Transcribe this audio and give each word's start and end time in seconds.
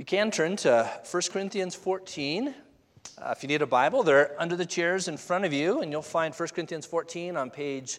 We 0.00 0.04
can 0.04 0.30
turn 0.30 0.56
to 0.56 0.90
1 1.10 1.22
Corinthians 1.30 1.74
14. 1.74 2.54
Uh, 3.18 3.34
if 3.36 3.42
you 3.42 3.48
need 3.48 3.60
a 3.60 3.66
Bible, 3.66 4.02
they're 4.02 4.34
under 4.40 4.56
the 4.56 4.64
chairs 4.64 5.08
in 5.08 5.18
front 5.18 5.44
of 5.44 5.52
you, 5.52 5.82
and 5.82 5.92
you'll 5.92 6.00
find 6.00 6.34
1 6.34 6.48
Corinthians 6.54 6.86
14 6.86 7.36
on 7.36 7.50
page 7.50 7.98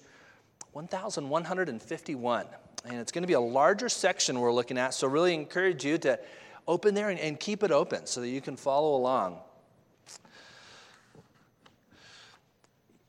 1151. 0.72 2.46
And 2.86 2.96
it's 2.96 3.12
going 3.12 3.22
to 3.22 3.28
be 3.28 3.34
a 3.34 3.40
larger 3.40 3.88
section 3.88 4.40
we're 4.40 4.52
looking 4.52 4.80
at, 4.80 4.96
so 4.96 5.08
really 5.08 5.36
encourage 5.36 5.86
you 5.86 6.00
to 6.00 6.20
open 6.68 6.96
there 6.96 7.12
and, 7.12 7.20
and 7.20 7.40
keep 7.40 7.62
it 7.62 7.70
open 7.70 8.08
so 8.08 8.20
that 8.22 8.30
you 8.30 8.42
can 8.42 8.58
follow 8.58 8.96
along. 8.96 9.38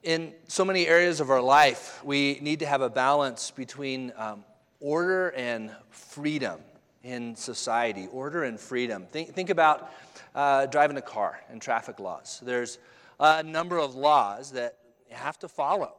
In 0.03 0.35
so 0.49 0.67
many 0.67 0.87
areas 0.87 1.19
of 1.21 1.31
our 1.31 1.41
life, 1.41 2.05
we 2.05 2.39
need 2.43 2.59
to 2.59 2.67
have 2.67 2.83
a 2.83 2.91
balance 2.91 3.53
between 3.53 4.13
um, 4.19 4.45
order 4.81 5.31
and 5.31 5.71
freedom 5.89 6.61
in 7.03 7.35
society 7.35 8.09
order 8.13 8.45
and 8.45 8.59
freedom. 8.59 9.07
Think, 9.07 9.35
think 9.35 9.51
about 9.51 9.93
uh, 10.35 10.67
driving 10.67 10.97
a 10.97 11.03
car 11.03 11.41
and 11.51 11.61
traffic 11.61 12.01
laws. 12.01 12.41
There's 12.45 12.79
a 13.19 13.43
number 13.43 13.79
of 13.79 13.95
laws 13.95 14.53
that 14.53 14.79
you 15.09 15.17
have 15.17 15.39
to 15.41 15.49
follow. 15.49 15.95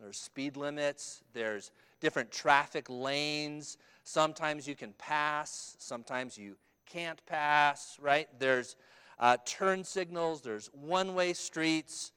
There's 0.00 0.18
speed 0.18 0.56
limits, 0.56 1.22
there's 1.32 1.70
different 2.00 2.30
traffic 2.30 2.86
lanes. 2.88 3.78
Sometimes 4.04 4.66
you 4.66 4.74
can 4.74 4.92
pass, 4.94 5.76
sometimes 5.78 6.38
you 6.38 6.56
can't 6.86 7.24
pass, 7.26 7.98
right? 8.00 8.28
There's 8.38 8.76
uh, 9.18 9.36
turn 9.44 9.84
signals, 9.84 10.40
there's 10.40 10.70
one 10.72 11.14
way 11.14 11.32
streets 11.32 12.12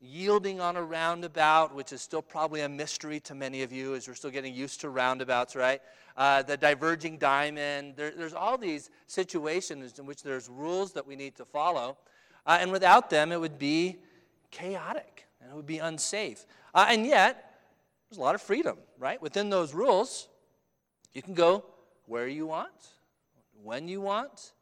yielding 0.00 0.60
on 0.60 0.76
a 0.76 0.82
roundabout, 0.82 1.74
which 1.74 1.92
is 1.92 2.02
still 2.02 2.22
probably 2.22 2.60
a 2.60 2.68
mystery 2.68 3.18
to 3.20 3.34
many 3.34 3.62
of 3.62 3.72
you 3.72 3.94
as 3.94 4.06
we're 4.06 4.14
still 4.14 4.30
getting 4.30 4.54
used 4.54 4.80
to 4.82 4.90
roundabouts, 4.90 5.56
right? 5.56 5.80
Uh, 6.16 6.42
the 6.42 6.56
diverging 6.56 7.18
diamond. 7.18 7.94
There, 7.96 8.12
there's 8.12 8.34
all 8.34 8.56
these 8.56 8.90
situations 9.06 9.98
in 9.98 10.06
which 10.06 10.22
there's 10.22 10.48
rules 10.48 10.92
that 10.92 11.06
we 11.06 11.16
need 11.16 11.34
to 11.36 11.44
follow. 11.44 11.98
Uh, 12.46 12.58
and 12.60 12.70
without 12.70 13.10
them, 13.10 13.32
it 13.32 13.40
would 13.40 13.58
be 13.58 13.98
chaotic 14.50 15.26
and 15.40 15.50
it 15.50 15.54
would 15.54 15.66
be 15.66 15.78
unsafe. 15.78 16.46
Uh, 16.74 16.86
and 16.88 17.04
yet, 17.04 17.58
there's 18.08 18.18
a 18.18 18.22
lot 18.22 18.34
of 18.34 18.42
freedom, 18.42 18.78
right? 18.98 19.20
Within 19.20 19.50
those 19.50 19.74
rules, 19.74 20.28
you 21.12 21.22
can 21.22 21.34
go 21.34 21.64
where 22.06 22.28
you 22.28 22.46
want, 22.46 22.88
when 23.62 23.88
you 23.88 24.00
want. 24.00 24.52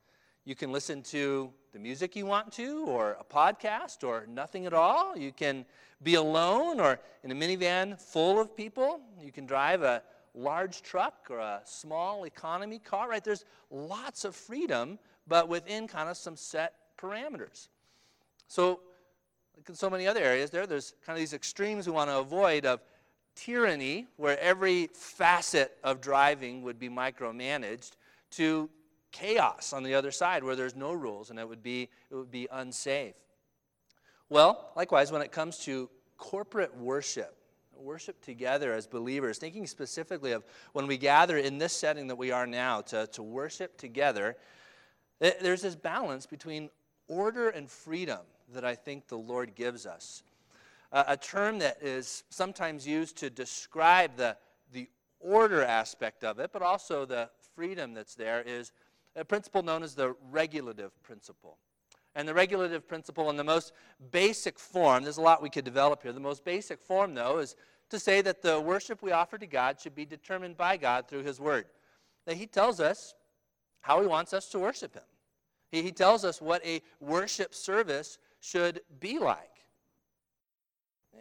You 0.44 0.54
can 0.54 0.72
listen 0.72 1.02
to 1.04 1.52
the 1.72 1.78
music 1.78 2.16
you 2.16 2.26
want 2.26 2.52
to, 2.52 2.84
or 2.86 3.16
a 3.20 3.24
podcast, 3.24 4.04
or 4.06 4.26
nothing 4.26 4.66
at 4.66 4.72
all. 4.72 5.16
You 5.16 5.32
can 5.32 5.64
be 6.02 6.14
alone 6.14 6.80
or 6.80 6.98
in 7.22 7.30
a 7.30 7.34
minivan 7.34 8.00
full 8.00 8.40
of 8.40 8.56
people. 8.56 9.00
You 9.20 9.32
can 9.32 9.46
drive 9.46 9.82
a 9.82 10.02
large 10.34 10.82
truck 10.82 11.26
or 11.30 11.38
a 11.38 11.60
small 11.64 12.24
economy 12.24 12.78
car, 12.78 13.08
right? 13.08 13.22
There's 13.22 13.44
lots 13.70 14.24
of 14.24 14.34
freedom, 14.34 14.98
but 15.26 15.48
within 15.48 15.86
kind 15.86 16.08
of 16.08 16.16
some 16.16 16.36
set 16.36 16.74
parameters. 16.98 17.68
So, 18.48 18.80
like 19.56 19.68
in 19.68 19.74
so 19.74 19.90
many 19.90 20.06
other 20.06 20.20
areas, 20.20 20.50
there, 20.50 20.66
there's 20.66 20.94
kind 21.04 21.16
of 21.16 21.20
these 21.20 21.34
extremes 21.34 21.86
we 21.86 21.92
want 21.92 22.10
to 22.10 22.18
avoid 22.18 22.64
of 22.64 22.80
tyranny, 23.34 24.06
where 24.16 24.38
every 24.40 24.88
facet 24.92 25.76
of 25.82 26.00
driving 26.00 26.62
would 26.62 26.78
be 26.78 26.88
micromanaged, 26.88 27.92
to 28.32 28.68
chaos 29.10 29.72
on 29.72 29.82
the 29.82 29.94
other 29.94 30.10
side 30.10 30.42
where 30.42 30.56
there's 30.56 30.74
no 30.74 30.92
rules 30.92 31.30
and 31.30 31.38
it 31.38 31.46
would 31.46 31.62
be, 31.62 31.88
it 32.10 32.14
would 32.14 32.30
be 32.30 32.48
unsafe. 32.50 33.14
Well, 34.30 34.70
likewise, 34.74 35.12
when 35.12 35.20
it 35.20 35.30
comes 35.30 35.58
to 35.64 35.90
corporate 36.16 36.74
worship, 36.76 37.36
worship 37.82 38.20
together 38.22 38.72
as 38.72 38.86
believers, 38.86 39.38
thinking 39.38 39.66
specifically 39.66 40.32
of 40.32 40.44
when 40.72 40.86
we 40.86 40.96
gather 40.96 41.36
in 41.36 41.58
this 41.58 41.72
setting 41.72 42.06
that 42.08 42.16
we 42.16 42.30
are 42.30 42.46
now 42.46 42.80
to, 42.82 43.06
to 43.08 43.22
worship 43.22 43.76
together, 43.76 44.36
there's 45.20 45.62
this 45.62 45.76
balance 45.76 46.26
between 46.26 46.70
order 47.08 47.50
and 47.50 47.70
freedom 47.70 48.20
that 48.52 48.64
I 48.64 48.74
think 48.74 49.08
the 49.08 49.18
Lord 49.18 49.54
gives 49.54 49.86
us. 49.86 50.22
Uh, 50.92 51.04
a 51.08 51.16
term 51.16 51.58
that 51.58 51.78
is 51.82 52.24
sometimes 52.28 52.86
used 52.86 53.16
to 53.18 53.30
describe 53.30 54.16
the, 54.16 54.36
the 54.72 54.88
order 55.20 55.62
aspect 55.62 56.24
of 56.24 56.38
it, 56.38 56.50
but 56.52 56.60
also 56.60 57.04
the 57.04 57.30
freedom 57.54 57.94
that's 57.94 58.14
there, 58.14 58.42
is 58.42 58.72
a 59.16 59.24
principle 59.24 59.62
known 59.62 59.82
as 59.82 59.94
the 59.94 60.14
regulative 60.30 60.90
principle. 61.02 61.58
And 62.14 62.28
the 62.28 62.34
regulative 62.34 62.86
principle, 62.86 63.30
in 63.30 63.36
the 63.36 63.44
most 63.44 63.72
basic 64.10 64.58
form, 64.58 65.04
there's 65.04 65.16
a 65.16 65.22
lot 65.22 65.42
we 65.42 65.48
could 65.48 65.64
develop 65.64 66.02
here. 66.02 66.12
The 66.12 66.20
most 66.20 66.44
basic 66.44 66.82
form, 66.82 67.14
though, 67.14 67.38
is 67.38 67.56
to 67.92 68.00
say 68.00 68.22
that 68.22 68.40
the 68.40 68.58
worship 68.58 69.02
we 69.02 69.12
offer 69.12 69.36
to 69.36 69.46
God 69.46 69.78
should 69.78 69.94
be 69.94 70.06
determined 70.06 70.56
by 70.56 70.78
God 70.78 71.06
through 71.06 71.24
His 71.24 71.38
Word. 71.38 71.66
That 72.24 72.38
He 72.38 72.46
tells 72.46 72.80
us 72.80 73.14
how 73.82 74.00
He 74.00 74.06
wants 74.06 74.32
us 74.32 74.48
to 74.48 74.58
worship 74.58 74.94
Him, 74.94 75.02
He, 75.70 75.82
he 75.82 75.92
tells 75.92 76.24
us 76.24 76.40
what 76.40 76.64
a 76.64 76.80
worship 77.00 77.54
service 77.54 78.18
should 78.40 78.80
be 78.98 79.18
like. 79.18 79.66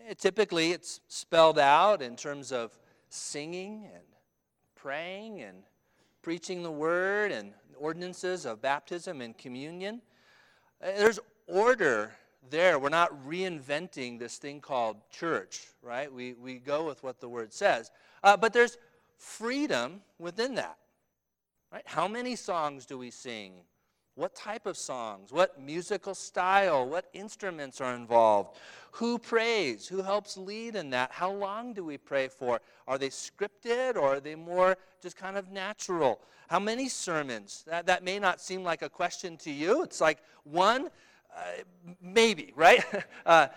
Eh, 0.07 0.13
typically, 0.17 0.71
it's 0.71 1.01
spelled 1.09 1.59
out 1.59 2.01
in 2.01 2.15
terms 2.15 2.53
of 2.53 2.79
singing 3.09 3.89
and 3.93 4.03
praying 4.75 5.41
and 5.41 5.63
preaching 6.21 6.63
the 6.63 6.71
Word 6.71 7.33
and 7.33 7.51
ordinances 7.77 8.45
of 8.45 8.61
baptism 8.61 9.19
and 9.19 9.37
communion. 9.37 10.01
Uh, 10.81 10.91
there's 10.97 11.19
order 11.47 12.13
there. 12.49 12.79
We're 12.79 12.89
not 12.89 13.25
reinventing 13.27 14.19
this 14.19 14.37
thing 14.37 14.61
called 14.61 14.97
church, 15.09 15.67
right? 15.81 16.11
We, 16.11 16.33
we 16.33 16.55
go 16.55 16.85
with 16.85 17.03
what 17.03 17.19
the 17.19 17.29
word 17.29 17.53
says. 17.53 17.91
Uh, 18.23 18.37
but 18.37 18.53
there's 18.53 18.77
freedom 19.17 20.01
within 20.19 20.55
that, 20.55 20.77
right? 21.71 21.83
How 21.85 22.07
many 22.07 22.35
songs 22.35 22.85
do 22.85 22.97
we 22.97 23.11
sing? 23.11 23.53
What 24.15 24.35
type 24.35 24.65
of 24.65 24.75
songs? 24.75 25.31
What 25.31 25.59
musical 25.61 26.13
style? 26.13 26.85
What 26.85 27.05
instruments 27.13 27.79
are 27.79 27.95
involved? 27.95 28.57
Who 28.91 29.17
prays? 29.17 29.87
Who 29.87 30.01
helps 30.01 30.35
lead 30.35 30.75
in 30.75 30.89
that? 30.89 31.11
How 31.11 31.31
long 31.31 31.73
do 31.73 31.85
we 31.85 31.97
pray 31.97 32.27
for? 32.27 32.59
Are 32.87 32.97
they 32.97 33.09
scripted 33.09 33.95
or 33.95 34.15
are 34.15 34.19
they 34.19 34.35
more 34.35 34.77
just 35.01 35.15
kind 35.15 35.37
of 35.37 35.49
natural? 35.49 36.19
How 36.49 36.59
many 36.59 36.89
sermons? 36.89 37.63
That, 37.65 37.85
that 37.85 38.03
may 38.03 38.19
not 38.19 38.41
seem 38.41 38.63
like 38.63 38.81
a 38.81 38.89
question 38.89 39.37
to 39.37 39.51
you. 39.51 39.83
It's 39.83 40.01
like 40.01 40.17
one, 40.43 40.89
uh, 41.35 41.41
maybe, 42.01 42.53
right? 42.55 42.83
uh, 43.25 43.47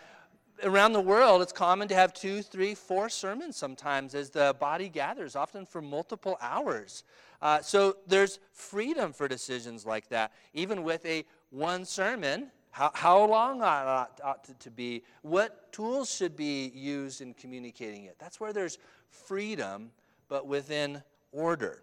around 0.63 0.93
the 0.93 1.01
world, 1.01 1.43
it's 1.43 1.53
common 1.53 1.89
to 1.89 1.95
have 1.95 2.15
two, 2.15 2.43
three, 2.43 2.75
four 2.75 3.09
sermons 3.09 3.57
sometimes 3.57 4.15
as 4.15 4.31
the 4.31 4.55
body 4.61 4.89
gathers, 4.89 5.37
often 5.37 5.67
for 5.67 5.83
multiple 5.83 6.37
hours. 6.41 7.05
Uh, 7.43 7.61
so 7.61 7.97
there's 8.07 8.39
freedom 8.53 9.13
for 9.13 9.29
decisions 9.29 9.85
like 9.85 10.09
that. 10.09 10.33
Even 10.53 10.83
with 10.83 11.05
a 11.05 11.25
one 11.51 11.85
sermon, 11.85 12.51
how, 12.71 12.91
how 12.95 13.25
long 13.25 13.63
ought, 13.63 14.21
ought 14.23 14.45
to, 14.45 14.55
to 14.55 14.71
be, 14.71 15.03
what 15.23 15.73
tools 15.73 16.13
should 16.13 16.37
be 16.37 16.73
used 16.75 17.21
in 17.21 17.35
communicating 17.35 18.05
it. 18.05 18.17
That's 18.19 18.41
where 18.41 18.53
there's 18.53 18.79
freedom, 19.09 19.91
but 20.29 20.47
within 20.47 21.03
order. 21.33 21.83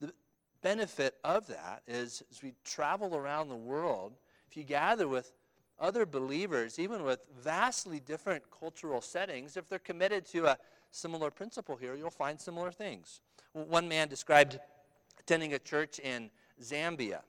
The 0.00 0.12
benefit 0.62 1.16
of 1.24 1.46
that 1.48 1.82
is 1.86 2.22
as 2.30 2.42
we 2.42 2.54
travel 2.64 3.16
around 3.16 3.48
the 3.48 3.56
world, 3.56 4.14
if 4.56 4.60
you 4.60 4.64
gather 4.64 5.06
with 5.06 5.32
other 5.78 6.06
believers, 6.06 6.78
even 6.78 7.04
with 7.04 7.20
vastly 7.38 8.00
different 8.00 8.42
cultural 8.50 9.02
settings, 9.02 9.58
if 9.58 9.68
they're 9.68 9.78
committed 9.78 10.24
to 10.24 10.46
a 10.46 10.56
similar 10.90 11.30
principle 11.30 11.76
here, 11.76 11.94
you'll 11.94 12.08
find 12.08 12.40
similar 12.40 12.72
things. 12.72 13.20
One 13.52 13.86
man 13.86 14.08
described 14.08 14.58
attending 15.20 15.52
a 15.52 15.58
church 15.58 15.98
in 15.98 16.30
Zambia. 16.62 17.20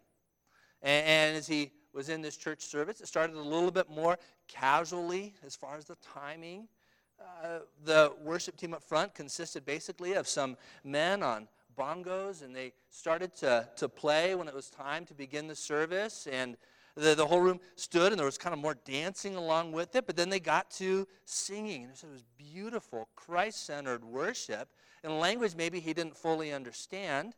And, 0.81 1.35
as 1.35 1.47
he 1.47 1.71
was 1.91 2.07
in 2.07 2.21
this 2.21 2.37
church 2.37 2.61
service, 2.61 3.01
it 3.01 3.09
started 3.09 3.35
a 3.35 3.41
little 3.41 3.71
bit 3.71 3.89
more 3.89 4.17
casually 4.47 5.33
as 5.45 5.53
far 5.53 5.75
as 5.75 5.83
the 5.83 5.97
timing. 6.13 6.69
Uh, 7.19 7.59
the 7.83 8.13
worship 8.23 8.55
team 8.55 8.73
up 8.73 8.83
front 8.83 9.13
consisted 9.13 9.65
basically 9.65 10.13
of 10.13 10.29
some 10.29 10.55
men 10.85 11.23
on 11.23 11.49
bongos, 11.77 12.41
and 12.41 12.55
they 12.55 12.71
started 12.89 13.35
to, 13.35 13.67
to 13.75 13.89
play 13.89 14.33
when 14.33 14.47
it 14.47 14.53
was 14.53 14.69
time 14.69 15.05
to 15.05 15.13
begin 15.13 15.47
the 15.47 15.55
service. 15.55 16.25
And 16.31 16.55
the, 16.97 17.15
the 17.15 17.25
whole 17.25 17.39
room 17.39 17.59
stood 17.75 18.11
and 18.11 18.19
there 18.19 18.25
was 18.25 18.37
kind 18.37 18.53
of 18.53 18.59
more 18.59 18.75
dancing 18.85 19.35
along 19.35 19.71
with 19.71 19.95
it, 19.95 20.05
but 20.07 20.15
then 20.15 20.29
they 20.29 20.39
got 20.39 20.69
to 20.71 21.07
singing. 21.25 21.83
And 21.83 21.93
it 21.93 22.11
was 22.11 22.23
beautiful, 22.37 23.07
Christ 23.15 23.65
centered 23.65 24.03
worship 24.03 24.69
in 25.03 25.11
a 25.11 25.17
language 25.17 25.55
maybe 25.55 25.79
he 25.79 25.93
didn't 25.93 26.17
fully 26.17 26.51
understand. 26.51 27.35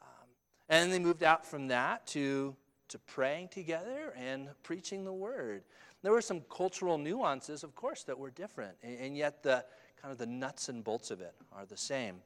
Um, 0.00 0.28
and 0.68 0.92
they 0.92 0.98
moved 0.98 1.22
out 1.22 1.44
from 1.44 1.68
that 1.68 2.06
to, 2.08 2.54
to 2.88 2.98
praying 2.98 3.48
together 3.48 4.14
and 4.16 4.48
preaching 4.62 5.04
the 5.04 5.12
word. 5.12 5.64
There 6.02 6.12
were 6.12 6.22
some 6.22 6.42
cultural 6.50 6.96
nuances, 6.96 7.62
of 7.62 7.74
course, 7.74 8.04
that 8.04 8.18
were 8.18 8.30
different, 8.30 8.76
and, 8.82 8.98
and 9.00 9.16
yet 9.16 9.42
the 9.42 9.64
kind 10.00 10.12
of 10.12 10.18
the 10.18 10.26
nuts 10.26 10.68
and 10.68 10.82
bolts 10.82 11.10
of 11.10 11.20
it 11.20 11.34
are 11.52 11.66
the 11.66 11.76
same. 11.76 12.16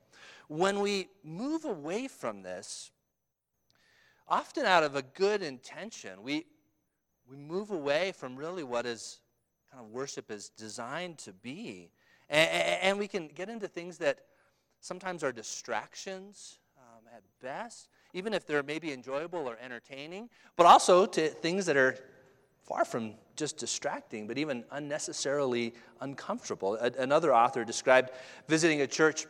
When 0.48 0.80
we 0.80 1.08
move 1.24 1.64
away 1.64 2.06
from 2.06 2.42
this, 2.42 2.92
often 4.28 4.64
out 4.64 4.84
of 4.84 4.94
a 4.94 5.02
good 5.02 5.42
intention, 5.42 6.22
we, 6.22 6.46
we 7.28 7.36
move 7.36 7.70
away 7.70 8.12
from 8.12 8.36
really 8.36 8.64
what 8.64 8.86
is 8.86 9.20
kind 9.70 9.84
of 9.84 9.90
worship 9.90 10.30
is 10.30 10.50
designed 10.50 11.18
to 11.18 11.32
be. 11.32 11.90
And, 12.28 12.50
and 12.82 12.98
we 12.98 13.08
can 13.08 13.28
get 13.28 13.48
into 13.48 13.68
things 13.68 13.98
that 13.98 14.20
sometimes 14.80 15.24
are 15.24 15.32
distractions 15.32 16.58
um, 16.78 17.04
at 17.14 17.22
best. 17.40 17.88
even 18.12 18.32
if 18.32 18.46
they're 18.46 18.62
maybe 18.62 18.92
enjoyable 18.92 19.48
or 19.48 19.58
entertaining, 19.60 20.30
but 20.56 20.66
also 20.66 21.04
to 21.04 21.28
things 21.28 21.66
that 21.66 21.76
are 21.76 21.96
far 22.62 22.84
from 22.84 23.14
just 23.36 23.58
distracting, 23.58 24.26
but 24.26 24.38
even 24.38 24.64
unnecessarily 24.70 25.74
uncomfortable. 26.00 26.76
A- 26.80 26.92
another 26.98 27.34
author 27.34 27.64
described 27.64 28.10
visiting 28.46 28.80
a 28.82 28.86
church 28.86 29.26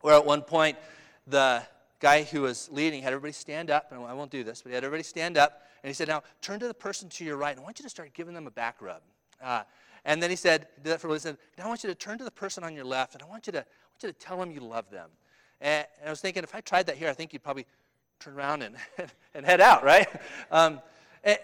where 0.00 0.14
at 0.14 0.24
one 0.24 0.42
point 0.42 0.78
the 1.26 1.62
guy 2.02 2.24
who 2.24 2.42
was 2.42 2.68
leading 2.72 3.00
had 3.00 3.12
everybody 3.12 3.32
stand 3.32 3.70
up, 3.70 3.92
and 3.92 4.04
I 4.04 4.12
won't 4.12 4.30
do 4.30 4.42
this, 4.42 4.60
but 4.60 4.70
he 4.70 4.74
had 4.74 4.82
everybody 4.82 5.04
stand 5.04 5.38
up, 5.38 5.62
and 5.82 5.88
he 5.88 5.94
said, 5.94 6.08
Now 6.08 6.24
turn 6.42 6.58
to 6.60 6.66
the 6.66 6.74
person 6.74 7.08
to 7.08 7.24
your 7.24 7.36
right, 7.36 7.52
and 7.52 7.60
I 7.60 7.62
want 7.62 7.78
you 7.78 7.84
to 7.84 7.88
start 7.88 8.12
giving 8.12 8.34
them 8.34 8.46
a 8.48 8.50
back 8.50 8.82
rub. 8.82 9.00
Uh, 9.42 9.62
and 10.04 10.20
then 10.20 10.28
he 10.28 10.36
said, 10.36 10.66
he 10.76 10.82
did 10.82 10.90
that 10.90 11.00
for 11.00 11.14
a 11.14 11.20
said, 11.20 11.38
Now 11.56 11.64
I 11.64 11.68
want 11.68 11.84
you 11.84 11.88
to 11.88 11.94
turn 11.94 12.18
to 12.18 12.24
the 12.24 12.30
person 12.30 12.64
on 12.64 12.74
your 12.74 12.84
left, 12.84 13.14
and 13.14 13.22
I 13.22 13.26
want 13.26 13.46
you 13.46 13.52
to, 13.52 13.60
I 13.60 13.62
want 13.62 14.02
you 14.02 14.08
to 14.08 14.14
tell 14.14 14.36
them 14.36 14.50
you 14.50 14.60
love 14.60 14.90
them. 14.90 15.10
And, 15.60 15.86
and 16.00 16.08
I 16.08 16.10
was 16.10 16.20
thinking, 16.20 16.42
if 16.42 16.54
I 16.54 16.60
tried 16.60 16.86
that 16.86 16.96
here, 16.96 17.08
I 17.08 17.12
think 17.12 17.32
you'd 17.32 17.44
probably 17.44 17.66
turn 18.18 18.34
around 18.34 18.62
and, 18.62 18.74
and 19.34 19.46
head 19.46 19.60
out, 19.60 19.84
right? 19.84 20.08
Um, 20.50 20.80
and, 21.22 21.38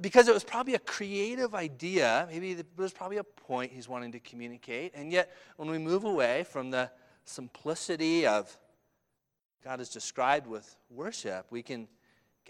because 0.00 0.26
it 0.26 0.34
was 0.34 0.44
probably 0.44 0.74
a 0.74 0.80
creative 0.80 1.54
idea. 1.54 2.26
Maybe 2.30 2.54
there 2.54 2.64
was 2.76 2.92
probably 2.92 3.18
a 3.18 3.24
point 3.24 3.70
he's 3.70 3.88
wanting 3.88 4.12
to 4.12 4.18
communicate. 4.18 4.92
And 4.94 5.12
yet, 5.12 5.30
when 5.58 5.70
we 5.70 5.78
move 5.78 6.04
away 6.04 6.44
from 6.44 6.70
the 6.70 6.90
simplicity 7.24 8.26
of 8.26 8.56
God 9.64 9.80
is 9.80 9.88
described 9.88 10.46
with 10.46 10.76
worship, 10.90 11.46
we 11.50 11.62
can 11.62 11.86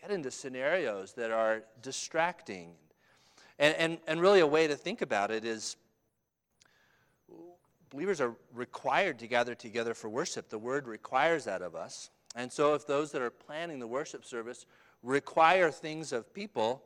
get 0.01 0.11
into 0.11 0.31
scenarios 0.31 1.13
that 1.15 1.31
are 1.31 1.63
distracting. 1.83 2.73
And, 3.59 3.75
and, 3.77 3.99
and 4.07 4.21
really, 4.21 4.41
a 4.41 4.47
way 4.47 4.67
to 4.67 4.77
think 4.77 5.03
about 5.03 5.31
it 5.31 5.45
is 5.45 5.77
believers 7.91 8.21
are 8.21 8.35
required 8.55 9.19
to 9.19 9.27
gather 9.27 9.55
together 9.55 9.95
for 9.95 10.09
worship. 10.09 10.49
The 10.49 10.59
word 10.59 10.87
requires 10.87 11.45
that 11.45 11.63
of 11.63 11.75
us. 11.75 12.11
And 12.37 12.53
so, 12.53 12.75
if 12.75 12.87
those 12.87 13.11
that 13.13 13.23
are 13.23 13.31
planning 13.31 13.81
the 13.81 13.87
worship 13.87 14.25
service 14.25 14.67
require 15.03 15.71
things 15.71 16.13
of 16.13 16.33
people, 16.33 16.85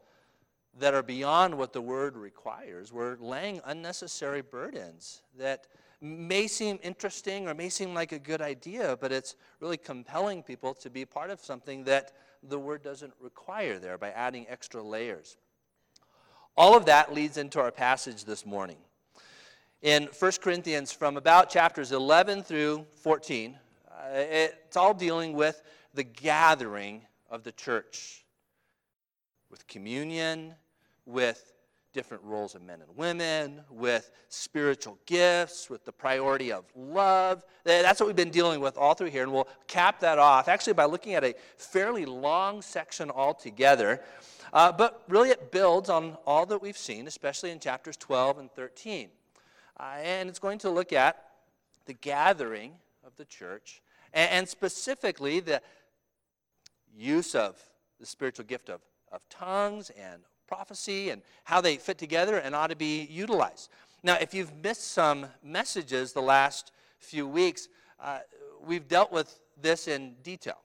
that 0.79 0.95
are 0.95 1.03
beyond 1.03 1.57
what 1.57 1.73
the 1.73 1.81
word 1.81 2.17
requires. 2.17 2.93
We're 2.93 3.17
laying 3.17 3.61
unnecessary 3.65 4.43
burdens 4.43 5.23
that 5.39 5.67
may 6.05 6.47
seem 6.47 6.79
interesting 6.83 7.49
or 7.49 7.55
may 7.55 7.71
seem 7.71 7.95
like 7.95 8.13
a 8.13 8.19
good 8.19 8.43
idea, 8.43 8.97
but 9.01 9.11
it's 9.11 9.37
really 9.61 9.79
compelling 9.79 10.43
people 10.43 10.75
to 10.75 10.91
be 10.91 11.05
part 11.05 11.31
of 11.31 11.41
something 11.41 11.85
that 11.85 12.13
the 12.43 12.59
word 12.59 12.83
doesn't 12.83 13.15
require 13.21 13.79
there 13.79 13.97
by 13.97 14.11
adding 14.11 14.47
extra 14.49 14.83
layers. 14.83 15.39
All 16.57 16.77
of 16.77 16.85
that 16.87 17.15
leads 17.15 17.39
into 17.39 17.59
our 17.59 17.73
passage 17.73 18.25
this 18.25 18.45
morning. 18.45 18.77
In 19.81 20.09
1 20.19 20.33
Corinthians, 20.43 20.93
from 20.93 21.17
about 21.17 21.49
chapters 21.49 21.91
11 21.91 22.43
through 22.43 22.87
14, 22.97 23.59
uh, 23.89 23.93
it's 24.13 24.77
all 24.77 24.95
dealing 24.95 25.33
with 25.33 25.63
the 25.95 26.05
gathering 26.05 27.03
of 27.31 27.45
the 27.45 27.53
church, 27.53 28.25
with 29.51 29.67
communion 29.67 30.55
with 31.07 31.54
different 31.95 32.23
roles 32.25 32.55
of 32.55 32.61
men 32.61 32.81
and 32.83 32.97
women, 32.97 33.63
with 33.71 34.11
spiritual 34.29 34.99
gifts, 35.07 35.71
with 35.71 35.85
the 35.87 35.93
priority 35.93 36.53
of 36.53 36.65
love. 36.77 37.43
That's 37.65 38.01
what 38.01 38.09
we've 38.09 38.17
been 38.17 38.31
dealing 38.31 38.61
with 38.61 38.77
all 38.77 38.93
through 38.93 39.11
here, 39.11 39.23
and 39.23 39.33
we'll 39.33 39.49
cap 39.67 40.01
that 40.01 40.19
off 40.19 40.49
actually 40.49 40.75
by 40.75 40.85
looking 40.85 41.15
at 41.15 41.25
a 41.25 41.35
fairly 41.57 42.05
long 42.05 42.61
section 42.61 43.11
altogether. 43.11 44.03
Uh, 44.53 44.71
but 44.71 45.03
really, 45.09 45.31
it 45.31 45.51
builds 45.51 45.89
on 45.89 46.19
all 46.27 46.45
that 46.47 46.61
we've 46.61 46.77
seen, 46.77 47.07
especially 47.07 47.51
in 47.51 47.59
chapters 47.59 47.97
12 47.97 48.39
and 48.39 48.51
13. 48.53 49.09
Uh, 49.81 49.83
and 50.03 50.29
it's 50.29 50.39
going 50.39 50.59
to 50.59 50.71
look 50.71 50.93
at 50.93 51.25
the 51.87 51.95
gathering 51.95 52.73
of 53.07 53.17
the 53.17 53.25
church, 53.25 53.83
and, 54.13 54.31
and 54.31 54.49
specifically 54.49 55.41
the 55.41 55.63
use 56.97 57.35
of 57.35 57.57
the 58.01 58.07
spiritual 58.07 58.45
gift 58.45 58.69
of, 58.69 58.81
of 59.11 59.29
tongues 59.29 59.91
and 59.91 60.23
prophecy 60.47 61.11
and 61.11 61.23
how 61.45 61.61
they 61.61 61.77
fit 61.77 61.99
together 61.99 62.39
and 62.39 62.55
ought 62.55 62.69
to 62.69 62.77
be 62.77 63.03
utilized. 63.05 63.71
Now, 64.03 64.17
if 64.21 64.35
you've 64.35 64.55
missed 64.63 64.93
some 64.93 65.27
messages 65.43 66.13
the 66.13 66.23
last 66.23 66.73
few 66.99 67.27
weeks, 67.27 67.69
uh, 68.01 68.19
we've 68.65 68.87
dealt 68.87 69.13
with 69.13 69.41
this 69.61 69.89
in 69.89 70.15
detail. 70.23 70.59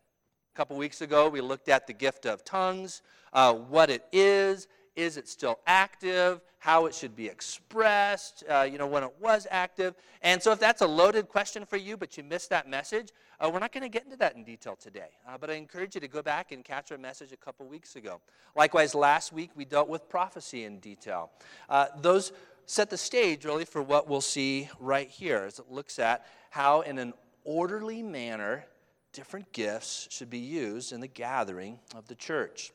A 0.54 0.58
couple 0.58 0.76
weeks 0.76 1.02
ago, 1.02 1.30
we 1.30 1.42
looked 1.42 1.70
at 1.70 1.88
the 1.88 1.94
gift 1.94 2.26
of 2.26 2.44
tongues, 2.44 3.02
uh, 3.32 3.54
what 3.54 3.90
it 3.90 4.06
is, 4.12 4.68
is 4.96 5.18
it 5.18 5.28
still 5.28 5.60
active, 5.68 6.42
how 6.60 6.86
it 6.86 6.94
should 6.94 7.16
be 7.16 7.28
expressed, 7.28 8.44
uh, 8.50 8.68
you 8.70 8.78
know, 8.78 8.88
when 8.88 9.04
it 9.04 9.14
was 9.20 9.48
active. 9.50 9.96
And 10.22 10.42
so, 10.42 10.52
if 10.52 10.60
that's 10.60 10.82
a 10.82 10.88
loaded 10.88 11.30
question 11.30 11.66
for 11.66 11.78
you, 11.78 11.96
but 11.98 12.18
you 12.18 12.24
missed 12.24 12.50
that 12.50 12.70
message, 12.70 13.10
uh, 13.40 13.50
we're 13.52 13.60
not 13.60 13.72
going 13.72 13.84
to 13.84 13.90
get 13.90 14.04
into 14.04 14.18
that 14.18 14.36
in 14.36 14.44
detail 14.44 14.76
today. 14.76 15.10
Uh, 15.28 15.38
but 15.40 15.50
I 15.50 15.54
encourage 15.54 15.96
you 15.96 16.02
to 16.02 16.08
go 16.08 16.22
back 16.22 16.52
and 16.52 16.64
catch 16.64 16.92
our 16.92 16.98
message 16.98 17.32
a 17.32 17.38
couple 17.38 17.66
weeks 17.66 17.96
ago. 17.96 18.20
Likewise, 18.56 18.94
last 18.94 19.32
week 19.32 19.52
we 19.56 19.64
dealt 19.66 19.88
with 19.88 20.10
prophecy 20.10 20.66
in 20.66 20.80
detail. 20.80 21.32
Uh, 21.70 21.88
those 22.02 22.34
set 22.66 22.90
the 22.90 22.98
stage 22.98 23.46
really 23.46 23.66
for 23.66 23.82
what 23.82 24.08
we'll 24.08 24.22
see 24.22 24.70
right 24.80 25.10
here 25.10 25.44
as 25.48 25.60
it 25.60 25.72
looks 25.72 25.98
at 25.98 26.26
how, 26.50 26.82
in 26.82 26.98
an 27.00 27.14
orderly 27.44 28.04
manner, 28.04 28.66
different 29.14 29.52
gifts 29.54 30.08
should 30.12 30.30
be 30.30 30.40
used 30.40 30.92
in 30.92 31.00
the 31.00 31.08
gathering 31.08 31.80
of 31.96 32.08
the 32.08 32.16
church. 32.16 32.72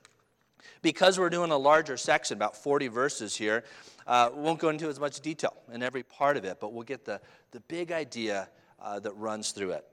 Because 0.83 1.19
we're 1.19 1.31
doing 1.31 1.51
a 1.51 1.57
larger 1.57 1.97
section, 1.97 2.37
about 2.37 2.57
40 2.57 2.89
verses 2.89 3.37
here, 3.37 3.65
uh, 4.07 4.31
we 4.35 4.43
won't 4.43 4.59
go 4.59 4.69
into 4.69 4.89
as 4.89 5.01
much 5.01 5.21
detail 5.21 5.55
in 5.73 5.83
every 5.83 6.03
part 6.03 6.37
of 6.37 6.45
it, 6.45 6.59
but 6.61 6.73
we'll 6.73 6.83
get 6.83 7.05
the, 7.05 7.21
the 7.53 7.61
big 7.61 7.93
idea 7.93 8.49
uh, 8.81 8.99
that 9.01 9.13
runs 9.13 9.53
through 9.53 9.73
it. 9.73 9.85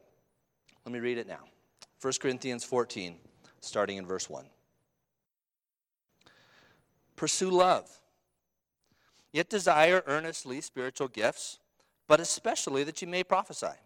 Let 0.85 0.93
me 0.93 0.99
read 0.99 1.17
it 1.17 1.27
now 1.27 1.45
1 2.01 2.13
Corinthians 2.19 2.63
14, 2.63 3.15
starting 3.61 3.97
in 3.97 4.05
verse 4.05 4.29
1. 4.29 4.45
Pursue 7.15 7.51
love, 7.51 7.89
yet 9.31 9.49
desire 9.49 10.03
earnestly 10.07 10.59
spiritual 10.61 11.07
gifts, 11.07 11.59
but 12.07 12.19
especially 12.19 12.83
that 12.83 13.01
you 13.01 13.07
may 13.07 13.23
prophesy. 13.23 13.77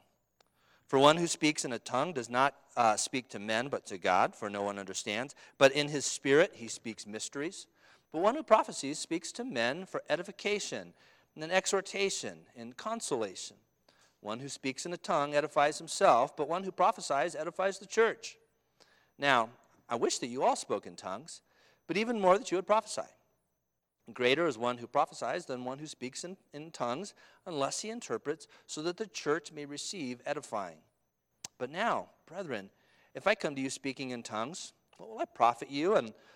For 0.87 0.99
one 0.99 1.17
who 1.17 1.27
speaks 1.27 1.65
in 1.65 1.73
a 1.73 1.79
tongue 1.79 2.13
does 2.13 2.29
not 2.29 2.55
uh, 2.77 2.95
speak 2.95 3.29
to 3.29 3.39
men, 3.39 3.69
but 3.69 3.85
to 3.87 3.97
God, 3.97 4.35
for 4.35 4.49
no 4.49 4.61
one 4.61 4.77
understands. 4.77 5.33
But 5.57 5.71
in 5.71 5.87
his 5.87 6.05
spirit 6.05 6.51
he 6.55 6.67
speaks 6.67 7.07
mysteries. 7.07 7.67
But 8.11 8.21
one 8.21 8.35
who 8.35 8.43
prophesies 8.43 8.99
speaks 8.99 9.31
to 9.33 9.43
men 9.43 9.85
for 9.85 10.03
edification, 10.09 10.93
and 11.35 11.51
exhortation, 11.51 12.37
and 12.55 12.77
consolation. 12.77 13.57
One 14.21 14.39
who 14.39 14.49
speaks 14.49 14.85
in 14.85 14.93
a 14.93 14.97
tongue 14.97 15.35
edifies 15.35 15.77
himself, 15.77 16.35
but 16.35 16.47
one 16.47 16.63
who 16.63 16.71
prophesies 16.71 17.35
edifies 17.35 17.77
the 17.77 17.85
church. 17.85 18.37
Now, 19.19 19.49
I 19.89 19.95
wish 19.95 20.19
that 20.19 20.27
you 20.27 20.43
all 20.43 20.55
spoke 20.55 20.87
in 20.87 20.95
tongues, 20.95 21.41
but 21.87 21.97
even 21.97 22.19
more 22.19 22.37
that 22.37 22.51
you 22.51 22.57
would 22.57 22.67
prophesy. 22.67 23.01
Greater 24.13 24.47
is 24.47 24.57
one 24.57 24.77
who 24.77 24.87
prophesies 24.87 25.45
than 25.45 25.65
one 25.65 25.79
who 25.79 25.87
speaks 25.87 26.23
in, 26.23 26.37
in 26.53 26.69
tongues, 26.69 27.13
unless 27.45 27.81
he 27.81 27.89
interprets, 27.89 28.47
so 28.67 28.81
that 28.83 28.97
the 28.97 29.07
church 29.07 29.51
may 29.51 29.65
receive 29.65 30.21
edifying. 30.25 30.77
But 31.57 31.71
now, 31.71 32.09
brethren, 32.27 32.69
if 33.15 33.25
I 33.25 33.33
come 33.33 33.55
to 33.55 33.61
you 33.61 33.69
speaking 33.69 34.11
in 34.11 34.21
tongues, 34.21 34.73
what 34.97 35.09
will 35.09 35.19
I 35.19 35.25
profit 35.25 35.71
you 35.71 35.95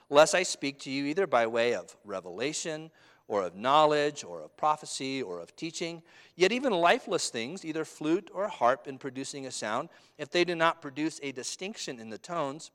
unless 0.10 0.34
I 0.34 0.44
speak 0.44 0.80
to 0.80 0.92
you 0.92 1.06
either 1.06 1.28
by 1.28 1.46
way 1.46 1.76
of 1.76 1.96
revelation, 2.04 2.90
or 3.28 3.44
of 3.44 3.56
knowledge, 3.56 4.24
or 4.24 4.42
of 4.42 4.58
prophecy, 4.58 5.22
or 5.22 5.40
of 5.40 5.56
teaching? 5.56 6.02
Yet 6.36 6.52
even 6.52 6.74
lifeless 6.74 7.30
things, 7.30 7.64
either 7.64 7.86
flute 7.86 8.32
or 8.34 8.48
harp 8.48 8.88
in 8.88 8.98
producing 8.98 9.46
a 9.46 9.52
sound, 9.52 9.90
if 10.18 10.32
they 10.32 10.44
do 10.44 10.56
not 10.56 10.82
produce 10.82 11.20
a 11.22 11.32
distinction 11.32 12.00
in 12.00 12.10
the 12.10 12.18
tones, 12.18 12.72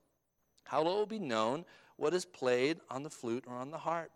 how 0.64 0.84
will 0.84 1.02
it 1.02 1.08
be 1.08 1.18
known 1.18 1.64
what 1.96 2.14
is 2.14 2.24
played 2.24 2.78
on 2.88 3.02
the 3.02 3.10
flute 3.10 3.44
or 3.48 3.56
on 3.56 3.72
the 3.72 3.78
harp? 3.78 4.12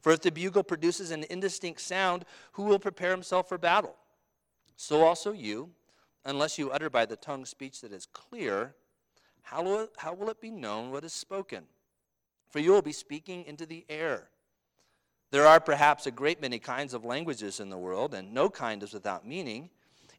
For 0.00 0.12
if 0.12 0.20
the 0.20 0.30
bugle 0.30 0.62
produces 0.62 1.10
an 1.10 1.24
indistinct 1.30 1.80
sound, 1.80 2.24
who 2.52 2.64
will 2.64 2.78
prepare 2.78 3.10
himself 3.10 3.48
for 3.48 3.58
battle? 3.58 3.96
So 4.76 5.04
also 5.04 5.32
you, 5.32 5.70
unless 6.24 6.58
you 6.58 6.70
utter 6.70 6.88
by 6.88 7.06
the 7.06 7.16
tongue 7.16 7.44
speech 7.44 7.80
that 7.82 7.92
is 7.92 8.06
clear, 8.06 8.74
how 9.42 9.62
will, 9.62 9.80
it, 9.80 9.90
how 9.98 10.14
will 10.14 10.30
it 10.30 10.40
be 10.40 10.50
known 10.50 10.90
what 10.90 11.04
is 11.04 11.12
spoken? 11.12 11.64
For 12.48 12.60
you 12.60 12.72
will 12.72 12.82
be 12.82 12.92
speaking 12.92 13.44
into 13.44 13.66
the 13.66 13.84
air. 13.88 14.28
There 15.30 15.46
are 15.46 15.60
perhaps 15.60 16.06
a 16.06 16.10
great 16.10 16.40
many 16.40 16.58
kinds 16.58 16.94
of 16.94 17.04
languages 17.04 17.60
in 17.60 17.70
the 17.70 17.78
world, 17.78 18.14
and 18.14 18.34
no 18.34 18.50
kind 18.50 18.82
is 18.82 18.92
without 18.92 19.26
meaning. 19.26 19.70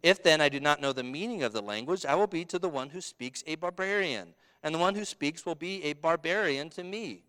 If 0.03 0.23
then 0.23 0.41
I 0.41 0.49
do 0.49 0.59
not 0.59 0.79
know 0.79 0.93
the 0.93 1.03
meaning 1.03 1.43
of 1.43 1.53
the 1.53 1.61
language, 1.61 2.05
I 2.05 2.15
will 2.15 2.27
be 2.27 2.45
to 2.45 2.59
the 2.59 2.69
one 2.69 2.89
who 2.89 3.01
speaks 3.01 3.43
a 3.45 3.55
barbarian, 3.55 4.33
and 4.63 4.73
the 4.73 4.79
one 4.79 4.95
who 4.95 5.05
speaks 5.05 5.45
will 5.45 5.55
be 5.55 5.83
a 5.83 5.93
barbarian 5.93 6.69
to 6.71 6.83
me. 6.83 7.23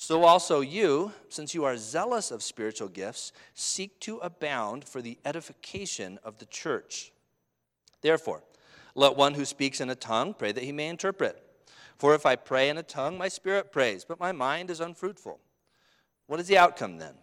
So 0.00 0.22
also 0.22 0.60
you, 0.60 1.10
since 1.28 1.54
you 1.54 1.64
are 1.64 1.76
zealous 1.76 2.30
of 2.30 2.40
spiritual 2.44 2.86
gifts, 2.86 3.32
seek 3.52 3.98
to 4.00 4.18
abound 4.18 4.84
for 4.84 5.02
the 5.02 5.18
edification 5.24 6.20
of 6.22 6.38
the 6.38 6.46
church. 6.46 7.10
Therefore, 8.00 8.44
let 8.94 9.16
one 9.16 9.34
who 9.34 9.44
speaks 9.44 9.80
in 9.80 9.90
a 9.90 9.96
tongue 9.96 10.34
pray 10.34 10.52
that 10.52 10.62
he 10.62 10.70
may 10.70 10.86
interpret. 10.86 11.42
For 11.96 12.14
if 12.14 12.26
I 12.26 12.36
pray 12.36 12.68
in 12.68 12.78
a 12.78 12.82
tongue, 12.84 13.18
my 13.18 13.26
spirit 13.26 13.72
prays, 13.72 14.04
but 14.04 14.20
my 14.20 14.30
mind 14.30 14.70
is 14.70 14.78
unfruitful. 14.78 15.40
What 16.28 16.38
is 16.38 16.46
the 16.46 16.58
outcome 16.58 16.98
then? 16.98 17.14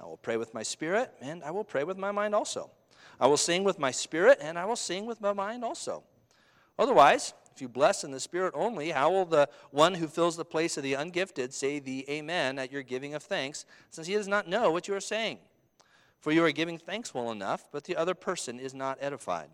I 0.00 0.04
will 0.04 0.16
pray 0.16 0.36
with 0.36 0.52
my 0.52 0.64
spirit, 0.64 1.12
and 1.20 1.44
I 1.44 1.52
will 1.52 1.62
pray 1.62 1.84
with 1.84 1.96
my 1.96 2.10
mind 2.10 2.34
also. 2.34 2.72
I 3.20 3.28
will 3.28 3.36
sing 3.36 3.62
with 3.62 3.78
my 3.78 3.92
spirit, 3.92 4.38
and 4.42 4.58
I 4.58 4.64
will 4.64 4.74
sing 4.74 5.06
with 5.06 5.20
my 5.20 5.32
mind 5.32 5.62
also. 5.62 6.02
Otherwise, 6.76 7.34
If 7.56 7.62
you 7.62 7.70
bless 7.70 8.04
in 8.04 8.10
the 8.10 8.20
Spirit 8.20 8.52
only, 8.54 8.90
how 8.90 9.10
will 9.10 9.24
the 9.24 9.48
one 9.70 9.94
who 9.94 10.08
fills 10.08 10.36
the 10.36 10.44
place 10.44 10.76
of 10.76 10.82
the 10.82 10.92
ungifted 10.92 11.54
say 11.54 11.78
the 11.78 12.04
Amen 12.06 12.58
at 12.58 12.70
your 12.70 12.82
giving 12.82 13.14
of 13.14 13.22
thanks, 13.22 13.64
since 13.88 14.06
he 14.06 14.12
does 14.12 14.28
not 14.28 14.46
know 14.46 14.70
what 14.70 14.86
you 14.88 14.94
are 14.94 15.00
saying? 15.00 15.38
For 16.20 16.32
you 16.32 16.44
are 16.44 16.52
giving 16.52 16.76
thanks 16.76 17.14
well 17.14 17.32
enough, 17.32 17.66
but 17.72 17.84
the 17.84 17.96
other 17.96 18.14
person 18.14 18.60
is 18.60 18.74
not 18.74 18.98
edified. 19.00 19.48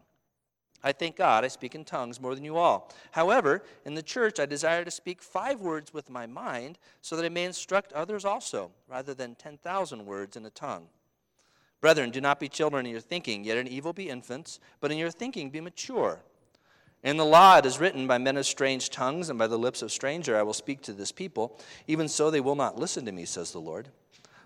I 0.82 0.90
thank 0.90 1.14
God 1.14 1.44
I 1.44 1.48
speak 1.48 1.76
in 1.76 1.84
tongues 1.84 2.20
more 2.20 2.34
than 2.34 2.42
you 2.42 2.56
all. 2.56 2.90
However, 3.12 3.62
in 3.84 3.94
the 3.94 4.02
church 4.02 4.40
I 4.40 4.46
desire 4.46 4.84
to 4.84 4.90
speak 4.90 5.22
five 5.22 5.60
words 5.60 5.94
with 5.94 6.10
my 6.10 6.26
mind, 6.26 6.80
so 7.02 7.14
that 7.14 7.24
I 7.24 7.28
may 7.28 7.44
instruct 7.44 7.92
others 7.92 8.24
also, 8.24 8.72
rather 8.88 9.14
than 9.14 9.36
10,000 9.36 10.04
words 10.04 10.36
in 10.36 10.44
a 10.44 10.50
tongue. 10.50 10.88
Brethren, 11.80 12.10
do 12.10 12.20
not 12.20 12.40
be 12.40 12.48
children 12.48 12.84
in 12.84 12.90
your 12.90 13.00
thinking, 13.00 13.44
yet 13.44 13.58
in 13.58 13.68
evil 13.68 13.92
be 13.92 14.08
infants, 14.08 14.58
but 14.80 14.90
in 14.90 14.98
your 14.98 15.12
thinking 15.12 15.50
be 15.50 15.60
mature. 15.60 16.20
In 17.02 17.16
the 17.16 17.24
law 17.24 17.58
it 17.58 17.66
is 17.66 17.80
written, 17.80 18.06
By 18.06 18.18
men 18.18 18.36
of 18.36 18.46
strange 18.46 18.90
tongues 18.90 19.28
and 19.28 19.38
by 19.38 19.48
the 19.48 19.58
lips 19.58 19.82
of 19.82 19.90
stranger 19.90 20.36
I 20.36 20.42
will 20.42 20.52
speak 20.52 20.82
to 20.82 20.92
this 20.92 21.12
people. 21.12 21.58
Even 21.86 22.08
so 22.08 22.30
they 22.30 22.40
will 22.40 22.54
not 22.54 22.78
listen 22.78 23.04
to 23.06 23.12
me, 23.12 23.24
says 23.24 23.50
the 23.50 23.60
Lord. 23.60 23.88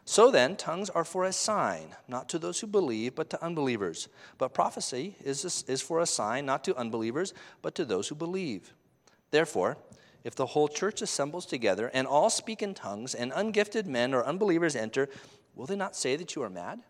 So 0.09 0.31
then, 0.31 0.55
tongues 0.57 0.89
are 0.89 1.05
for 1.05 1.25
a 1.25 1.33
sign, 1.33 1.97
not 2.07 2.29
to 2.29 2.39
those 2.39 2.61
who 2.61 2.69
believe, 2.69 3.17
but 3.17 3.29
to 3.31 3.45
unbelievers. 3.45 4.09
But 4.39 4.55
prophecy 4.55 5.17
is, 5.25 5.65
is 5.67 5.83
for 5.83 6.01
a 6.01 6.07
sign, 6.07 6.47
not 6.47 6.63
to 6.65 6.77
unbelievers, 6.77 7.35
but 7.61 7.75
to 7.75 7.85
those 7.85 8.07
who 8.07 8.15
believe. 8.15 8.73
Therefore, 9.33 9.77
if 10.23 10.37
the 10.37 10.47
whole 10.47 10.69
church 10.69 11.03
assembles 11.03 11.45
together 11.45 11.91
and 11.93 12.07
all 12.07 12.31
speak 12.31 12.63
in 12.63 12.73
tongues, 12.73 13.17
and 13.17 13.33
ungifted 13.33 13.87
men 13.87 14.15
or 14.15 14.25
unbelievers 14.25 14.77
enter, 14.77 15.09
will 15.57 15.67
they 15.67 15.77
not 15.77 15.97
say 15.97 16.15
that 16.15 16.37
you 16.37 16.43
are 16.43 16.51
mad? 16.51 16.81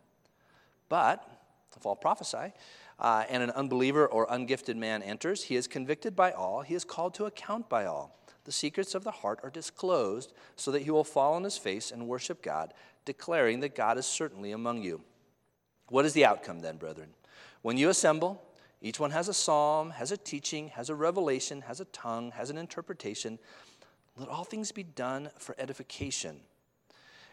But 0.90 1.26
if 1.75 1.87
all 1.87 1.96
prophesy, 1.96 2.52
uh, 2.98 3.24
and 3.28 3.42
an 3.42 3.50
unbeliever 3.50 4.06
or 4.06 4.26
ungifted 4.26 4.76
man 4.76 5.02
enters, 5.02 5.44
he 5.44 5.56
is 5.56 5.66
convicted 5.66 6.16
by 6.16 6.32
all, 6.32 6.62
he 6.62 6.74
is 6.74 6.84
called 6.84 7.14
to 7.14 7.26
account 7.26 7.68
by 7.68 7.84
all. 7.84 8.18
The 8.44 8.52
secrets 8.52 8.94
of 8.94 9.04
the 9.04 9.10
heart 9.10 9.40
are 9.42 9.50
disclosed 9.50 10.32
so 10.54 10.70
that 10.70 10.82
he 10.82 10.90
will 10.90 11.04
fall 11.04 11.34
on 11.34 11.44
his 11.44 11.58
face 11.58 11.90
and 11.90 12.06
worship 12.06 12.42
God, 12.42 12.72
declaring 13.04 13.60
that 13.60 13.74
God 13.74 13.98
is 13.98 14.06
certainly 14.06 14.52
among 14.52 14.82
you. 14.82 15.02
What 15.88 16.04
is 16.04 16.12
the 16.12 16.24
outcome 16.24 16.60
then, 16.60 16.76
brethren? 16.76 17.10
When 17.62 17.76
you 17.76 17.88
assemble, 17.88 18.42
each 18.80 19.00
one 19.00 19.10
has 19.10 19.28
a 19.28 19.34
psalm, 19.34 19.90
has 19.90 20.12
a 20.12 20.16
teaching, 20.16 20.68
has 20.68 20.90
a 20.90 20.94
revelation, 20.94 21.62
has 21.62 21.80
a 21.80 21.86
tongue, 21.86 22.30
has 22.32 22.50
an 22.50 22.58
interpretation. 22.58 23.38
Let 24.16 24.28
all 24.28 24.44
things 24.44 24.70
be 24.70 24.84
done 24.84 25.30
for 25.38 25.54
edification. 25.58 26.40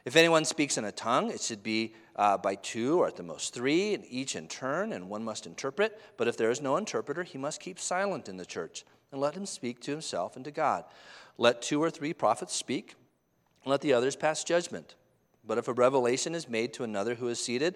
If 0.06 0.18
anyone 0.18 0.44
speaks 0.44 0.78
in 0.78 0.84
a 0.84 0.92
tongue, 0.92 1.32
it 1.32 1.40
should 1.40 1.64
be 1.64 1.94
uh, 2.16 2.38
by 2.38 2.56
two 2.56 3.00
or 3.00 3.08
at 3.08 3.16
the 3.16 3.24
most 3.24 3.54
three, 3.54 3.94
and 3.94 4.04
each 4.10 4.36
in 4.36 4.48
turn, 4.48 4.92
and 4.92 5.10
one 5.10 5.24
must 5.24 5.46
interpret. 5.46 6.00
But 6.18 6.28
if 6.28 6.36
there 6.36 6.52
is 6.52 6.62
no 6.62 6.76
interpreter, 6.76 7.24
he 7.24 7.38
must 7.38 7.62
keep 7.62 7.80
silent 7.80 8.28
in 8.28 8.38
the 8.38 8.46
church, 8.46 8.84
and 9.12 9.22
let 9.22 9.36
him 9.36 9.46
speak 9.46 9.80
to 9.82 9.92
himself 9.92 10.36
and 10.36 10.44
to 10.44 10.52
God. 10.52 10.84
Let 11.38 11.62
two 11.62 11.82
or 11.82 11.90
three 11.90 12.14
prophets 12.14 12.54
speak, 12.54 12.96
and 13.64 13.72
let 13.72 13.82
the 13.82 13.94
others 13.94 14.18
pass 14.18 14.44
judgment. 14.44 14.96
But 15.46 15.58
if 15.58 15.68
a 15.68 15.74
revelation 15.74 16.36
is 16.36 16.50
made 16.50 16.74
to 16.74 16.84
another 16.84 17.16
who 17.16 17.30
is 17.30 17.44
seated, 17.44 17.76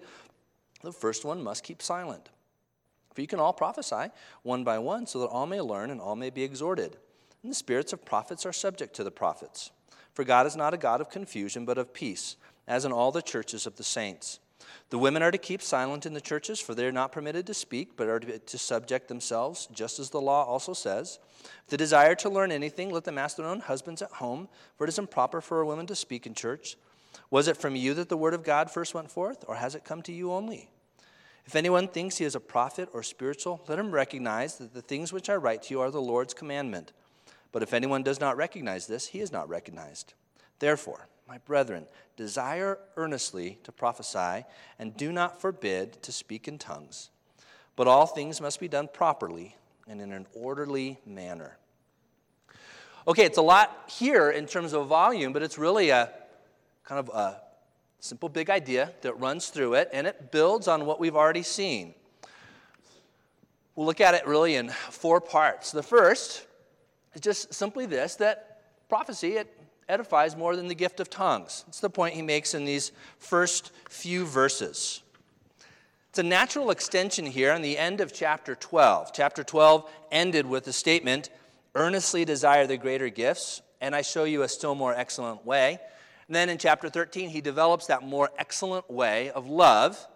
the 0.84 0.92
first 0.92 1.24
one 1.24 1.42
must 1.42 1.64
keep 1.64 1.82
silent. 1.82 2.30
For 3.14 3.22
you 3.22 3.28
can 3.28 3.40
all 3.40 3.54
prophesy 3.54 4.12
one 4.44 4.64
by 4.64 4.80
one, 4.80 5.08
so 5.08 5.20
that 5.20 5.28
all 5.28 5.48
may 5.48 5.62
learn 5.62 5.92
and 5.92 6.02
all 6.02 6.16
may 6.16 6.30
be 6.30 6.44
exhorted. 6.44 6.98
And 7.42 7.52
the 7.52 7.56
spirits 7.56 7.94
of 7.94 8.06
prophets 8.06 8.46
are 8.46 8.54
subject 8.54 8.96
to 8.98 9.04
the 9.04 9.12
prophets. 9.12 9.72
For 10.18 10.24
God 10.24 10.48
is 10.48 10.56
not 10.56 10.74
a 10.74 10.78
God 10.78 11.00
of 11.00 11.12
confusion, 11.12 11.64
but 11.64 11.78
of 11.78 11.94
peace, 11.94 12.38
as 12.68 12.86
in 12.86 12.92
all 12.92 13.12
the 13.12 13.22
churches 13.22 13.68
of 13.68 13.76
the 13.76 13.84
saints. 13.84 14.40
The 14.90 14.98
women 14.98 15.22
are 15.22 15.30
to 15.30 15.38
keep 15.38 15.62
silent 15.62 16.08
in 16.08 16.16
the 16.16 16.20
churches, 16.20 16.60
for 16.60 16.74
they 16.74 16.88
are 16.88 16.92
not 16.92 17.12
permitted 17.12 17.46
to 17.46 17.54
speak, 17.54 17.96
but 17.96 18.08
are 18.08 18.20
to 18.20 18.58
subject 18.58 19.10
themselves, 19.10 19.68
just 19.72 20.00
as 20.00 20.10
the 20.10 20.20
law 20.20 20.44
also 20.44 20.74
says. 20.74 21.20
If 21.44 21.68
they 21.68 21.78
desire 21.78 22.16
to 22.16 22.30
learn 22.30 22.52
anything, 22.52 22.90
let 22.90 23.04
them 23.04 23.20
ask 23.20 23.38
their 23.38 23.46
own 23.46 23.60
husbands 23.60 24.02
at 24.02 24.10
home, 24.10 24.50
for 24.76 24.86
it 24.86 24.90
is 24.90 24.98
improper 24.98 25.40
for 25.40 25.62
a 25.62 25.68
woman 25.68 25.86
to 25.86 25.96
speak 25.96 26.26
in 26.26 26.34
church. 26.34 26.78
Was 27.30 27.48
it 27.48 27.56
from 27.56 27.76
you 27.76 27.94
that 27.94 28.10
the 28.10 28.18
word 28.18 28.34
of 28.34 28.44
God 28.44 28.72
first 28.72 28.96
went 28.96 29.12
forth, 29.12 29.46
or 29.48 29.58
has 29.58 29.76
it 29.76 29.86
come 29.86 30.02
to 30.02 30.12
you 30.12 30.32
only? 30.32 30.72
If 31.46 31.56
anyone 31.56 31.88
thinks 31.88 32.18
he 32.18 32.26
is 32.26 32.34
a 32.34 32.40
prophet 32.40 32.90
or 32.92 33.04
spiritual, 33.04 33.62
let 33.68 33.78
him 33.78 33.92
recognize 33.92 34.58
that 34.58 34.74
the 34.74 34.82
things 34.82 35.14
which 35.14 35.30
I 35.30 35.36
write 35.36 35.62
to 35.64 35.76
you 35.76 35.80
are 35.80 35.92
the 35.92 36.02
Lord's 36.02 36.34
commandment. 36.34 36.92
But 37.58 37.64
if 37.64 37.74
anyone 37.74 38.04
does 38.04 38.20
not 38.20 38.38
recognize 38.38 38.86
this, 38.86 39.08
he 39.08 39.20
is 39.20 39.32
not 39.32 39.50
recognized. 39.50 40.14
Therefore, 40.60 41.08
my 41.28 41.40
brethren, 41.40 41.88
desire 42.16 42.78
earnestly 42.96 43.58
to 43.64 43.72
prophesy, 43.72 44.46
and 44.78 44.96
do 44.96 45.12
not 45.12 45.42
forbid 45.42 46.04
to 46.04 46.12
speak 46.12 46.48
in 46.48 46.60
tongues. 46.60 47.10
But 47.76 47.88
all 47.88 48.06
things 48.06 48.40
must 48.40 48.60
be 48.60 48.68
done 48.68 48.88
properly 48.94 49.56
and 49.88 50.00
in 50.00 50.12
an 50.12 50.28
orderly 50.36 51.00
manner. 51.04 51.58
Okay, 53.08 53.26
it's 53.26 53.40
a 53.40 53.42
lot 53.42 53.90
here 53.90 54.30
in 54.30 54.46
terms 54.46 54.74
of 54.74 54.86
volume, 54.86 55.34
but 55.34 55.42
it's 55.42 55.58
really 55.58 55.90
a 55.90 56.12
kind 56.84 57.00
of 57.00 57.10
a 57.10 57.42
simple 58.00 58.30
big 58.30 58.52
idea 58.52 58.92
that 59.02 59.20
runs 59.20 59.48
through 59.48 59.74
it, 59.74 59.90
and 59.92 60.06
it 60.06 60.32
builds 60.32 60.68
on 60.68 60.86
what 60.86 61.00
we've 61.00 61.16
already 61.16 61.42
seen. 61.42 61.96
We'll 63.76 63.88
look 63.88 64.00
at 64.00 64.14
it 64.14 64.28
really 64.28 64.54
in 64.58 64.70
four 64.70 65.20
parts. 65.20 65.72
The 65.72 65.82
first 65.82 66.47
is 67.14 67.22
just 67.22 67.54
simply 67.54 67.86
this 67.86 68.16
that 68.16 68.62
prophecy, 68.90 69.38
it 69.38 69.54
edifies 69.90 70.36
more 70.36 70.56
than 70.56 70.68
the 70.68 70.76
gift 70.76 71.00
of 71.00 71.10
tongues. 71.10 71.66
It's 71.68 71.80
the 71.80 71.90
point 71.90 72.16
he 72.16 72.22
makes 72.22 72.54
in 72.54 72.66
these 72.66 72.92
first 73.20 73.72
few 73.90 74.26
verses. 74.26 75.02
It's 76.10 76.20
a 76.20 76.24
natural 76.24 76.72
extension 76.72 77.26
here 77.26 77.52
on 77.52 77.62
the 77.62 77.78
end 77.78 78.02
of 78.02 78.14
chapter 78.14 78.56
12. 78.56 79.14
Chapter 79.14 79.44
12 79.44 79.90
ended 80.12 80.46
with 80.46 80.66
the 80.66 80.74
statement, 80.74 81.30
earnestly 81.76 82.26
desire 82.26 82.66
the 82.66 82.78
greater 82.78 83.10
gifts, 83.10 83.62
and 83.82 83.96
I 83.96 84.02
show 84.02 84.24
you 84.24 84.42
a 84.42 84.50
still 84.50 84.74
more 84.74 84.96
excellent 84.96 85.46
way. 85.46 85.80
And 86.28 86.36
then 86.36 86.50
in 86.50 86.58
chapter 86.58 86.90
13, 86.90 87.30
he 87.30 87.42
develops 87.42 87.88
that 87.88 88.04
more 88.04 88.32
excellent 88.38 88.90
way 88.90 89.30
of 89.30 89.48
love. 89.48 90.08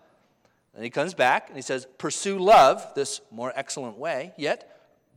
Then 0.74 0.84
he 0.84 0.90
comes 0.90 1.14
back 1.14 1.48
and 1.48 1.56
he 1.56 1.62
says, 1.62 1.86
Pursue 1.98 2.40
love, 2.40 2.86
this 2.96 3.22
more 3.30 3.54
excellent 3.56 3.98
way, 3.98 4.34
yet 4.38 4.71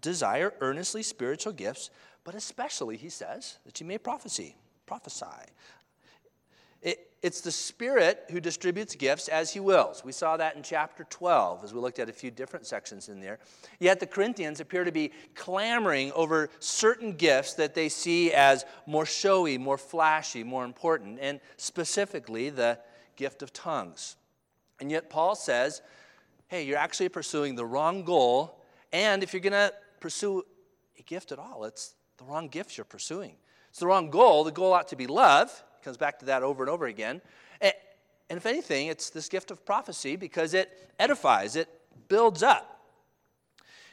desire 0.04 0.52
earnestly 0.60 1.02
spiritual 1.02 1.52
gifts, 1.52 1.90
but 2.24 2.34
especially, 2.34 2.96
he 2.96 3.08
says, 3.08 3.58
that 3.64 3.80
you 3.80 3.86
may 3.86 3.98
prophesy, 3.98 4.54
prophesy. 4.86 5.24
It, 6.82 7.10
it's 7.22 7.40
the 7.40 7.50
Spirit 7.50 8.24
who 8.30 8.38
distributes 8.38 8.94
gifts 8.94 9.28
as 9.28 9.50
He 9.50 9.60
wills. 9.60 10.04
We 10.04 10.12
saw 10.12 10.36
that 10.36 10.56
in 10.56 10.62
chapter 10.62 11.04
12 11.08 11.64
as 11.64 11.72
we 11.72 11.80
looked 11.80 11.98
at 11.98 12.10
a 12.10 12.12
few 12.12 12.30
different 12.30 12.66
sections 12.66 13.08
in 13.08 13.20
there. 13.20 13.38
Yet 13.80 13.98
the 13.98 14.06
Corinthians 14.06 14.60
appear 14.60 14.84
to 14.84 14.92
be 14.92 15.10
clamoring 15.34 16.12
over 16.12 16.50
certain 16.58 17.14
gifts 17.14 17.54
that 17.54 17.74
they 17.74 17.88
see 17.88 18.30
as 18.32 18.66
more 18.86 19.06
showy, 19.06 19.56
more 19.56 19.78
flashy, 19.78 20.44
more 20.44 20.66
important, 20.66 21.18
and 21.18 21.40
specifically 21.56 22.50
the 22.50 22.78
gift 23.16 23.40
of 23.42 23.54
tongues. 23.54 24.16
And 24.78 24.90
yet 24.90 25.08
Paul 25.08 25.34
says, 25.34 25.80
hey, 26.48 26.64
you're 26.64 26.76
actually 26.76 27.08
pursuing 27.08 27.54
the 27.54 27.64
wrong 27.64 28.04
goal. 28.04 28.60
And 28.92 29.22
if 29.22 29.32
you're 29.32 29.40
going 29.40 29.54
to 29.54 29.72
pursue 30.04 30.44
a 30.98 31.02
gift 31.04 31.32
at 31.32 31.38
all, 31.38 31.64
it's 31.64 31.94
the 32.18 32.24
wrong 32.24 32.46
gifts 32.48 32.76
you're 32.76 32.84
pursuing. 32.84 33.36
It's 33.70 33.78
the 33.78 33.86
wrong 33.86 34.10
goal. 34.10 34.44
The 34.44 34.52
goal 34.52 34.74
ought 34.74 34.88
to 34.88 34.96
be 34.96 35.06
love. 35.06 35.48
It 35.78 35.82
comes 35.82 35.96
back 35.96 36.18
to 36.18 36.26
that 36.26 36.42
over 36.42 36.62
and 36.62 36.68
over 36.68 36.84
again. 36.84 37.22
And, 37.62 37.72
and 38.28 38.36
if 38.36 38.44
anything, 38.44 38.88
it's 38.88 39.08
this 39.08 39.30
gift 39.30 39.50
of 39.50 39.64
prophecy 39.64 40.16
because 40.16 40.52
it 40.52 40.90
edifies, 40.98 41.56
it 41.56 41.70
builds 42.08 42.42
up. 42.42 42.82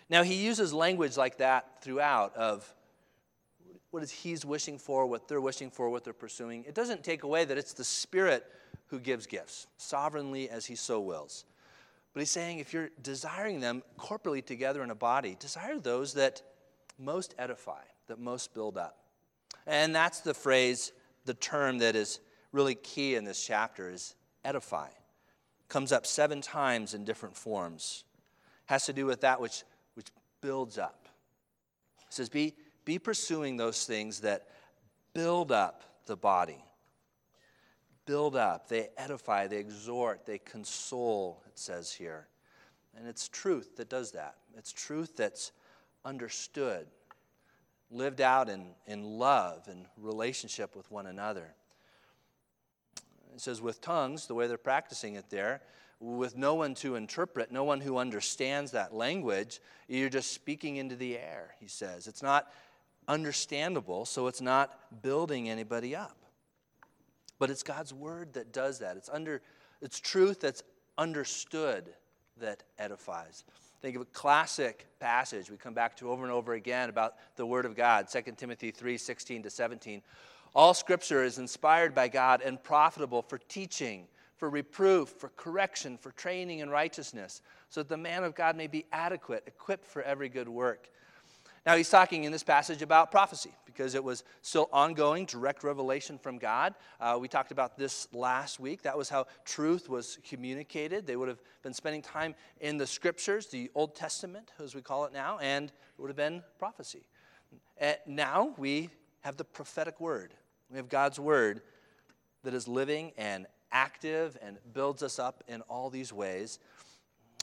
Now, 0.09 0.23
he 0.23 0.35
uses 0.35 0.73
language 0.73 1.15
like 1.15 1.37
that 1.37 1.81
throughout 1.81 2.35
of 2.35 2.69
what 3.91 4.03
is 4.03 4.11
he's 4.11 4.43
wishing 4.43 4.77
for, 4.77 5.05
what 5.05 5.29
they're 5.29 5.39
wishing 5.39 5.71
for, 5.71 5.89
what 5.89 6.03
they're 6.03 6.11
pursuing. 6.11 6.65
It 6.67 6.75
doesn't 6.75 7.05
take 7.05 7.23
away 7.23 7.45
that 7.45 7.57
it's 7.57 7.71
the 7.71 7.85
Spirit 7.85 8.43
who 8.87 8.99
gives 8.99 9.27
gifts, 9.27 9.67
sovereignly 9.77 10.49
as 10.49 10.65
he 10.65 10.75
so 10.75 10.99
wills. 10.99 11.45
But 12.13 12.19
he's 12.19 12.31
saying 12.31 12.59
if 12.59 12.73
you're 12.73 12.89
desiring 13.01 13.59
them 13.59 13.83
corporately 13.97 14.45
together 14.45 14.83
in 14.83 14.91
a 14.91 14.95
body, 14.95 15.37
desire 15.39 15.79
those 15.79 16.13
that 16.13 16.41
most 16.99 17.33
edify, 17.37 17.83
that 18.07 18.19
most 18.19 18.53
build 18.53 18.77
up. 18.77 18.97
And 19.65 19.95
that's 19.95 20.19
the 20.19 20.33
phrase, 20.33 20.91
the 21.25 21.33
term 21.33 21.79
that 21.79 21.95
is 21.95 22.19
really 22.51 22.75
key 22.75 23.15
in 23.15 23.23
this 23.23 23.45
chapter 23.45 23.89
is 23.89 24.15
edify. 24.43 24.89
Comes 25.69 25.91
up 25.91 26.05
seven 26.05 26.41
times 26.41 26.93
in 26.93 27.05
different 27.05 27.35
forms. 27.35 28.03
Has 28.65 28.85
to 28.87 28.93
do 28.93 29.05
with 29.05 29.21
that 29.21 29.39
which, 29.39 29.63
which 29.95 30.07
builds 30.41 30.77
up. 30.77 31.07
It 32.07 32.13
says, 32.13 32.27
be, 32.27 32.55
be 32.83 32.99
pursuing 32.99 33.55
those 33.55 33.85
things 33.85 34.19
that 34.21 34.47
build 35.13 35.51
up 35.51 35.83
the 36.07 36.17
body 36.17 36.61
build 38.11 38.35
up, 38.35 38.67
they 38.67 38.89
edify, 38.97 39.47
they 39.47 39.55
exhort, 39.55 40.25
they 40.25 40.37
console, 40.37 41.41
it 41.47 41.57
says 41.57 41.93
here. 41.93 42.27
And 42.97 43.07
it's 43.07 43.29
truth 43.29 43.77
that 43.77 43.87
does 43.87 44.11
that. 44.11 44.35
It's 44.57 44.73
truth 44.73 45.15
that's 45.15 45.53
understood, 46.03 46.87
lived 47.89 48.19
out 48.19 48.49
in, 48.49 48.65
in 48.85 49.05
love 49.05 49.69
and 49.69 49.85
relationship 49.95 50.75
with 50.75 50.91
one 50.91 51.05
another. 51.05 51.53
It 53.33 53.39
says, 53.39 53.61
with 53.61 53.79
tongues, 53.79 54.27
the 54.27 54.35
way 54.35 54.45
they're 54.45 54.57
practicing 54.57 55.15
it 55.15 55.29
there, 55.29 55.61
with 56.01 56.35
no 56.35 56.55
one 56.55 56.75
to 56.75 56.95
interpret, 56.95 57.49
no 57.49 57.63
one 57.63 57.79
who 57.79 57.97
understands 57.97 58.71
that 58.71 58.93
language, 58.93 59.61
you're 59.87 60.09
just 60.09 60.33
speaking 60.33 60.75
into 60.75 60.97
the 60.97 61.17
air, 61.17 61.55
he 61.61 61.67
says. 61.69 62.07
It's 62.07 62.21
not 62.21 62.51
understandable, 63.07 64.03
so 64.03 64.27
it's 64.27 64.41
not 64.41 65.01
building 65.01 65.49
anybody 65.49 65.95
up. 65.95 66.17
But 67.41 67.50
it's 67.50 67.63
God's 67.63 67.91
word 67.91 68.33
that 68.33 68.53
does 68.53 68.77
that. 68.79 68.98
It's 68.98 69.10
under 69.10 69.41
it's 69.81 70.00
truth 70.00 70.41
that's 70.41 70.62
understood 71.00 71.89
that 72.39 72.62
edifies. 72.77 73.45
Think 73.81 73.95
of 73.95 74.03
a 74.03 74.05
classic 74.05 74.86
passage 75.00 75.50
we 75.50 75.57
come 75.57 75.74
back 75.74 75.98
to 75.98 76.12
over 76.12 76.21
and 76.21 76.31
over 76.31 76.53
again 76.53 76.89
about 76.89 77.15
the 77.38 77.45
word 77.48 77.65
of 77.65 77.75
God, 77.75 78.07
2 78.07 78.33
Timothy 78.38 78.69
3, 78.69 78.95
16 78.95 79.41
to 79.41 79.50
17. 79.50 80.03
All 80.53 80.75
scripture 80.75 81.24
is 81.24 81.39
inspired 81.39 81.95
by 81.95 82.10
God 82.10 82.43
and 82.45 82.62
profitable 82.62 83.24
for 83.24 83.39
teaching, 83.39 84.05
for 84.38 84.48
reproof, 84.48 85.10
for 85.10 85.29
correction, 85.29 85.98
for 85.98 86.12
training 86.12 86.60
in 86.60 86.69
righteousness, 86.69 87.41
so 87.69 87.81
that 87.81 87.89
the 87.89 87.98
man 87.98 88.24
of 88.24 88.36
God 88.36 88.55
may 88.55 88.67
be 88.67 88.86
adequate, 88.91 89.45
equipped 89.48 89.88
for 89.88 90.03
every 90.03 90.29
good 90.29 90.48
work. 90.48 90.91
Now, 91.63 91.75
he's 91.75 91.89
talking 91.91 92.23
in 92.23 92.31
this 92.31 92.43
passage 92.43 92.81
about 92.81 93.11
prophecy 93.11 93.51
because 93.65 93.93
it 93.93 94.03
was 94.03 94.23
still 94.41 94.67
ongoing, 94.73 95.25
direct 95.25 95.63
revelation 95.63 96.17
from 96.17 96.39
God. 96.39 96.73
Uh, 96.99 97.19
we 97.21 97.27
talked 97.27 97.51
about 97.51 97.77
this 97.77 98.07
last 98.13 98.59
week. 98.59 98.81
That 98.81 98.97
was 98.97 99.09
how 99.09 99.27
truth 99.45 99.87
was 99.87 100.17
communicated. 100.27 101.05
They 101.05 101.15
would 101.15 101.27
have 101.27 101.41
been 101.61 101.73
spending 101.73 102.01
time 102.01 102.33
in 102.61 102.77
the 102.77 102.87
scriptures, 102.87 103.45
the 103.45 103.69
Old 103.75 103.95
Testament, 103.95 104.51
as 104.61 104.73
we 104.73 104.81
call 104.81 105.05
it 105.05 105.13
now, 105.13 105.37
and 105.39 105.69
it 105.69 106.01
would 106.01 106.09
have 106.09 106.17
been 106.17 106.41
prophecy. 106.57 107.03
And 107.77 107.97
now 108.07 108.55
we 108.57 108.89
have 109.21 109.37
the 109.37 109.43
prophetic 109.43 110.01
word. 110.01 110.33
We 110.71 110.77
have 110.77 110.89
God's 110.89 111.19
word 111.19 111.61
that 112.43 112.55
is 112.55 112.67
living 112.67 113.11
and 113.19 113.45
active 113.71 114.35
and 114.41 114.57
builds 114.73 115.03
us 115.03 115.19
up 115.19 115.43
in 115.47 115.61
all 115.61 115.91
these 115.91 116.11
ways. 116.11 116.57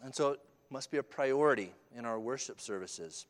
And 0.02 0.12
so 0.12 0.30
it 0.32 0.40
must 0.70 0.90
be 0.90 0.98
a 0.98 1.02
priority 1.04 1.72
in 1.96 2.04
our 2.04 2.18
worship 2.18 2.60
services. 2.60 3.26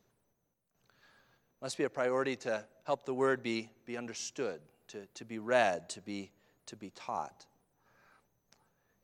Must 1.60 1.76
be 1.76 1.84
a 1.84 1.90
priority 1.90 2.36
to 2.36 2.64
help 2.84 3.04
the 3.04 3.14
word 3.14 3.42
be, 3.42 3.70
be 3.84 3.96
understood, 3.96 4.60
to, 4.88 5.06
to 5.14 5.24
be 5.24 5.38
read, 5.38 5.88
to 5.90 6.00
be, 6.00 6.30
to 6.66 6.76
be 6.76 6.90
taught. 6.90 7.46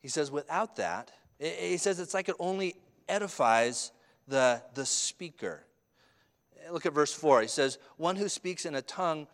He 0.01 0.07
says, 0.07 0.31
without 0.31 0.75
that, 0.77 1.11
he 1.39 1.77
says 1.77 1.99
it's 1.99 2.13
like 2.13 2.29
it 2.29 2.35
only 2.39 2.75
edifies 3.09 3.91
the, 4.27 4.61
the 4.73 4.85
speaker. 4.85 5.63
Look 6.71 6.85
at 6.85 6.93
verse 6.93 7.13
4. 7.13 7.41
He 7.41 7.47
says, 7.47 7.77
One 7.97 8.15
who 8.15 8.29
speaks 8.29 8.65
in 8.65 8.75
a 8.75 8.81
tongue 8.81 9.27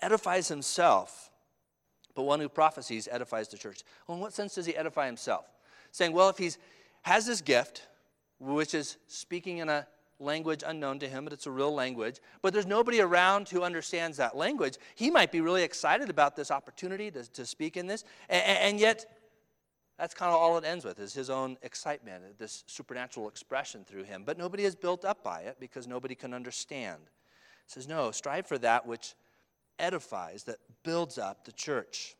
edifies 0.00 0.48
himself, 0.48 1.30
but 2.14 2.22
one 2.22 2.40
who 2.40 2.48
prophesies 2.48 3.08
edifies 3.10 3.48
the 3.48 3.56
church. 3.56 3.82
Well, 4.06 4.16
in 4.16 4.22
what 4.22 4.32
sense 4.32 4.54
does 4.54 4.66
he 4.66 4.76
edify 4.76 5.06
himself? 5.06 5.46
Saying, 5.92 6.12
well, 6.12 6.28
if 6.28 6.38
he 6.38 6.50
has 7.02 7.26
this 7.26 7.40
gift, 7.40 7.86
which 8.38 8.74
is 8.74 8.96
speaking 9.06 9.58
in 9.58 9.68
a 9.68 9.86
language 10.22 10.62
unknown 10.66 10.98
to 11.00 11.08
him, 11.08 11.24
but 11.24 11.32
it's 11.32 11.46
a 11.46 11.50
real 11.50 11.74
language, 11.74 12.20
but 12.40 12.52
there's 12.52 12.66
nobody 12.66 13.00
around 13.00 13.48
who 13.48 13.62
understands 13.62 14.16
that 14.16 14.36
language, 14.36 14.78
he 14.94 15.10
might 15.10 15.32
be 15.32 15.40
really 15.40 15.62
excited 15.62 16.08
about 16.08 16.36
this 16.36 16.50
opportunity 16.50 17.10
to, 17.10 17.30
to 17.32 17.44
speak 17.44 17.76
in 17.76 17.86
this, 17.86 18.04
and, 18.28 18.42
and 18.44 18.80
yet 18.80 19.06
that's 19.98 20.14
kind 20.14 20.32
of 20.32 20.40
all 20.40 20.58
it 20.58 20.64
ends 20.64 20.84
with 20.84 20.98
is 20.98 21.14
his 21.14 21.30
own 21.30 21.56
excitement, 21.62 22.38
this 22.38 22.64
supernatural 22.66 23.28
expression 23.28 23.84
through 23.84 24.04
him. 24.04 24.24
But 24.24 24.38
nobody 24.38 24.64
is 24.64 24.74
built 24.74 25.04
up 25.04 25.22
by 25.22 25.42
it 25.42 25.58
because 25.60 25.86
nobody 25.86 26.14
can 26.14 26.34
understand. 26.34 27.02
He 27.06 27.72
says, 27.72 27.86
no, 27.86 28.10
strive 28.10 28.46
for 28.46 28.58
that 28.58 28.86
which 28.86 29.14
edifies, 29.78 30.44
that 30.44 30.56
builds 30.82 31.18
up 31.18 31.44
the 31.44 31.52
church. 31.52 32.16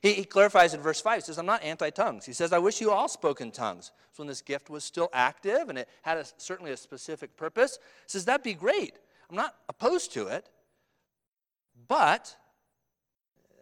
He, 0.00 0.14
he 0.14 0.24
clarifies 0.24 0.72
in 0.72 0.80
verse 0.80 1.00
5, 1.00 1.16
he 1.16 1.20
says, 1.22 1.38
I'm 1.38 1.46
not 1.46 1.62
anti 1.62 1.90
tongues. 1.90 2.24
He 2.24 2.32
says, 2.32 2.52
I 2.52 2.58
wish 2.58 2.80
you 2.80 2.90
all 2.90 3.08
spoke 3.08 3.40
in 3.40 3.50
tongues. 3.50 3.92
So 4.12 4.22
when 4.22 4.28
this 4.28 4.40
gift 4.40 4.70
was 4.70 4.82
still 4.82 5.10
active 5.12 5.68
and 5.68 5.78
it 5.78 5.88
had 6.02 6.18
a, 6.18 6.24
certainly 6.38 6.72
a 6.72 6.76
specific 6.76 7.36
purpose, 7.36 7.78
he 7.80 8.08
says, 8.08 8.24
That'd 8.24 8.42
be 8.42 8.54
great. 8.54 8.98
I'm 9.28 9.36
not 9.36 9.54
opposed 9.68 10.12
to 10.14 10.26
it, 10.28 10.48
but 11.86 12.34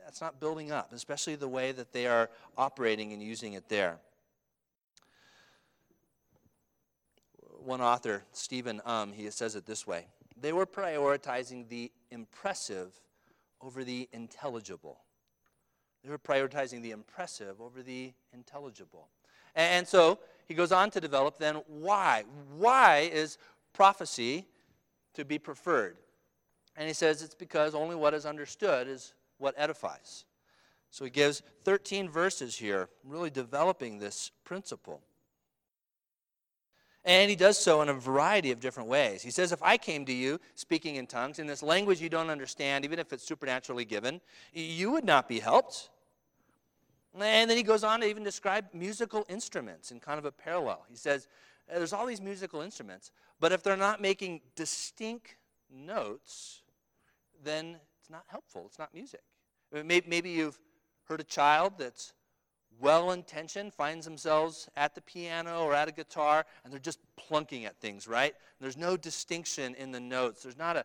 that's 0.04 0.20
not 0.20 0.40
building 0.40 0.72
up, 0.72 0.92
especially 0.92 1.34
the 1.34 1.48
way 1.48 1.72
that 1.72 1.92
they 1.92 2.06
are 2.06 2.30
operating 2.56 3.12
and 3.12 3.22
using 3.22 3.52
it 3.52 3.68
there. 3.68 3.98
One 7.64 7.82
author, 7.82 8.24
Stephen 8.32 8.80
Um, 8.86 9.12
he 9.12 9.28
says 9.30 9.54
it 9.56 9.66
this 9.66 9.86
way 9.86 10.06
they 10.40 10.52
were 10.52 10.66
prioritizing 10.66 11.68
the 11.68 11.90
impressive 12.10 13.00
over 13.60 13.82
the 13.84 14.08
intelligible. 14.12 15.00
They 16.02 16.10
were 16.10 16.18
prioritizing 16.18 16.82
the 16.82 16.92
impressive 16.92 17.60
over 17.60 17.82
the 17.82 18.12
intelligible. 18.32 19.08
And 19.54 19.86
so 19.86 20.18
he 20.46 20.54
goes 20.54 20.72
on 20.72 20.90
to 20.92 21.00
develop 21.00 21.38
then 21.38 21.56
why. 21.66 22.24
Why 22.56 23.10
is 23.12 23.38
prophecy 23.72 24.46
to 25.14 25.24
be 25.24 25.38
preferred? 25.38 25.98
And 26.76 26.86
he 26.86 26.94
says 26.94 27.22
it's 27.22 27.34
because 27.34 27.74
only 27.74 27.96
what 27.96 28.14
is 28.14 28.24
understood 28.24 28.86
is 28.86 29.14
what 29.38 29.54
edifies. 29.56 30.24
So 30.90 31.04
he 31.04 31.10
gives 31.10 31.42
13 31.64 32.08
verses 32.08 32.56
here, 32.56 32.88
really 33.04 33.30
developing 33.30 33.98
this 33.98 34.30
principle. 34.44 35.02
And 37.08 37.30
he 37.30 37.36
does 37.36 37.56
so 37.56 37.80
in 37.80 37.88
a 37.88 37.94
variety 37.94 38.50
of 38.50 38.60
different 38.60 38.86
ways. 38.86 39.22
He 39.22 39.30
says, 39.30 39.50
If 39.50 39.62
I 39.62 39.78
came 39.78 40.04
to 40.04 40.12
you 40.12 40.38
speaking 40.54 40.96
in 40.96 41.06
tongues 41.06 41.38
in 41.38 41.46
this 41.46 41.62
language 41.62 42.02
you 42.02 42.10
don't 42.10 42.28
understand, 42.28 42.84
even 42.84 42.98
if 42.98 43.14
it's 43.14 43.24
supernaturally 43.24 43.86
given, 43.86 44.20
you 44.52 44.90
would 44.90 45.04
not 45.04 45.26
be 45.26 45.40
helped. 45.40 45.88
And 47.14 47.50
then 47.50 47.56
he 47.56 47.62
goes 47.62 47.82
on 47.82 48.00
to 48.00 48.06
even 48.06 48.22
describe 48.22 48.66
musical 48.74 49.24
instruments 49.30 49.90
in 49.90 50.00
kind 50.00 50.18
of 50.18 50.26
a 50.26 50.30
parallel. 50.30 50.84
He 50.86 50.96
says, 50.96 51.28
uh, 51.72 51.78
There's 51.78 51.94
all 51.94 52.04
these 52.04 52.20
musical 52.20 52.60
instruments, 52.60 53.10
but 53.40 53.52
if 53.52 53.62
they're 53.62 53.74
not 53.74 54.02
making 54.02 54.42
distinct 54.54 55.36
notes, 55.74 56.60
then 57.42 57.76
it's 57.98 58.10
not 58.10 58.24
helpful. 58.26 58.64
It's 58.66 58.78
not 58.78 58.92
music. 58.92 59.22
Maybe 59.72 60.28
you've 60.28 60.58
heard 61.04 61.20
a 61.20 61.24
child 61.24 61.72
that's 61.78 62.12
well 62.80 63.12
intentioned 63.12 63.74
finds 63.74 64.04
themselves 64.04 64.68
at 64.76 64.94
the 64.94 65.00
piano 65.00 65.62
or 65.64 65.74
at 65.74 65.88
a 65.88 65.92
guitar 65.92 66.44
and 66.64 66.72
they're 66.72 66.80
just 66.80 67.00
plunking 67.16 67.64
at 67.64 67.76
things, 67.80 68.06
right? 68.06 68.34
There's 68.60 68.76
no 68.76 68.96
distinction 68.96 69.74
in 69.74 69.90
the 69.90 70.00
notes. 70.00 70.42
There's 70.42 70.58
not 70.58 70.76
a, 70.76 70.80
a 70.80 70.84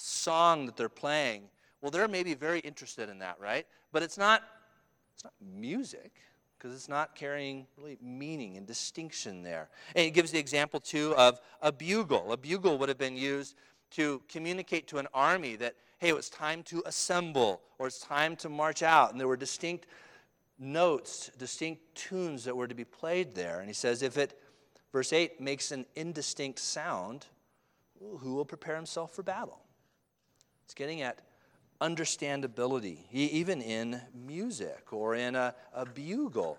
song 0.00 0.66
that 0.66 0.76
they're 0.76 0.88
playing. 0.88 1.44
Well, 1.80 1.90
they're 1.90 2.08
maybe 2.08 2.34
very 2.34 2.60
interested 2.60 3.08
in 3.08 3.18
that, 3.18 3.36
right? 3.40 3.66
But 3.92 4.02
it's 4.02 4.16
not, 4.16 4.42
it's 5.14 5.24
not 5.24 5.34
music 5.40 6.12
because 6.64 6.74
it's 6.74 6.88
not 6.88 7.14
carrying 7.14 7.66
really 7.76 7.98
meaning 8.00 8.56
and 8.56 8.66
distinction 8.66 9.42
there. 9.42 9.68
And 9.94 10.06
it 10.06 10.12
gives 10.12 10.30
the 10.30 10.38
example, 10.38 10.80
too, 10.80 11.14
of 11.16 11.38
a 11.60 11.70
bugle. 11.70 12.32
A 12.32 12.38
bugle 12.38 12.78
would 12.78 12.88
have 12.88 12.96
been 12.96 13.18
used 13.18 13.56
to 13.90 14.22
communicate 14.30 14.86
to 14.88 14.96
an 14.96 15.06
army 15.12 15.56
that, 15.56 15.74
hey, 15.98 16.08
it 16.08 16.16
was 16.16 16.30
time 16.30 16.62
to 16.62 16.82
assemble 16.86 17.60
or 17.78 17.86
it's 17.86 18.00
time 18.00 18.34
to 18.36 18.48
march 18.48 18.82
out. 18.82 19.10
And 19.10 19.20
there 19.20 19.28
were 19.28 19.36
distinct 19.36 19.86
notes, 20.58 21.30
distinct 21.38 21.94
tunes 21.94 22.44
that 22.44 22.56
were 22.56 22.68
to 22.68 22.74
be 22.74 22.84
played 22.84 23.34
there. 23.34 23.60
And 23.60 23.68
he 23.68 23.74
says, 23.74 24.02
if 24.02 24.16
it, 24.16 24.38
verse 24.92 25.12
8, 25.12 25.40
makes 25.40 25.72
an 25.72 25.86
indistinct 25.96 26.58
sound, 26.58 27.26
who 27.98 28.34
will 28.34 28.44
prepare 28.44 28.76
himself 28.76 29.14
for 29.14 29.22
battle? 29.22 29.60
It's 30.64 30.74
getting 30.74 31.02
at 31.02 31.20
understandability, 31.80 32.98
even 33.12 33.60
in 33.60 34.00
music 34.14 34.92
or 34.92 35.14
in 35.14 35.34
a, 35.34 35.54
a 35.74 35.84
bugle. 35.84 36.58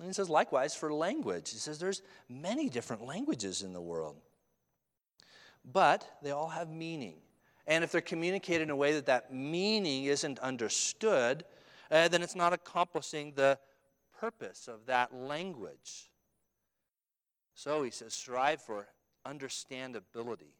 And 0.00 0.08
he 0.08 0.12
says, 0.12 0.28
likewise, 0.28 0.74
for 0.74 0.92
language. 0.92 1.50
He 1.50 1.58
says 1.58 1.78
there's 1.78 2.02
many 2.28 2.68
different 2.68 3.06
languages 3.06 3.62
in 3.62 3.72
the 3.72 3.80
world, 3.80 4.16
but 5.64 6.06
they 6.22 6.32
all 6.32 6.48
have 6.48 6.68
meaning. 6.68 7.16
And 7.66 7.82
if 7.82 7.92
they're 7.92 8.00
communicated 8.00 8.64
in 8.64 8.70
a 8.70 8.76
way 8.76 8.92
that 8.92 9.06
that 9.06 9.32
meaning 9.32 10.04
isn't 10.04 10.38
understood, 10.40 11.44
uh, 11.90 12.08
then 12.08 12.22
it's 12.22 12.34
not 12.34 12.52
accomplishing 12.52 13.32
the 13.34 13.58
purpose 14.20 14.68
of 14.68 14.86
that 14.86 15.14
language. 15.14 16.10
So 17.54 17.82
he 17.82 17.90
says, 17.90 18.14
strive 18.14 18.60
for 18.60 18.86
understandability. 19.26 20.54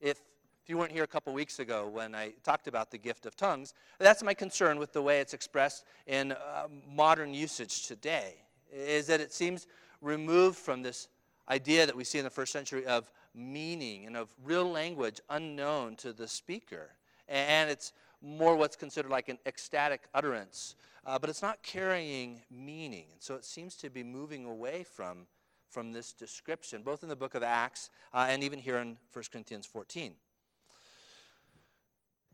If, 0.00 0.18
if 0.62 0.68
you 0.68 0.78
weren't 0.78 0.92
here 0.92 1.04
a 1.04 1.08
couple 1.08 1.32
weeks 1.32 1.58
ago 1.58 1.88
when 1.88 2.14
I 2.14 2.32
talked 2.42 2.66
about 2.66 2.90
the 2.90 2.98
gift 2.98 3.26
of 3.26 3.36
tongues, 3.36 3.74
that's 3.98 4.22
my 4.22 4.34
concern 4.34 4.78
with 4.78 4.92
the 4.92 5.02
way 5.02 5.20
it's 5.20 5.34
expressed 5.34 5.84
in 6.06 6.32
uh, 6.32 6.66
modern 6.88 7.32
usage 7.34 7.86
today, 7.86 8.34
is 8.72 9.06
that 9.06 9.20
it 9.20 9.32
seems 9.32 9.66
removed 10.00 10.58
from 10.58 10.82
this 10.82 11.08
idea 11.48 11.86
that 11.86 11.94
we 11.94 12.04
see 12.04 12.18
in 12.18 12.24
the 12.24 12.30
first 12.30 12.52
century 12.52 12.84
of 12.86 13.10
meaning 13.34 14.06
and 14.06 14.16
of 14.16 14.28
real 14.44 14.70
language 14.70 15.20
unknown 15.30 15.94
to 15.96 16.12
the 16.12 16.26
speaker. 16.26 16.90
And 17.28 17.70
it's 17.70 17.92
more 18.22 18.56
what's 18.56 18.76
considered 18.76 19.10
like 19.10 19.28
an 19.28 19.38
ecstatic 19.46 20.02
utterance, 20.14 20.74
uh, 21.04 21.18
but 21.18 21.30
it's 21.30 21.42
not 21.42 21.62
carrying 21.62 22.40
meaning. 22.50 23.06
And 23.12 23.22
so 23.22 23.34
it 23.34 23.44
seems 23.44 23.76
to 23.76 23.90
be 23.90 24.02
moving 24.02 24.44
away 24.44 24.84
from, 24.84 25.26
from 25.70 25.92
this 25.92 26.12
description, 26.12 26.82
both 26.82 27.02
in 27.02 27.08
the 27.08 27.16
book 27.16 27.34
of 27.34 27.42
Acts 27.42 27.90
uh, 28.12 28.26
and 28.28 28.42
even 28.42 28.58
here 28.58 28.78
in 28.78 28.96
1 29.12 29.24
Corinthians 29.30 29.66
14. 29.66 30.12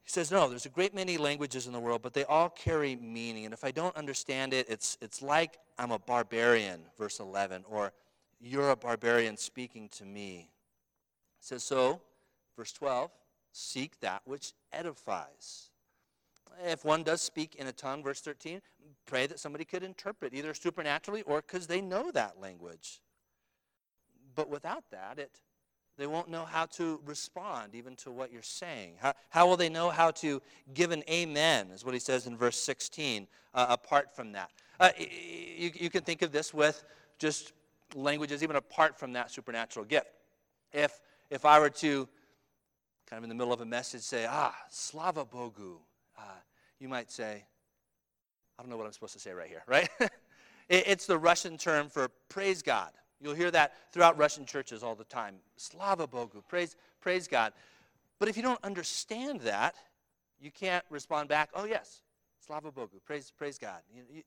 He 0.04 0.10
says, 0.10 0.32
no, 0.32 0.48
there's 0.48 0.66
a 0.66 0.70
great 0.70 0.94
many 0.94 1.16
languages 1.16 1.66
in 1.66 1.72
the 1.72 1.78
world, 1.78 2.02
but 2.02 2.12
they 2.12 2.24
all 2.24 2.48
carry 2.48 2.96
meaning. 2.96 3.44
And 3.44 3.54
if 3.54 3.62
I 3.62 3.70
don't 3.70 3.94
understand 3.96 4.52
it, 4.52 4.66
it's, 4.68 4.98
it's 5.00 5.22
like 5.22 5.58
I'm 5.78 5.92
a 5.92 5.98
barbarian, 5.98 6.80
verse 6.98 7.20
11, 7.20 7.64
or 7.68 7.92
you're 8.40 8.70
a 8.70 8.76
barbarian 8.76 9.36
speaking 9.36 9.88
to 9.90 10.04
me. 10.04 10.50
It 11.38 11.44
says, 11.44 11.62
so, 11.62 12.00
verse 12.56 12.72
12, 12.72 13.10
seek 13.52 14.00
that 14.00 14.22
which 14.24 14.54
edifies. 14.72 15.70
If 16.64 16.84
one 16.84 17.02
does 17.02 17.20
speak 17.20 17.54
in 17.56 17.66
a 17.66 17.72
tongue, 17.72 18.02
verse 18.02 18.20
13, 18.20 18.60
pray 19.06 19.26
that 19.26 19.38
somebody 19.38 19.64
could 19.64 19.82
interpret, 19.82 20.34
either 20.34 20.54
supernaturally 20.54 21.22
or 21.22 21.42
because 21.42 21.66
they 21.66 21.80
know 21.80 22.10
that 22.12 22.40
language. 22.40 23.00
But 24.34 24.48
without 24.48 24.84
that, 24.90 25.18
it 25.18 25.40
they 25.98 26.06
won't 26.06 26.28
know 26.28 26.44
how 26.44 26.66
to 26.66 27.00
respond 27.04 27.74
even 27.74 27.96
to 27.96 28.10
what 28.10 28.32
you're 28.32 28.42
saying. 28.42 28.94
How, 28.98 29.12
how 29.28 29.46
will 29.46 29.56
they 29.56 29.68
know 29.68 29.90
how 29.90 30.10
to 30.12 30.40
give 30.72 30.90
an 30.90 31.02
amen, 31.08 31.70
is 31.70 31.84
what 31.84 31.94
he 31.94 32.00
says 32.00 32.26
in 32.26 32.36
verse 32.36 32.56
16, 32.58 33.26
uh, 33.54 33.66
apart 33.68 34.14
from 34.16 34.32
that? 34.32 34.50
Uh, 34.80 34.90
you, 34.98 35.70
you 35.74 35.90
can 35.90 36.02
think 36.02 36.22
of 36.22 36.32
this 36.32 36.54
with 36.54 36.82
just 37.18 37.52
languages, 37.94 38.42
even 38.42 38.56
apart 38.56 38.98
from 38.98 39.12
that 39.12 39.30
supernatural 39.30 39.84
gift. 39.84 40.08
If, 40.72 41.00
if 41.30 41.44
I 41.44 41.60
were 41.60 41.70
to, 41.70 42.08
kind 43.08 43.18
of 43.18 43.24
in 43.24 43.28
the 43.28 43.34
middle 43.34 43.52
of 43.52 43.60
a 43.60 43.66
message, 43.66 44.00
say, 44.00 44.26
ah, 44.28 44.56
slava 44.70 45.26
bogu, 45.26 45.76
uh, 46.22 46.40
you 46.78 46.88
might 46.88 47.10
say, 47.10 47.44
I 48.58 48.62
don't 48.62 48.70
know 48.70 48.76
what 48.76 48.86
I'm 48.86 48.92
supposed 48.92 49.14
to 49.14 49.20
say 49.20 49.32
right 49.32 49.48
here, 49.48 49.62
right? 49.66 49.88
it, 50.00 50.84
it's 50.86 51.06
the 51.06 51.18
Russian 51.18 51.58
term 51.58 51.88
for 51.88 52.08
praise 52.28 52.62
God. 52.62 52.90
You'll 53.20 53.34
hear 53.34 53.50
that 53.50 53.74
throughout 53.92 54.18
Russian 54.18 54.44
churches 54.44 54.82
all 54.82 54.94
the 54.94 55.04
time. 55.04 55.36
Slava 55.56 56.08
Bogu, 56.08 56.42
praise, 56.48 56.76
praise 57.00 57.28
God. 57.28 57.52
But 58.18 58.28
if 58.28 58.36
you 58.36 58.42
don't 58.42 58.62
understand 58.64 59.40
that, 59.40 59.74
you 60.40 60.50
can't 60.50 60.84
respond 60.90 61.28
back, 61.28 61.50
oh, 61.54 61.64
yes, 61.64 62.02
Slava 62.44 62.72
Bogu, 62.72 63.02
praise, 63.04 63.32
praise 63.36 63.58
God. 63.58 63.80
You, 63.94 64.02
you, 64.12 64.22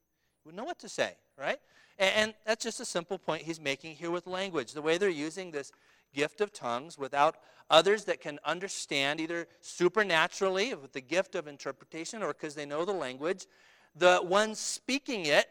you 0.46 0.52
know 0.54 0.64
what 0.64 0.80
to 0.80 0.90
say, 0.90 1.16
right? 1.38 1.60
And, 1.98 2.16
and 2.16 2.34
that's 2.46 2.64
just 2.64 2.80
a 2.80 2.86
simple 2.86 3.18
point 3.18 3.44
he's 3.44 3.60
making 3.60 3.96
here 3.96 4.12
with 4.12 4.28
language. 4.28 4.72
The 4.72 4.82
way 4.82 4.98
they're 4.98 5.10
using 5.10 5.52
this 5.52 5.72
gift 6.16 6.42
of 6.42 6.54
tongues 6.54 6.98
without 6.98 7.36
others 7.70 8.06
that 8.06 8.22
can 8.22 8.40
understand 8.46 9.20
either 9.20 9.48
supernaturally 9.62 10.74
with 10.74 10.94
the 10.94 11.02
gift 11.02 11.36
of 11.36 11.48
interpretation 11.48 12.24
or 12.24 12.30
because 12.30 12.56
they 12.56 12.66
know 12.66 12.86
the 12.86 12.94
language. 12.94 13.46
The 13.96 14.18
one 14.18 14.56
speaking 14.56 15.26
it 15.26 15.46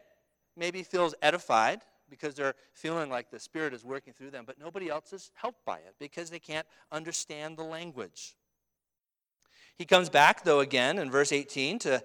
maybe 0.57 0.83
feels 0.83 1.15
edified 1.23 1.81
because 2.09 2.35
they're 2.35 2.55
feeling 2.73 3.11
like 3.11 3.31
the 3.31 3.41
Spirit 3.41 3.75
is 3.75 3.85
working 3.85 4.13
through 4.13 4.31
them, 4.31 4.45
but 4.47 4.59
nobody 4.59 4.89
else 4.89 5.13
is 5.13 5.31
helped 5.35 5.65
by 5.65 5.79
it 5.79 5.95
because 5.99 6.31
they 6.31 6.39
can't 6.39 6.67
understand 6.93 7.57
the 7.57 7.65
language. 7.65 8.37
He 9.77 9.85
comes 9.85 10.09
back, 10.09 10.45
though, 10.45 10.61
again 10.61 10.99
in 10.99 11.11
verse 11.11 11.33
18 11.33 11.81
to 11.81 12.03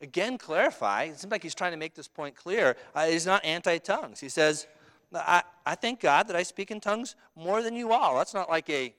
again 0.00 0.36
clarify. 0.36 1.04
It 1.04 1.18
seems 1.18 1.30
like 1.30 1.42
he's 1.42 1.54
trying 1.54 1.72
to 1.72 1.78
make 1.78 1.94
this 1.94 2.08
point 2.08 2.36
clear. 2.36 2.76
Uh, 2.94 3.06
he's 3.06 3.26
not 3.26 3.44
anti 3.44 3.78
tongues. 3.78 4.20
He 4.20 4.28
says, 4.28 4.66
I, 5.12 5.42
I 5.66 5.74
thank 5.74 6.00
God 6.00 6.28
that 6.28 6.36
I 6.36 6.42
speak 6.42 6.70
in 6.70 6.80
tongues 6.80 7.16
more 7.36 7.62
than 7.62 7.74
you 7.74 7.92
all. 7.92 8.16
That's 8.16 8.34
not 8.34 8.48
like 8.48 8.68
a 8.70 8.94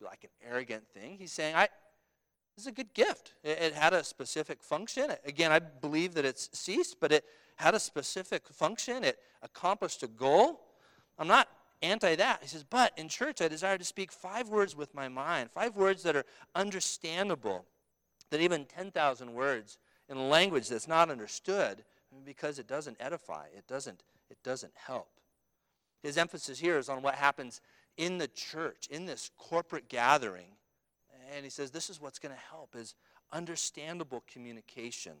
like 0.00 0.24
an 0.24 0.30
arrogant 0.50 0.82
thing. 0.92 1.16
He's 1.16 1.32
saying, 1.32 1.54
I, 1.54 1.68
this 2.56 2.64
is 2.64 2.66
a 2.66 2.72
good 2.72 2.92
gift. 2.92 3.34
It, 3.44 3.58
it, 3.60 3.74
had 3.74 3.92
a 3.92 4.02
specific 4.02 4.62
function. 4.62 5.12
Again, 5.24 5.52
I 5.52 5.60
believe 5.60 6.14
that 6.14 6.24
it's 6.24 6.50
ceased, 6.52 6.96
but 7.00 7.12
it 7.12 7.24
had 7.56 7.74
a 7.74 7.80
specific 7.80 8.48
function, 8.48 9.04
it 9.04 9.18
accomplished 9.42 10.02
a 10.02 10.08
goal. 10.08 10.60
I'm 11.18 11.28
not 11.28 11.48
anti 11.82 12.14
that. 12.16 12.40
He 12.42 12.48
says, 12.48 12.64
but 12.64 12.92
in 12.96 13.08
church, 13.08 13.40
I 13.40 13.48
desire 13.48 13.78
to 13.78 13.84
speak 13.84 14.12
five 14.12 14.48
words 14.48 14.76
with 14.76 14.94
my 14.94 15.08
mind, 15.08 15.50
five 15.50 15.76
words 15.76 16.02
that 16.02 16.16
are 16.16 16.24
understandable, 16.54 17.64
that 18.30 18.40
even 18.40 18.64
10,000 18.64 19.32
words 19.32 19.78
in 20.08 20.16
a 20.16 20.26
language 20.26 20.68
that's 20.68 20.88
not 20.88 21.10
understood 21.10 21.84
because 22.24 22.58
it 22.58 22.66
doesn't 22.66 22.96
edify, 23.00 23.46
it 23.56 23.66
doesn't, 23.66 24.02
it 24.32 24.38
doesn't 24.42 24.72
help. 24.74 25.08
His 26.02 26.16
emphasis 26.16 26.58
here 26.58 26.78
is 26.78 26.88
on 26.88 27.02
what 27.02 27.14
happens 27.14 27.60
in 27.98 28.16
the 28.16 28.28
church, 28.28 28.88
in 28.90 29.04
this 29.04 29.30
corporate 29.36 29.88
gathering. 29.88 30.56
And 31.34 31.44
he 31.44 31.50
says 31.50 31.70
this 31.70 31.90
is 31.90 32.00
what's 32.00 32.18
going 32.18 32.34
to 32.34 32.40
help 32.50 32.74
is 32.74 32.94
understandable 33.30 34.24
communication. 34.26 35.12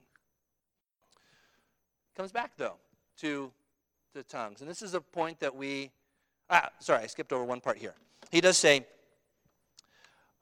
Comes 2.16 2.32
back, 2.32 2.52
though, 2.56 2.76
to 3.18 3.52
the 4.14 4.22
tongues. 4.22 4.62
And 4.62 4.68
this 4.68 4.80
is 4.80 4.94
a 4.94 5.00
point 5.00 5.38
that 5.40 5.54
we, 5.54 5.90
ah, 6.48 6.70
sorry, 6.80 7.04
I 7.04 7.06
skipped 7.06 7.32
over 7.32 7.44
one 7.44 7.60
part 7.60 7.76
here. 7.76 7.94
He 8.30 8.40
does 8.40 8.56
say, 8.56 8.86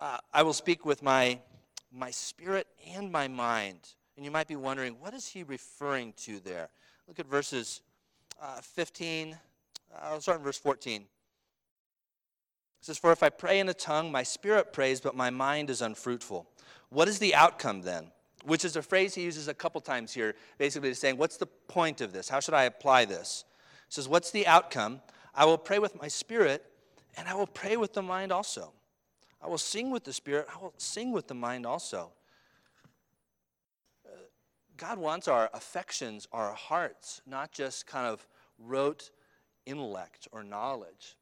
uh, 0.00 0.18
I 0.32 0.44
will 0.44 0.52
speak 0.52 0.86
with 0.86 1.02
my, 1.02 1.40
my 1.92 2.12
spirit 2.12 2.68
and 2.94 3.10
my 3.10 3.26
mind. 3.26 3.80
And 4.16 4.24
you 4.24 4.30
might 4.30 4.46
be 4.46 4.56
wondering, 4.56 4.96
what 5.00 5.12
is 5.12 5.26
he 5.26 5.42
referring 5.42 6.12
to 6.18 6.38
there? 6.38 6.68
Look 7.08 7.18
at 7.18 7.26
verses 7.26 7.82
uh, 8.40 8.60
15. 8.60 9.36
I'll 10.00 10.20
start 10.20 10.38
in 10.38 10.44
verse 10.44 10.58
14. 10.58 11.02
It 11.02 11.06
says, 12.80 12.98
For 12.98 13.12
if 13.12 13.22
I 13.22 13.28
pray 13.28 13.60
in 13.60 13.68
a 13.68 13.74
tongue, 13.74 14.10
my 14.10 14.22
spirit 14.22 14.72
prays, 14.72 15.00
but 15.00 15.14
my 15.14 15.30
mind 15.30 15.70
is 15.70 15.82
unfruitful. 15.82 16.48
What 16.88 17.08
is 17.08 17.18
the 17.18 17.34
outcome 17.34 17.82
then? 17.82 18.10
which 18.44 18.64
is 18.64 18.76
a 18.76 18.82
phrase 18.82 19.14
he 19.14 19.22
uses 19.22 19.48
a 19.48 19.54
couple 19.54 19.80
times 19.80 20.12
here, 20.12 20.34
basically 20.58 20.94
saying, 20.94 21.16
What's 21.16 21.36
the 21.36 21.46
point 21.46 22.00
of 22.00 22.12
this? 22.12 22.28
How 22.28 22.40
should 22.40 22.54
I 22.54 22.64
apply 22.64 23.04
this? 23.04 23.44
He 23.88 23.94
says, 23.94 24.08
What's 24.08 24.30
the 24.30 24.46
outcome? 24.46 25.00
I 25.34 25.44
will 25.44 25.58
pray 25.58 25.78
with 25.78 26.00
my 26.00 26.08
spirit, 26.08 26.64
and 27.16 27.28
I 27.28 27.34
will 27.34 27.46
pray 27.46 27.76
with 27.76 27.92
the 27.92 28.02
mind 28.02 28.32
also. 28.32 28.72
I 29.42 29.48
will 29.48 29.58
sing 29.58 29.90
with 29.90 30.04
the 30.04 30.12
spirit, 30.12 30.46
I 30.54 30.60
will 30.60 30.74
sing 30.76 31.12
with 31.12 31.28
the 31.28 31.34
mind 31.34 31.66
also. 31.66 32.12
God 34.80 34.98
wants 34.98 35.28
our 35.28 35.50
affections, 35.52 36.26
our 36.32 36.54
hearts, 36.54 37.20
not 37.26 37.52
just 37.52 37.86
kind 37.86 38.06
of 38.06 38.26
rote 38.58 39.10
intellect 39.66 40.26
or 40.32 40.42
knowledge. 40.42 41.16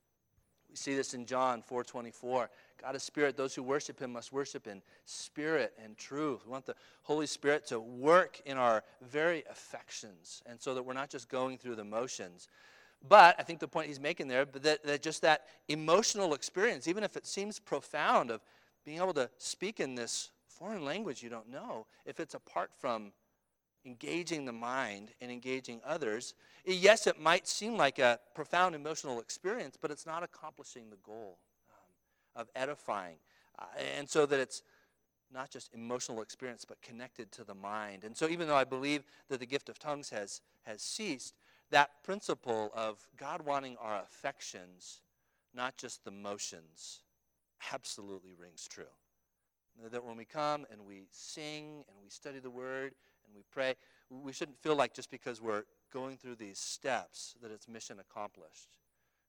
We 0.71 0.77
see 0.77 0.94
this 0.94 1.12
in 1.12 1.27
John 1.27 1.62
4:24. 1.62 2.51
God 2.81 2.94
is 2.94 3.03
spirit. 3.03 3.37
Those 3.37 3.57
who 3.57 3.64
worship 3.64 4.01
him 4.01 4.12
must 4.12 4.33
worship 4.33 4.68
in 4.68 4.81
spirit 5.07 5.75
and 5.83 5.99
truth. 5.99 6.44
We 6.44 6.53
want 6.53 6.66
the 6.66 6.77
Holy 7.03 7.27
Spirit 7.27 7.66
to 7.66 7.81
work 7.81 8.40
in 8.47 8.57
our 8.57 8.85
very 9.01 9.42
affections, 9.51 10.40
and 10.47 10.61
so 10.61 10.73
that 10.75 10.85
we're 10.85 10.92
not 10.92 11.11
just 11.11 11.29
going 11.29 11.59
through 11.59 11.75
the 11.75 11.85
motions. 11.85 12.47
But 13.09 13.35
I 13.40 13.42
think 13.42 13.59
the 13.59 13.66
point 13.66 13.88
he's 13.88 13.99
making 13.99 14.29
there, 14.29 14.47
but 14.47 14.62
that, 14.62 14.85
that 14.85 15.03
just 15.03 15.23
that 15.23 15.47
emotional 15.66 16.35
experience, 16.35 16.87
even 16.87 17.03
if 17.03 17.16
it 17.16 17.27
seems 17.27 17.59
profound, 17.59 18.31
of 18.31 18.40
being 18.85 18.99
able 18.99 19.14
to 19.14 19.29
speak 19.38 19.81
in 19.81 19.97
this 19.97 20.31
foreign 20.47 20.85
language 20.85 21.25
you 21.25 21.29
don't 21.29 21.49
know, 21.49 21.87
if 22.05 22.21
it's 22.21 22.35
apart 22.35 22.71
from 22.79 23.12
engaging 23.88 24.44
the 24.44 24.53
mind 24.53 25.12
and 25.20 25.33
engaging 25.33 25.81
others, 25.85 26.35
yes, 26.64 27.07
it 27.07 27.18
might 27.18 27.48
seem 27.48 27.77
like 27.77 27.98
a 27.98 28.18
profound 28.35 28.74
emotional 28.74 29.18
experience, 29.18 29.79
but 29.81 29.90
it's 29.90 30.05
not 30.05 30.22
accomplishing 30.22 30.90
the 30.90 30.98
goal 31.03 31.38
of 32.37 32.48
edifying. 32.55 33.16
Uh, 33.59 33.64
and 33.96 34.09
so 34.09 34.27
that 34.27 34.38
it's 34.38 34.62
not 35.33 35.51
just 35.51 35.72
emotional 35.74 36.22
experience, 36.22 36.64
but 36.66 36.81
connected 36.83 37.33
to 37.33 37.44
the 37.44 37.55
mind. 37.55 38.05
And 38.05 38.16
so, 38.16 38.29
even 38.29 38.46
though 38.46 38.57
I 38.57 38.64
believe 38.64 39.05
that 39.29 39.40
the 39.40 39.46
gift 39.46 39.68
of 39.68 39.79
tongues 39.79 40.11
has, 40.11 40.40
has 40.62 40.83
ceased, 40.83 41.35
that 41.70 42.03
principle 42.03 42.70
of 42.74 43.07
God 43.16 43.42
wanting 43.44 43.77
our 43.79 44.01
affections, 44.03 45.01
not 45.55 45.77
just 45.77 46.05
the 46.05 46.11
motions, 46.11 47.01
absolutely 47.72 48.33
rings 48.38 48.66
true. 48.68 48.85
That 49.92 50.05
when 50.05 50.16
we 50.16 50.24
come 50.24 50.66
and 50.72 50.87
we 50.87 51.07
sing 51.11 51.85
and 51.88 51.96
we 52.03 52.09
study 52.09 52.38
the 52.38 52.51
word 52.51 52.94
and 53.29 53.37
we 53.37 53.43
pray, 53.51 53.75
we 54.11 54.33
shouldn't 54.33 54.59
feel 54.59 54.75
like 54.75 54.95
just 54.95 55.11
because 55.11 55.41
we're 55.41 55.64
going 55.93 56.17
through 56.17 56.37
these 56.37 56.59
steps 56.59 57.37
that 57.43 57.51
it's 57.51 57.69
mission 57.69 57.99
accomplished. 58.01 58.79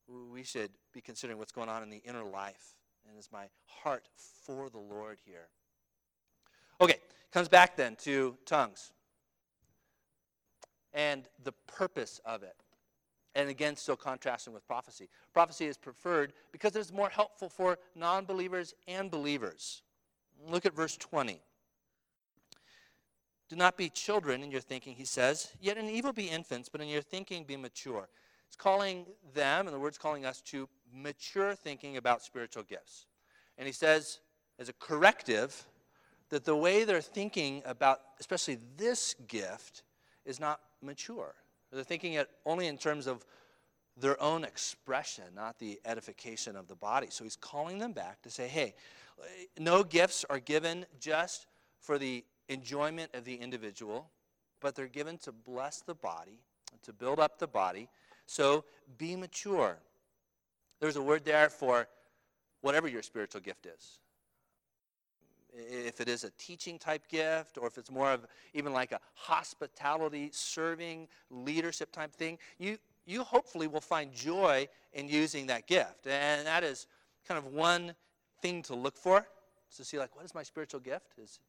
We 0.08 0.44
should 0.44 0.72
be 0.94 1.02
considering 1.02 1.38
what's 1.38 1.52
going 1.52 1.70
on 1.70 1.84
in 1.84 1.90
the 1.90 2.02
inner 2.06 2.24
life 2.24 2.76
and 3.08 3.18
is 3.18 3.30
my 3.32 3.46
heart 3.66 4.08
for 4.18 4.70
the 4.70 4.80
Lord 4.80 5.20
here. 5.26 5.48
Okay, 6.82 6.98
comes 7.32 7.48
back 7.48 7.76
then 7.76 7.96
to 7.98 8.38
tongues 8.46 8.94
and 10.94 11.28
the 11.44 11.52
purpose 11.68 12.20
of 12.26 12.44
it. 12.44 12.56
And 13.36 13.50
again, 13.50 13.76
still 13.76 13.96
contrasting 13.96 14.54
with 14.54 14.66
prophecy. 14.66 15.08
Prophecy 15.34 15.66
is 15.66 15.78
preferred 15.78 16.34
because 16.52 16.76
it's 16.76 16.92
more 16.92 17.10
helpful 17.10 17.48
for 17.48 17.78
non 17.96 18.26
believers 18.26 18.74
and 18.88 19.12
believers. 19.12 19.84
Look 20.48 20.66
at 20.66 20.74
verse 20.74 20.98
20. 20.98 21.42
Do 23.50 23.56
not 23.56 23.78
be 23.78 23.90
children 23.90 24.44
in 24.44 24.52
your 24.52 24.62
thinking, 24.62 24.96
he 24.96 25.06
says, 25.06 25.52
yet 25.60 25.78
in 25.78 25.90
evil 25.90 26.14
be 26.14 26.28
infants, 26.30 26.70
but 26.70 26.82
in 26.82 26.88
your 26.88 27.02
thinking 27.02 27.44
be 27.44 27.58
mature. 27.58 28.08
It's 28.48 28.56
calling 28.56 29.06
them, 29.34 29.68
and 29.68 29.76
the 29.76 29.80
word's 29.80 29.98
calling 29.98 30.26
us 30.26 30.42
to 30.42 30.70
mature 30.94 31.56
thinking 31.56 31.98
about 31.98 32.22
spiritual 32.22 32.64
gifts. 32.64 33.08
And 33.58 33.66
he 33.66 33.74
says, 33.74 34.20
as 34.60 34.70
a 34.70 34.74
corrective, 34.74 35.66
that 36.30 36.46
the 36.46 36.56
way 36.56 36.84
they're 36.84 37.02
thinking 37.02 37.64
about, 37.66 38.02
especially 38.20 38.60
this 38.78 39.16
gift, 39.28 39.84
is 40.26 40.40
not 40.40 40.60
mature. 40.82 41.34
They're 41.72 41.84
thinking 41.84 42.14
it 42.14 42.30
only 42.46 42.68
in 42.68 42.78
terms 42.78 43.08
of 43.08 43.26
their 43.98 44.22
own 44.22 44.44
expression, 44.44 45.26
not 45.36 45.60
the 45.60 45.80
edification 45.86 46.56
of 46.56 46.68
the 46.68 46.76
body. 46.76 47.08
So 47.10 47.24
he's 47.24 47.36
calling 47.36 47.80
them 47.80 47.94
back 47.94 48.22
to 48.22 48.30
say, 48.30 48.48
hey, 48.48 48.76
no 49.58 49.84
gifts 49.84 50.24
are 50.30 50.40
given 50.40 50.86
just 51.00 51.48
for 51.80 51.98
the 51.98 52.24
enjoyment 52.50 53.12
of 53.14 53.24
the 53.24 53.36
individual, 53.36 54.10
but 54.60 54.76
they're 54.76 54.88
given 54.88 55.18
to 55.20 55.32
bless 55.32 55.82
the 55.82 55.96
body, 55.96 56.40
to 56.84 56.92
build 56.92 57.20
up 57.20 57.40
the 57.40 57.48
body. 57.48 57.88
So 58.26 58.66
be 58.98 59.16
mature. 59.16 59.78
There's 60.80 60.98
a 60.98 61.02
word 61.02 61.24
there 61.26 61.50
for 61.50 61.88
whatever 62.62 62.88
your 62.88 63.04
spiritual 63.04 63.42
gift 63.42 63.66
is. 63.66 64.00
If 65.52 66.00
it 66.00 66.08
is 66.08 66.24
a 66.24 66.32
teaching 66.38 66.78
type 66.78 67.08
gift, 67.08 67.58
or 67.58 67.68
if 67.68 67.78
it's 67.78 67.90
more 67.90 68.12
of 68.12 68.26
even 68.54 68.72
like 68.72 68.92
a 68.92 69.00
hospitality, 69.16 70.30
serving, 70.32 71.08
leadership 71.32 71.92
type 71.92 72.14
thing, 72.14 72.38
you, 72.60 72.78
you 73.06 73.24
hopefully 73.24 73.68
will 73.68 73.82
find 73.82 74.14
joy 74.14 74.68
in 74.94 75.08
using 75.08 75.48
that 75.48 75.66
gift. 75.66 76.06
And 76.06 76.46
that 76.46 76.64
is 76.64 76.86
kind 77.28 77.38
of 77.38 77.48
one 77.48 77.96
thing 78.42 78.62
to 78.64 78.76
look 78.76 78.96
for, 78.96 79.26
to 79.76 79.84
see 79.84 79.98
like, 79.98 80.16
what 80.16 80.24
is 80.24 80.36
my 80.36 80.44
spiritual 80.44 80.80
gift? 80.80 81.18
Is 81.22 81.40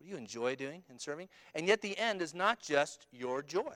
what 0.00 0.06
do 0.06 0.12
you 0.12 0.16
enjoy 0.16 0.54
doing 0.54 0.82
and 0.88 0.98
serving? 0.98 1.28
And 1.54 1.66
yet 1.66 1.82
the 1.82 1.98
end 1.98 2.22
is 2.22 2.34
not 2.34 2.58
just 2.58 3.06
your 3.12 3.42
joy. 3.42 3.74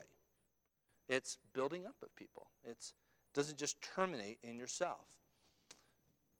It's 1.07 1.37
building 1.53 1.85
up 1.85 1.93
of 2.01 2.15
people. 2.15 2.47
It 2.63 2.93
doesn't 3.35 3.59
just 3.59 3.79
terminate 3.95 4.39
in 4.41 4.57
yourself. 4.57 5.05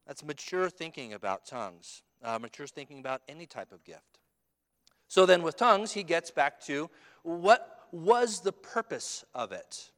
That's 0.07 0.23
mature 0.23 0.71
thinking 0.71 1.13
about 1.13 1.45
tongues, 1.45 2.01
uh, 2.23 2.39
mature 2.39 2.65
thinking 2.65 2.97
about 2.97 3.21
any 3.27 3.45
type 3.45 3.71
of 3.71 3.83
gift. 3.83 4.17
So 5.07 5.27
then, 5.27 5.43
with 5.43 5.55
tongues, 5.55 5.91
he 5.91 6.01
gets 6.01 6.31
back 6.31 6.59
to 6.61 6.89
what 7.21 7.87
was 7.91 8.39
the 8.39 8.51
purpose 8.51 9.23
of 9.35 9.51
it? 9.51 9.91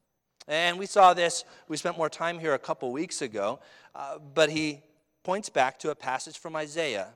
And 0.46 0.78
we 0.78 0.84
saw 0.84 1.14
this, 1.14 1.44
we 1.66 1.78
spent 1.78 1.96
more 1.96 2.10
time 2.10 2.38
here 2.38 2.52
a 2.52 2.58
couple 2.58 2.92
weeks 2.92 3.22
ago, 3.22 3.60
uh, 3.94 4.18
but 4.18 4.50
he 4.50 4.82
points 5.24 5.48
back 5.48 5.78
to 5.78 5.90
a 5.90 5.94
passage 5.94 6.38
from 6.38 6.56
Isaiah, 6.56 7.08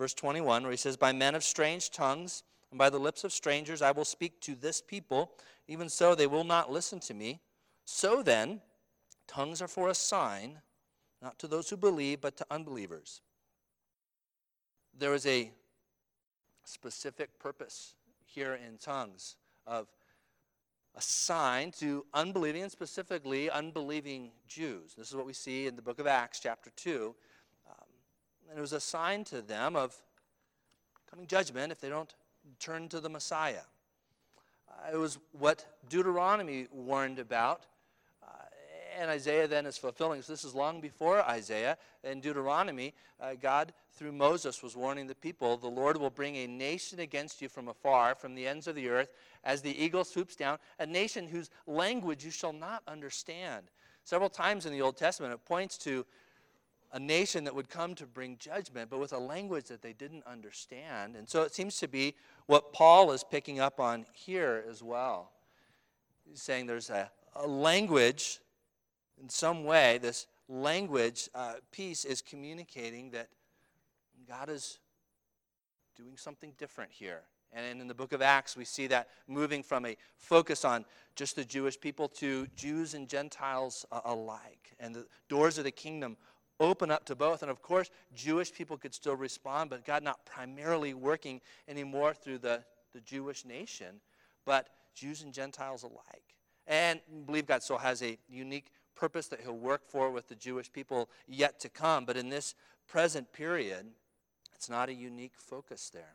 verse 0.00 0.14
21, 0.14 0.62
where 0.62 0.70
he 0.70 0.78
says, 0.78 0.96
By 0.96 1.12
men 1.12 1.34
of 1.34 1.44
strange 1.44 1.90
tongues 1.90 2.42
and 2.70 2.78
by 2.78 2.88
the 2.88 2.98
lips 2.98 3.22
of 3.22 3.34
strangers 3.34 3.82
I 3.82 3.90
will 3.90 4.06
speak 4.06 4.40
to 4.40 4.54
this 4.54 4.80
people, 4.80 5.32
even 5.68 5.90
so 5.90 6.14
they 6.14 6.26
will 6.26 6.42
not 6.42 6.72
listen 6.72 7.00
to 7.00 7.12
me. 7.12 7.38
So 7.84 8.22
then, 8.22 8.62
tongues 9.28 9.60
are 9.60 9.68
for 9.68 9.90
a 9.90 9.94
sign 9.94 10.62
not 11.20 11.38
to 11.40 11.46
those 11.46 11.68
who 11.68 11.76
believe, 11.76 12.22
but 12.22 12.34
to 12.38 12.46
unbelievers. 12.50 13.20
There 14.98 15.12
is 15.12 15.26
a 15.26 15.52
specific 16.64 17.38
purpose 17.38 17.94
here 18.24 18.54
in 18.54 18.78
tongues 18.78 19.36
of 19.66 19.86
a 20.96 21.02
sign 21.02 21.72
to 21.72 22.06
unbelieving 22.14 22.62
and 22.62 22.72
specifically 22.72 23.50
unbelieving 23.50 24.30
Jews. 24.48 24.94
This 24.96 25.10
is 25.10 25.14
what 25.14 25.26
we 25.26 25.34
see 25.34 25.66
in 25.66 25.76
the 25.76 25.82
book 25.82 25.98
of 25.98 26.06
Acts, 26.06 26.40
chapter 26.40 26.70
2. 26.76 27.14
And 28.50 28.58
it 28.58 28.60
was 28.60 28.72
a 28.72 28.80
sign 28.80 29.24
to 29.24 29.40
them 29.40 29.76
of 29.76 29.94
coming 31.08 31.26
judgment 31.26 31.72
if 31.72 31.80
they 31.80 31.88
don't 31.88 32.12
turn 32.58 32.88
to 32.88 33.00
the 33.00 33.08
Messiah. 33.08 33.62
Uh, 34.68 34.92
it 34.92 34.96
was 34.96 35.18
what 35.32 35.64
Deuteronomy 35.88 36.66
warned 36.72 37.18
about 37.18 37.66
and 39.00 39.10
Isaiah 39.10 39.48
then 39.48 39.64
is 39.64 39.78
fulfilling. 39.78 40.20
So 40.20 40.32
this 40.32 40.44
is 40.44 40.54
long 40.54 40.80
before 40.80 41.22
Isaiah. 41.22 41.78
In 42.04 42.20
Deuteronomy, 42.20 42.92
uh, 43.18 43.32
God, 43.40 43.72
through 43.92 44.12
Moses, 44.12 44.62
was 44.62 44.76
warning 44.76 45.06
the 45.06 45.14
people 45.14 45.56
the 45.56 45.68
Lord 45.68 45.96
will 45.96 46.10
bring 46.10 46.36
a 46.36 46.46
nation 46.46 47.00
against 47.00 47.40
you 47.40 47.48
from 47.48 47.68
afar, 47.68 48.14
from 48.14 48.34
the 48.34 48.46
ends 48.46 48.66
of 48.66 48.74
the 48.74 48.88
earth, 48.88 49.12
as 49.42 49.62
the 49.62 49.82
eagle 49.82 50.04
swoops 50.04 50.36
down, 50.36 50.58
a 50.78 50.86
nation 50.86 51.26
whose 51.26 51.50
language 51.66 52.24
you 52.24 52.30
shall 52.30 52.52
not 52.52 52.82
understand. 52.86 53.70
Several 54.04 54.30
times 54.30 54.66
in 54.66 54.72
the 54.72 54.82
Old 54.82 54.96
Testament, 54.96 55.32
it 55.32 55.44
points 55.46 55.78
to 55.78 56.04
a 56.92 56.98
nation 56.98 57.44
that 57.44 57.54
would 57.54 57.68
come 57.68 57.94
to 57.94 58.06
bring 58.06 58.36
judgment, 58.38 58.90
but 58.90 58.98
with 58.98 59.12
a 59.12 59.18
language 59.18 59.66
that 59.66 59.82
they 59.82 59.92
didn't 59.92 60.26
understand. 60.26 61.16
And 61.16 61.28
so 61.28 61.42
it 61.42 61.54
seems 61.54 61.78
to 61.78 61.88
be 61.88 62.14
what 62.46 62.72
Paul 62.72 63.12
is 63.12 63.22
picking 63.22 63.60
up 63.60 63.78
on 63.78 64.06
here 64.12 64.64
as 64.68 64.82
well. 64.82 65.32
He's 66.28 66.42
saying 66.42 66.66
there's 66.66 66.90
a, 66.90 67.10
a 67.36 67.46
language 67.46 68.40
in 69.20 69.28
some 69.28 69.64
way, 69.64 69.98
this 69.98 70.26
language 70.48 71.28
uh, 71.34 71.54
piece 71.72 72.04
is 72.04 72.22
communicating 72.22 73.10
that 73.10 73.28
God 74.26 74.48
is 74.48 74.78
doing 75.96 76.16
something 76.16 76.52
different 76.58 76.90
here. 76.90 77.22
And 77.52 77.80
in 77.80 77.88
the 77.88 77.94
book 77.94 78.12
of 78.12 78.22
Acts, 78.22 78.56
we 78.56 78.64
see 78.64 78.86
that 78.86 79.08
moving 79.26 79.62
from 79.62 79.84
a 79.84 79.96
focus 80.16 80.64
on 80.64 80.84
just 81.16 81.34
the 81.34 81.44
Jewish 81.44 81.78
people 81.78 82.08
to 82.08 82.46
Jews 82.54 82.94
and 82.94 83.08
Gentiles 83.08 83.84
uh, 83.90 84.00
alike. 84.04 84.74
And 84.78 84.94
the 84.94 85.06
doors 85.28 85.58
of 85.58 85.64
the 85.64 85.72
kingdom 85.72 86.16
open 86.60 86.90
up 86.90 87.04
to 87.06 87.16
both. 87.16 87.42
And 87.42 87.50
of 87.50 87.62
course, 87.62 87.90
Jewish 88.14 88.52
people 88.52 88.76
could 88.76 88.94
still 88.94 89.16
respond, 89.16 89.70
but 89.70 89.84
God 89.84 90.02
not 90.02 90.24
primarily 90.24 90.94
working 90.94 91.40
anymore 91.66 92.14
through 92.14 92.38
the, 92.38 92.62
the 92.92 93.00
Jewish 93.00 93.44
nation, 93.44 94.00
but 94.44 94.68
Jews 94.94 95.22
and 95.22 95.32
Gentiles 95.32 95.82
alike. 95.82 96.34
And 96.66 97.00
believe 97.26 97.46
God 97.46 97.62
still 97.62 97.78
has 97.78 98.02
a 98.02 98.18
unique 98.28 98.66
purpose 98.94 99.28
that 99.28 99.40
he'll 99.40 99.56
work 99.56 99.82
for 99.88 100.10
with 100.10 100.28
the 100.28 100.34
Jewish 100.34 100.70
people 100.70 101.08
yet 101.26 101.58
to 101.60 101.68
come. 101.68 102.04
But 102.04 102.16
in 102.16 102.28
this 102.28 102.54
present 102.86 103.32
period, 103.32 103.86
it's 104.54 104.68
not 104.68 104.88
a 104.88 104.94
unique 104.94 105.32
focus 105.36 105.90
there. 105.92 106.14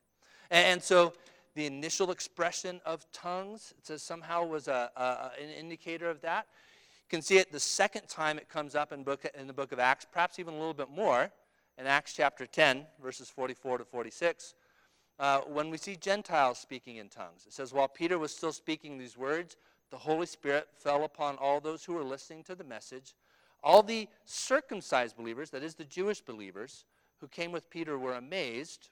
And 0.52 0.82
so 0.82 1.14
the 1.56 1.66
initial 1.66 2.12
expression 2.12 2.80
of 2.86 3.12
tongues, 3.12 3.74
it 3.78 3.88
says 3.88 4.04
somehow 4.04 4.46
was 4.46 4.68
a, 4.68 4.92
a, 4.96 5.32
an 5.42 5.50
indicator 5.50 6.10
of 6.10 6.22
that. 6.22 6.48
You 7.06 7.18
can 7.18 7.22
see 7.22 7.38
it 7.38 7.52
the 7.52 7.60
second 7.60 8.08
time 8.08 8.39
it 8.39 8.50
comes 8.50 8.74
up 8.74 8.91
in, 8.91 9.04
book, 9.04 9.28
in 9.38 9.46
the 9.46 9.54
book 9.54 9.72
of 9.72 9.78
Acts, 9.78 10.08
perhaps 10.12 10.39
even 10.39 10.56
a 10.56 10.58
little 10.58 10.74
bit 10.74 10.89
more, 10.89 11.32
in 11.78 11.86
Acts 11.86 12.13
chapter 12.13 12.48
10, 12.48 12.88
verses 13.00 13.30
44 13.30 13.78
to 13.78 13.86
46. 13.86 14.56
Uh, 15.20 15.41
when 15.41 15.70
we 15.70 15.78
see 15.78 15.96
Gentiles 15.96 16.58
speaking 16.58 16.96
in 16.96 17.08
tongues, 17.08 17.44
it 17.46 17.54
says, 17.54 17.72
While 17.72 17.88
Peter 17.88 18.18
was 18.18 18.36
still 18.36 18.52
speaking 18.52 18.98
these 18.98 19.15
words, 19.20 19.56
the 19.91 19.98
Holy 19.98 20.26
Spirit 20.26 20.68
fell 20.80 21.04
upon 21.04 21.36
all 21.36 21.60
those 21.60 21.86
who 21.86 21.94
were 21.94 22.04
listening 22.04 22.41
to 22.46 22.56
the 22.56 22.63
message. 22.63 23.13
All 23.62 23.84
the 23.84 24.08
circumcised 24.26 25.15
believers, 25.15 25.52
that 25.52 25.62
is, 25.62 25.76
the 25.76 25.86
Jewish 25.86 26.22
believers, 26.22 26.86
who 27.22 27.28
came 27.28 27.52
with 27.52 27.70
Peter 27.70 28.00
were 28.00 28.15
amazed 28.15 28.89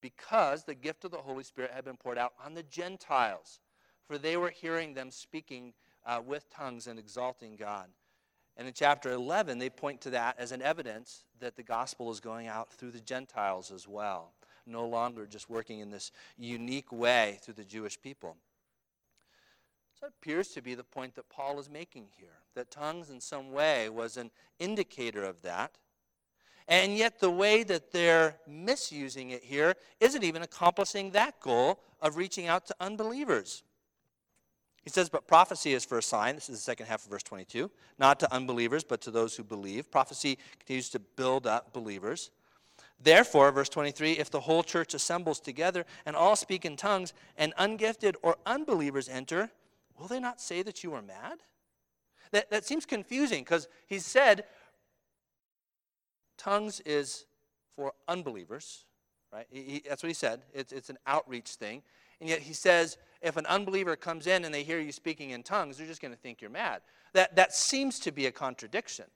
because 0.00 0.64
the 0.64 0.74
gift 0.74 1.04
of 1.04 1.12
the 1.12 1.18
Holy 1.18 1.44
Spirit 1.44 1.70
had 1.70 1.84
been 1.84 1.96
poured 1.96 2.18
out 2.18 2.32
on 2.44 2.54
the 2.54 2.64
Gentiles, 2.64 3.60
for 4.04 4.18
they 4.18 4.36
were 4.36 4.50
hearing 4.50 4.94
them 4.94 5.12
speaking 5.12 5.74
uh, 6.04 6.20
with 6.24 6.48
tongues 6.50 6.86
and 6.86 6.98
exalting 6.98 7.56
God. 7.56 7.86
And 8.56 8.68
in 8.68 8.74
chapter 8.74 9.10
11, 9.10 9.58
they 9.58 9.70
point 9.70 10.00
to 10.02 10.10
that 10.10 10.38
as 10.38 10.52
an 10.52 10.62
evidence 10.62 11.24
that 11.40 11.56
the 11.56 11.62
gospel 11.62 12.10
is 12.10 12.20
going 12.20 12.48
out 12.48 12.72
through 12.72 12.90
the 12.90 13.00
Gentiles 13.00 13.70
as 13.70 13.88
well, 13.88 14.34
no 14.66 14.86
longer 14.86 15.26
just 15.26 15.48
working 15.48 15.80
in 15.80 15.90
this 15.90 16.12
unique 16.36 16.92
way 16.92 17.38
through 17.42 17.54
the 17.54 17.64
Jewish 17.64 18.00
people. 18.00 18.36
So 19.98 20.06
that 20.06 20.12
appears 20.20 20.48
to 20.48 20.62
be 20.62 20.74
the 20.74 20.84
point 20.84 21.14
that 21.14 21.28
Paul 21.30 21.58
is 21.58 21.70
making 21.70 22.08
here, 22.18 22.40
that 22.54 22.70
tongues 22.70 23.08
in 23.08 23.20
some 23.20 23.52
way 23.52 23.88
was 23.88 24.16
an 24.16 24.30
indicator 24.58 25.24
of 25.24 25.40
that. 25.42 25.78
And 26.68 26.96
yet, 26.96 27.18
the 27.18 27.30
way 27.30 27.64
that 27.64 27.90
they're 27.90 28.36
misusing 28.46 29.30
it 29.30 29.42
here 29.42 29.74
isn't 29.98 30.22
even 30.22 30.42
accomplishing 30.42 31.10
that 31.10 31.40
goal 31.40 31.80
of 32.00 32.16
reaching 32.16 32.46
out 32.46 32.66
to 32.66 32.76
unbelievers. 32.78 33.64
He 34.82 34.90
says, 34.90 35.08
But 35.08 35.26
prophecy 35.26 35.74
is 35.74 35.84
for 35.84 35.98
a 35.98 36.02
sign. 36.02 36.34
This 36.34 36.48
is 36.48 36.56
the 36.56 36.62
second 36.62 36.86
half 36.86 37.04
of 37.04 37.10
verse 37.10 37.22
22. 37.22 37.70
Not 37.98 38.20
to 38.20 38.32
unbelievers, 38.32 38.84
but 38.84 39.00
to 39.02 39.10
those 39.10 39.36
who 39.36 39.44
believe. 39.44 39.90
Prophecy 39.90 40.38
continues 40.58 40.90
to 40.90 40.98
build 40.98 41.46
up 41.46 41.72
believers. 41.72 42.30
Therefore, 43.00 43.50
verse 43.50 43.68
23 43.68 44.12
if 44.12 44.30
the 44.30 44.40
whole 44.40 44.62
church 44.62 44.94
assembles 44.94 45.40
together 45.40 45.84
and 46.06 46.14
all 46.14 46.36
speak 46.36 46.64
in 46.64 46.76
tongues, 46.76 47.12
and 47.36 47.52
ungifted 47.58 48.14
or 48.22 48.36
unbelievers 48.46 49.08
enter, 49.08 49.50
will 49.98 50.08
they 50.08 50.20
not 50.20 50.40
say 50.40 50.62
that 50.62 50.82
you 50.82 50.94
are 50.94 51.02
mad? 51.02 51.38
That, 52.32 52.50
that 52.50 52.64
seems 52.64 52.86
confusing 52.86 53.44
because 53.44 53.68
he 53.86 53.98
said 53.98 54.44
tongues 56.38 56.80
is 56.80 57.26
for 57.76 57.92
unbelievers, 58.08 58.84
right? 59.32 59.46
He, 59.50 59.62
he, 59.62 59.82
that's 59.86 60.02
what 60.02 60.08
he 60.08 60.14
said. 60.14 60.42
It's, 60.54 60.72
it's 60.72 60.90
an 60.90 60.98
outreach 61.06 61.50
thing. 61.50 61.82
And 62.20 62.28
yet 62.28 62.40
he 62.40 62.52
says 62.52 62.98
if 63.22 63.36
an 63.36 63.46
unbeliever 63.46 63.96
comes 63.96 64.26
in 64.26 64.44
and 64.44 64.54
they 64.54 64.62
hear 64.62 64.80
you 64.80 64.92
speaking 64.92 65.30
in 65.30 65.42
tongues, 65.42 65.78
they're 65.78 65.86
just 65.86 66.02
going 66.02 66.12
to 66.12 66.18
think 66.18 66.40
you're 66.40 66.50
mad. 66.50 66.82
That, 67.12 67.36
that 67.36 67.54
seems 67.54 67.98
to 68.00 68.12
be 68.12 68.26
a 68.26 68.32
contradiction. 68.32 69.06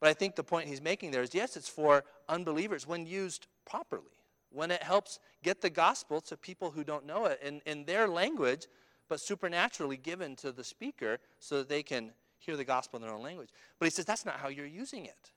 But 0.00 0.08
I 0.08 0.14
think 0.14 0.34
the 0.34 0.44
point 0.44 0.68
he's 0.68 0.80
making 0.80 1.10
there 1.10 1.22
is 1.22 1.34
yes, 1.34 1.56
it's 1.56 1.68
for 1.68 2.04
unbelievers 2.28 2.86
when 2.86 3.06
used 3.06 3.46
properly, 3.66 4.16
when 4.50 4.70
it 4.70 4.82
helps 4.82 5.18
get 5.42 5.60
the 5.60 5.70
gospel 5.70 6.20
to 6.22 6.36
people 6.36 6.70
who 6.70 6.84
don't 6.84 7.06
know 7.06 7.26
it 7.26 7.38
in, 7.42 7.60
in 7.66 7.84
their 7.84 8.08
language 8.08 8.66
but 9.08 9.20
supernaturally 9.20 9.96
given 9.96 10.36
to 10.36 10.52
the 10.52 10.62
speaker 10.62 11.18
so 11.40 11.58
that 11.58 11.68
they 11.68 11.82
can 11.82 12.12
hear 12.38 12.56
the 12.56 12.64
gospel 12.64 12.96
in 12.96 13.02
their 13.02 13.12
own 13.12 13.22
language. 13.22 13.50
But 13.78 13.86
he 13.86 13.90
says 13.90 14.04
that's 14.04 14.24
not 14.24 14.36
how 14.36 14.48
you're 14.48 14.64
using 14.64 15.04
it. 15.04 15.32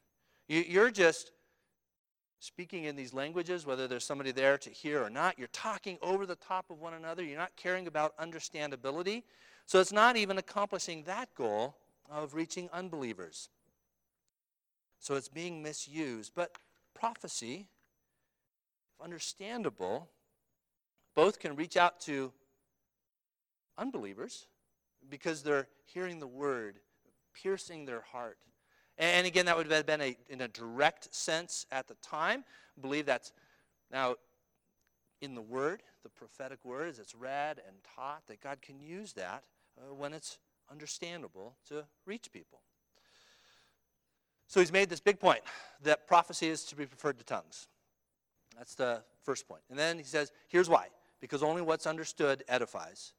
You're 0.47 0.91
just 0.91 1.31
speaking 2.43 2.83
in 2.83 2.97
these 2.97 3.13
languages, 3.13 3.65
whether 3.65 3.87
there's 3.87 4.03
somebody 4.03 4.31
there 4.31 4.57
to 4.57 4.69
hear 4.69 5.01
or 5.01 5.09
not. 5.09 5.39
You're 5.39 5.47
talking 5.47 5.97
over 6.01 6.25
the 6.25 6.35
top 6.35 6.69
of 6.69 6.81
one 6.81 6.93
another. 6.93 7.23
You're 7.23 7.37
not 7.39 7.55
caring 7.55 7.87
about 7.87 8.17
understandability. 8.17 9.23
So 9.65 9.79
it's 9.79 9.93
not 9.93 10.17
even 10.17 10.37
accomplishing 10.37 11.03
that 11.03 11.33
goal 11.35 11.77
of 12.11 12.33
reaching 12.33 12.69
unbelievers. 12.73 13.47
So 14.99 15.15
it's 15.15 15.29
being 15.29 15.63
misused. 15.63 16.33
But 16.35 16.57
prophecy, 16.93 17.67
understandable, 19.01 20.09
both 21.15 21.39
can 21.39 21.55
reach 21.55 21.77
out 21.77 22.01
to 22.01 22.33
unbelievers 23.77 24.47
because 25.09 25.43
they're 25.43 25.67
hearing 25.85 26.19
the 26.19 26.27
word, 26.27 26.79
piercing 27.33 27.85
their 27.85 28.01
heart. 28.01 28.37
And 28.97 29.25
again, 29.25 29.45
that 29.47 29.57
would 29.57 29.71
have 29.71 29.85
been 29.85 30.01
a, 30.01 30.17
in 30.29 30.41
a 30.41 30.47
direct 30.47 31.13
sense 31.13 31.65
at 31.71 31.87
the 31.87 31.95
time. 31.95 32.43
I 32.77 32.81
believe 32.81 33.05
that's 33.05 33.31
now 33.91 34.15
in 35.21 35.35
the 35.35 35.41
word, 35.41 35.81
the 36.03 36.09
prophetic 36.09 36.63
Word, 36.65 36.85
words, 36.85 36.99
it's 36.99 37.15
read 37.15 37.61
and 37.65 37.75
taught, 37.95 38.27
that 38.27 38.41
God 38.41 38.61
can 38.61 38.79
use 38.79 39.13
that 39.13 39.43
uh, 39.77 39.93
when 39.93 40.13
it's 40.13 40.37
understandable 40.69 41.55
to 41.69 41.85
reach 42.05 42.31
people. 42.31 42.59
So 44.47 44.59
he's 44.59 44.71
made 44.71 44.89
this 44.89 44.99
big 44.99 45.19
point 45.19 45.41
that 45.83 46.07
prophecy 46.07 46.47
is 46.49 46.63
to 46.65 46.75
be 46.75 46.85
preferred 46.85 47.17
to 47.19 47.23
tongues. 47.23 47.67
That's 48.57 48.75
the 48.75 49.01
first 49.23 49.47
point. 49.47 49.61
And 49.69 49.79
then 49.79 49.97
he 49.97 50.03
says, 50.03 50.31
here's 50.47 50.69
why 50.69 50.87
because 51.21 51.41
only 51.41 51.61
what's 51.61 51.87
understood 51.87 52.43
edifies. 52.49 53.13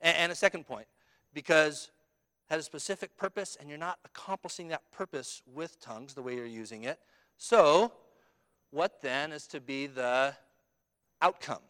And, 0.00 0.16
and 0.16 0.32
a 0.32 0.34
second 0.34 0.66
point, 0.66 0.86
because 1.34 1.90
has 2.50 2.60
a 2.60 2.64
specific 2.64 3.16
purpose 3.16 3.56
and 3.58 3.68
you're 3.68 3.78
not 3.78 3.98
accomplishing 4.04 4.68
that 4.68 4.82
purpose 4.90 5.40
with 5.54 5.80
tongues 5.80 6.14
the 6.14 6.22
way 6.22 6.34
you're 6.34 6.44
using 6.44 6.82
it. 6.82 6.98
So, 7.38 7.92
what 8.72 9.00
then 9.00 9.30
is 9.32 9.46
to 9.48 9.60
be 9.60 9.86
the 9.86 10.34
outcome? 11.22 11.62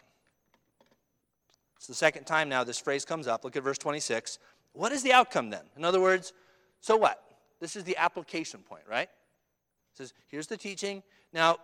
It's 1.76 1.86
the 1.86 1.94
second 1.94 2.24
time 2.24 2.48
now 2.48 2.64
this 2.64 2.78
phrase 2.78 3.04
comes 3.04 3.26
up. 3.26 3.44
Look 3.44 3.56
at 3.56 3.62
verse 3.62 3.78
26. 3.78 4.38
What 4.72 4.92
is 4.92 5.02
the 5.02 5.12
outcome 5.12 5.50
then? 5.50 5.64
In 5.76 5.84
other 5.84 6.00
words, 6.00 6.32
so 6.80 6.96
what? 6.96 7.22
This 7.60 7.76
is 7.76 7.84
the 7.84 7.96
application 7.98 8.60
point, 8.60 8.84
right? 8.88 9.08
It 9.08 9.96
says, 9.96 10.14
here's 10.28 10.46
the 10.46 10.56
teaching. 10.56 11.02
Now, 11.32 11.58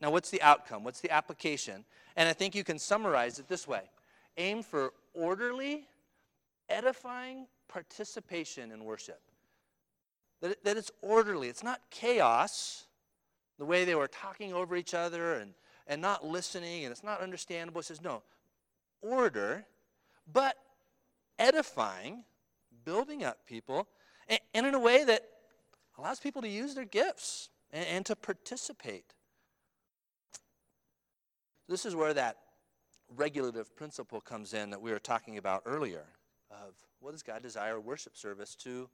now 0.00 0.10
what's 0.10 0.30
the 0.30 0.40
outcome? 0.40 0.82
What's 0.82 1.00
the 1.00 1.10
application? 1.10 1.84
And 2.16 2.28
I 2.28 2.32
think 2.32 2.54
you 2.54 2.64
can 2.64 2.78
summarize 2.78 3.38
it 3.38 3.48
this 3.48 3.68
way 3.68 3.82
aim 4.38 4.62
for 4.62 4.94
orderly, 5.12 5.86
edifying 6.70 7.46
participation 7.72 8.70
in 8.70 8.84
worship. 8.84 9.20
That, 10.40 10.62
that 10.64 10.76
it's 10.76 10.90
orderly, 11.00 11.48
it's 11.48 11.62
not 11.62 11.80
chaos, 11.90 12.86
the 13.58 13.64
way 13.64 13.84
they 13.84 13.94
were 13.94 14.08
talking 14.08 14.52
over 14.52 14.76
each 14.76 14.92
other 14.94 15.34
and, 15.34 15.54
and 15.86 16.02
not 16.02 16.24
listening, 16.24 16.84
and 16.84 16.92
it's 16.92 17.04
not 17.04 17.20
understandable. 17.20 17.80
It 17.80 17.84
says, 17.84 18.02
no, 18.02 18.22
order, 19.00 19.64
but 20.30 20.56
edifying, 21.38 22.24
building 22.84 23.24
up 23.24 23.38
people, 23.46 23.88
and, 24.28 24.40
and 24.54 24.66
in 24.66 24.74
a 24.74 24.80
way 24.80 25.04
that 25.04 25.22
allows 25.98 26.20
people 26.20 26.42
to 26.42 26.48
use 26.48 26.74
their 26.74 26.84
gifts 26.84 27.50
and, 27.72 27.86
and 27.86 28.06
to 28.06 28.16
participate. 28.16 29.14
This 31.68 31.86
is 31.86 31.94
where 31.94 32.12
that 32.14 32.38
regulative 33.14 33.74
principle 33.76 34.20
comes 34.20 34.54
in 34.54 34.70
that 34.70 34.82
we 34.82 34.90
were 34.90 34.98
talking 34.98 35.38
about 35.38 35.62
earlier 35.64 36.04
of 36.52 36.74
what 37.00 37.12
does 37.12 37.22
God 37.22 37.42
desire 37.42 37.80
worship 37.80 38.16
service 38.16 38.54
to 38.56 38.88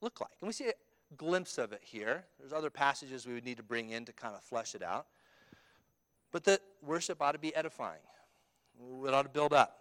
look 0.00 0.20
like? 0.20 0.30
And 0.40 0.46
we 0.46 0.52
see 0.52 0.68
a 0.68 1.14
glimpse 1.16 1.58
of 1.58 1.72
it 1.72 1.80
here. 1.82 2.24
There's 2.38 2.52
other 2.52 2.70
passages 2.70 3.26
we 3.26 3.34
would 3.34 3.44
need 3.44 3.56
to 3.56 3.62
bring 3.62 3.90
in 3.90 4.04
to 4.04 4.12
kind 4.12 4.34
of 4.34 4.42
flesh 4.42 4.74
it 4.74 4.82
out. 4.82 5.06
But 6.32 6.44
that 6.44 6.60
worship 6.82 7.20
ought 7.20 7.32
to 7.32 7.38
be 7.38 7.54
edifying. 7.54 8.00
It 9.04 9.12
ought 9.12 9.22
to 9.22 9.28
build 9.28 9.52
up. 9.52 9.76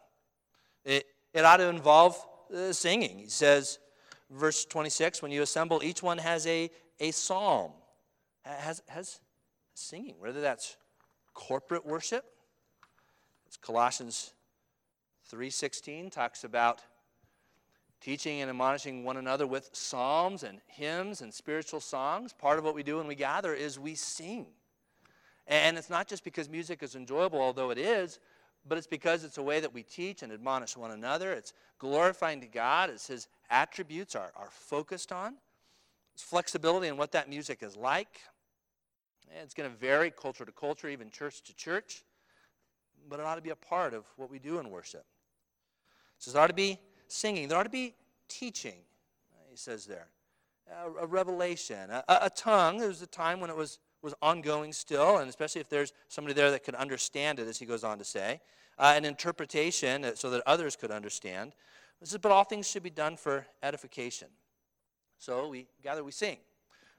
It, 0.84 1.06
it 1.34 1.46
ought 1.46 1.58
to 1.58 1.70
involve 1.70 2.18
uh, 2.54 2.74
singing. 2.74 3.20
He 3.20 3.30
says, 3.30 3.80
verse 4.30 4.66
26 4.66 5.22
when 5.22 5.32
you 5.32 5.42
assemble 5.42 5.82
each 5.84 6.04
one 6.04 6.18
has 6.18 6.46
a, 6.46 6.70
a 7.00 7.12
psalm 7.12 7.72
has, 8.44 8.82
has 8.88 9.20
singing 9.74 10.16
whether 10.20 10.42
that's 10.42 10.78
corporate 11.34 11.86
worship 11.86 12.26
it's 13.48 13.58
colossians 13.58 14.34
3.16 15.34 16.12
talks 16.12 16.44
about 16.44 16.82
teaching 18.02 18.42
and 18.42 18.50
admonishing 18.50 19.04
one 19.04 19.18
another 19.18 19.46
with 19.48 19.70
psalms 19.74 20.44
and 20.44 20.60
hymns 20.68 21.22
and 21.22 21.34
spiritual 21.34 21.80
songs 21.80 22.34
part 22.34 22.58
of 22.58 22.64
what 22.64 22.76
we 22.76 22.84
do 22.84 22.98
when 22.98 23.08
we 23.08 23.16
gather 23.16 23.54
is 23.54 23.80
we 23.80 23.96
sing 23.96 24.46
and 25.48 25.78
it's 25.78 25.90
not 25.90 26.08
just 26.08 26.24
because 26.24 26.50
music 26.50 26.84
is 26.84 26.96
enjoyable 26.96 27.42
although 27.42 27.70
it 27.70 27.78
is 27.78 28.20
but 28.68 28.78
it's 28.78 28.88
because 28.88 29.24
it's 29.24 29.38
a 29.38 29.44
way 29.44 29.60
that 29.60 29.74
we 29.74 29.84
teach 29.84 30.22
and 30.22 30.32
admonish 30.32 30.76
one 30.76 30.92
another. 30.92 31.32
It's 31.32 31.54
glorifying 31.78 32.42
to 32.42 32.48
God 32.48 32.90
it's 32.90 33.08
His 33.08 33.28
attributes 33.50 34.16
are, 34.16 34.32
are 34.36 34.50
focused 34.52 35.12
on. 35.12 35.36
It's 36.14 36.24
flexibility 36.24 36.88
in 36.88 36.98
what 36.98 37.12
that 37.14 37.30
music 37.30 37.64
is 37.64 37.76
like. 37.76 38.22
It's 39.42 39.54
going 39.54 39.70
to 39.70 39.76
vary 39.76 40.12
culture 40.12 40.44
to 40.44 40.52
culture, 40.52 40.90
even 40.90 41.10
church 41.10 41.44
to 41.44 41.56
church. 41.56 42.04
But 43.08 43.20
it 43.20 43.26
ought 43.26 43.36
to 43.36 43.42
be 43.42 43.52
a 43.52 43.56
part 43.56 43.94
of 43.94 44.06
what 44.18 44.30
we 44.30 44.40
do 44.40 44.60
in 44.60 44.70
worship. 44.70 45.06
So 46.18 46.32
there 46.32 46.42
ought 46.42 46.48
to 46.48 46.54
be 46.54 46.80
singing. 47.10 47.48
There 47.48 47.58
ought 47.58 47.64
to 47.64 47.70
be 47.70 47.96
teaching, 48.28 48.82
he 49.50 49.58
says 49.58 49.86
there. 49.86 50.08
A, 50.72 51.04
a 51.04 51.06
revelation, 51.06 51.90
a, 51.90 52.04
a 52.08 52.30
tongue. 52.30 52.78
There 52.78 52.88
was 52.88 53.02
a 53.02 53.08
time 53.08 53.40
when 53.40 53.50
it 53.50 53.56
was 53.56 53.80
was 54.02 54.14
ongoing 54.22 54.72
still, 54.72 55.18
and 55.18 55.30
especially 55.30 55.62
if 55.62 55.70
there's 55.70 55.92
somebody 56.08 56.34
there 56.34 56.52
that 56.52 56.64
could 56.64 56.76
understand 56.76 57.40
it, 57.40 57.48
as 57.48 57.60
he 57.60 57.66
goes 57.66 57.84
on 57.84 57.98
to 57.98 58.06
say, 58.06 58.40
uh, 58.78 58.94
an 58.96 59.04
interpretation 59.04 60.06
so 60.16 60.30
that 60.30 60.42
others 60.46 60.76
could 60.76 60.92
understand. 60.92 61.54
This 62.00 62.14
is, 62.14 62.18
but 62.18 62.32
all 62.32 62.46
things 62.46 62.70
should 62.70 62.84
be 62.84 62.90
done 62.90 63.18
for 63.18 63.46
edification. 63.62 64.30
So 65.18 65.50
we 65.50 65.68
gather, 65.84 66.04
we 66.04 66.12
sing, 66.12 66.38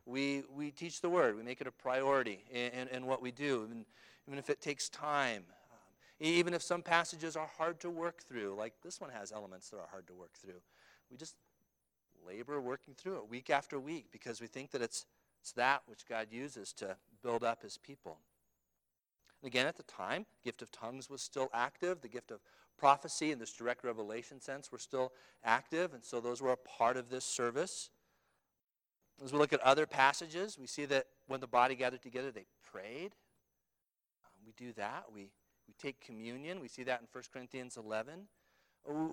we 0.05 0.43
we 0.55 0.71
teach 0.71 1.01
the 1.01 1.09
word, 1.09 1.37
we 1.37 1.43
make 1.43 1.61
it 1.61 1.67
a 1.67 1.73
priority 1.73 2.45
in, 2.51 2.71
in, 2.73 2.89
in 2.89 3.07
what 3.07 3.23
we 3.23 3.31
do, 3.31 3.65
even, 3.65 3.87
even 4.27 4.39
if 4.39 4.51
it 4.51 4.61
takes 4.61 4.89
time. 4.91 5.45
Even 6.21 6.53
if 6.53 6.63
some 6.63 6.83
passages 6.83 7.35
are 7.35 7.51
hard 7.57 7.81
to 7.81 7.91
work 7.91 8.23
through, 8.23 8.55
like 8.55 8.75
this 8.83 9.01
one 9.01 9.11
has 9.11 9.33
elements 9.33 9.71
that 9.71 9.79
are 9.79 9.89
hard 9.91 10.07
to 10.07 10.15
work 10.15 10.33
through, 10.35 10.61
we 11.11 11.17
just 11.17 11.35
labor 12.27 12.61
working 12.61 12.95
through 12.95 13.17
it 13.17 13.31
week 13.31 13.49
after 13.49 13.81
week 13.81 14.07
because 14.13 14.41
we 14.41 14.47
think 14.47 14.71
that 14.71 14.83
it's 14.83 15.07
it's 15.41 15.53
that 15.53 15.83
which 15.87 16.07
God 16.07 16.29
uses 16.31 16.73
to 16.75 16.97
build 17.23 17.43
up 17.43 17.63
his 17.63 17.79
people. 17.79 18.19
And 19.43 19.49
again, 19.49 19.67
at 19.67 19.77
the 19.77 19.83
time, 19.85 20.27
gift 20.45 20.61
of 20.61 20.71
tongues 20.71 21.09
was 21.09 21.23
still 21.23 21.49
active. 21.55 22.03
The 22.03 22.09
gift 22.09 22.31
of 22.31 22.41
prophecy 22.77 23.33
in 23.33 23.39
this 23.39 23.53
direct 23.53 23.85
revelation 23.85 24.41
sense 24.41 24.71
were 24.71 24.79
still 24.79 25.13
active, 25.43 25.95
and 25.95 26.05
so 26.05 26.21
those 26.21 26.43
were 26.43 26.53
a 26.53 26.57
part 26.57 26.99
of 26.99 27.09
this 27.09 27.25
service. 27.25 27.91
As 29.25 29.33
we 29.33 29.39
look 29.39 29.53
at 29.53 29.61
other 29.61 29.87
passages, 29.87 30.59
we 30.59 30.67
see 30.67 30.85
that 30.87 31.07
when 31.27 31.41
the 31.41 31.47
body 31.47 31.75
gathered 31.75 32.03
together, 32.03 32.31
they 32.31 32.47
prayed. 32.71 33.13
Um, 34.25 34.33
we 34.45 34.53
do 34.57 34.73
that. 34.75 35.05
We, 35.15 35.31
we 35.71 35.89
take 35.89 36.01
communion. 36.01 36.61
We 36.61 36.69
see 36.69 36.83
that 36.85 37.01
in 37.01 37.07
1 37.13 37.25
Corinthians 37.33 37.77
11. 37.77 38.27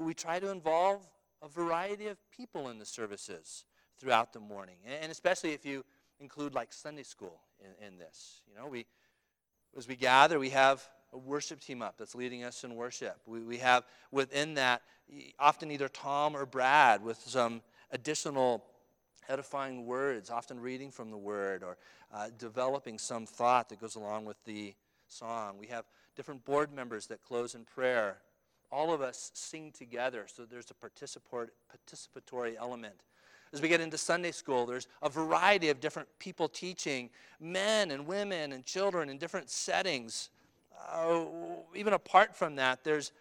We 0.02 0.14
try 0.14 0.40
to 0.40 0.50
involve 0.50 1.08
a 1.44 1.48
variety 1.48 2.08
of 2.08 2.18
people 2.32 2.70
in 2.70 2.80
the 2.80 2.86
services 2.86 3.66
throughout 4.00 4.34
the 4.34 4.40
morning. 4.40 4.78
And 4.86 5.12
especially 5.12 5.52
if 5.52 5.66
you 5.66 5.86
include 6.20 6.56
like 6.56 6.74
Sunday 6.74 7.04
school 7.04 7.42
in, 7.60 7.88
in 7.88 7.98
this. 8.00 8.42
You 8.50 8.60
know, 8.60 8.68
we 8.68 8.86
as 9.78 9.88
we 9.88 9.96
gather, 9.96 10.40
we 10.40 10.50
have 10.50 10.88
a 11.14 11.18
worship 11.18 11.60
team 11.60 11.84
up 11.84 11.96
that's 11.98 12.16
leading 12.16 12.44
us 12.44 12.64
in 12.64 12.76
worship. 12.76 13.18
We, 13.28 13.42
we 13.42 13.58
have 13.58 13.84
within 14.12 14.56
that 14.56 14.82
often 15.38 15.70
either 15.70 15.88
Tom 15.88 16.36
or 16.36 16.46
Brad 16.48 17.04
with 17.04 17.20
some 17.20 17.62
additional 17.92 18.64
edifying 19.30 19.86
words, 19.86 20.32
often 20.32 20.60
reading 20.60 20.90
from 20.90 21.12
the 21.12 21.18
word 21.18 21.62
or 21.62 21.78
uh, 22.12 22.30
developing 22.40 22.98
some 22.98 23.28
thought 23.28 23.70
that 23.70 23.80
goes 23.80 23.96
along 23.96 24.26
with 24.26 24.44
the 24.46 24.74
song. 25.08 25.58
We 25.60 25.68
have 25.68 25.86
different 26.18 26.44
board 26.44 26.74
members 26.74 27.08
that 27.08 27.22
close 27.22 27.56
in 27.56 27.64
prayer. 27.64 28.18
All 28.70 28.94
of 28.94 29.02
us 29.02 29.32
sing 29.34 29.72
together, 29.72 30.26
so 30.28 30.44
there's 30.44 30.70
a 30.70 30.74
participatory 30.74 32.56
element 32.60 33.04
as 33.54 33.62
we 33.62 33.68
get 33.68 33.82
into 33.82 33.98
Sunday 33.98 34.32
school, 34.32 34.66
there's 34.66 34.88
a 35.02 35.10
variety 35.10 35.70
of 35.70 35.80
different 35.80 36.08
people 36.20 36.50
teaching, 36.50 37.10
men 37.40 37.92
and 37.92 38.06
women 38.06 38.52
and 38.52 38.66
children 38.66 39.10
in 39.10 39.18
different 39.18 39.50
settings. 39.50 40.30
Uh, 40.92 41.24
even 41.76 41.94
apart 41.94 42.36
from 42.36 42.56
that, 42.56 42.84
there's 42.84 43.12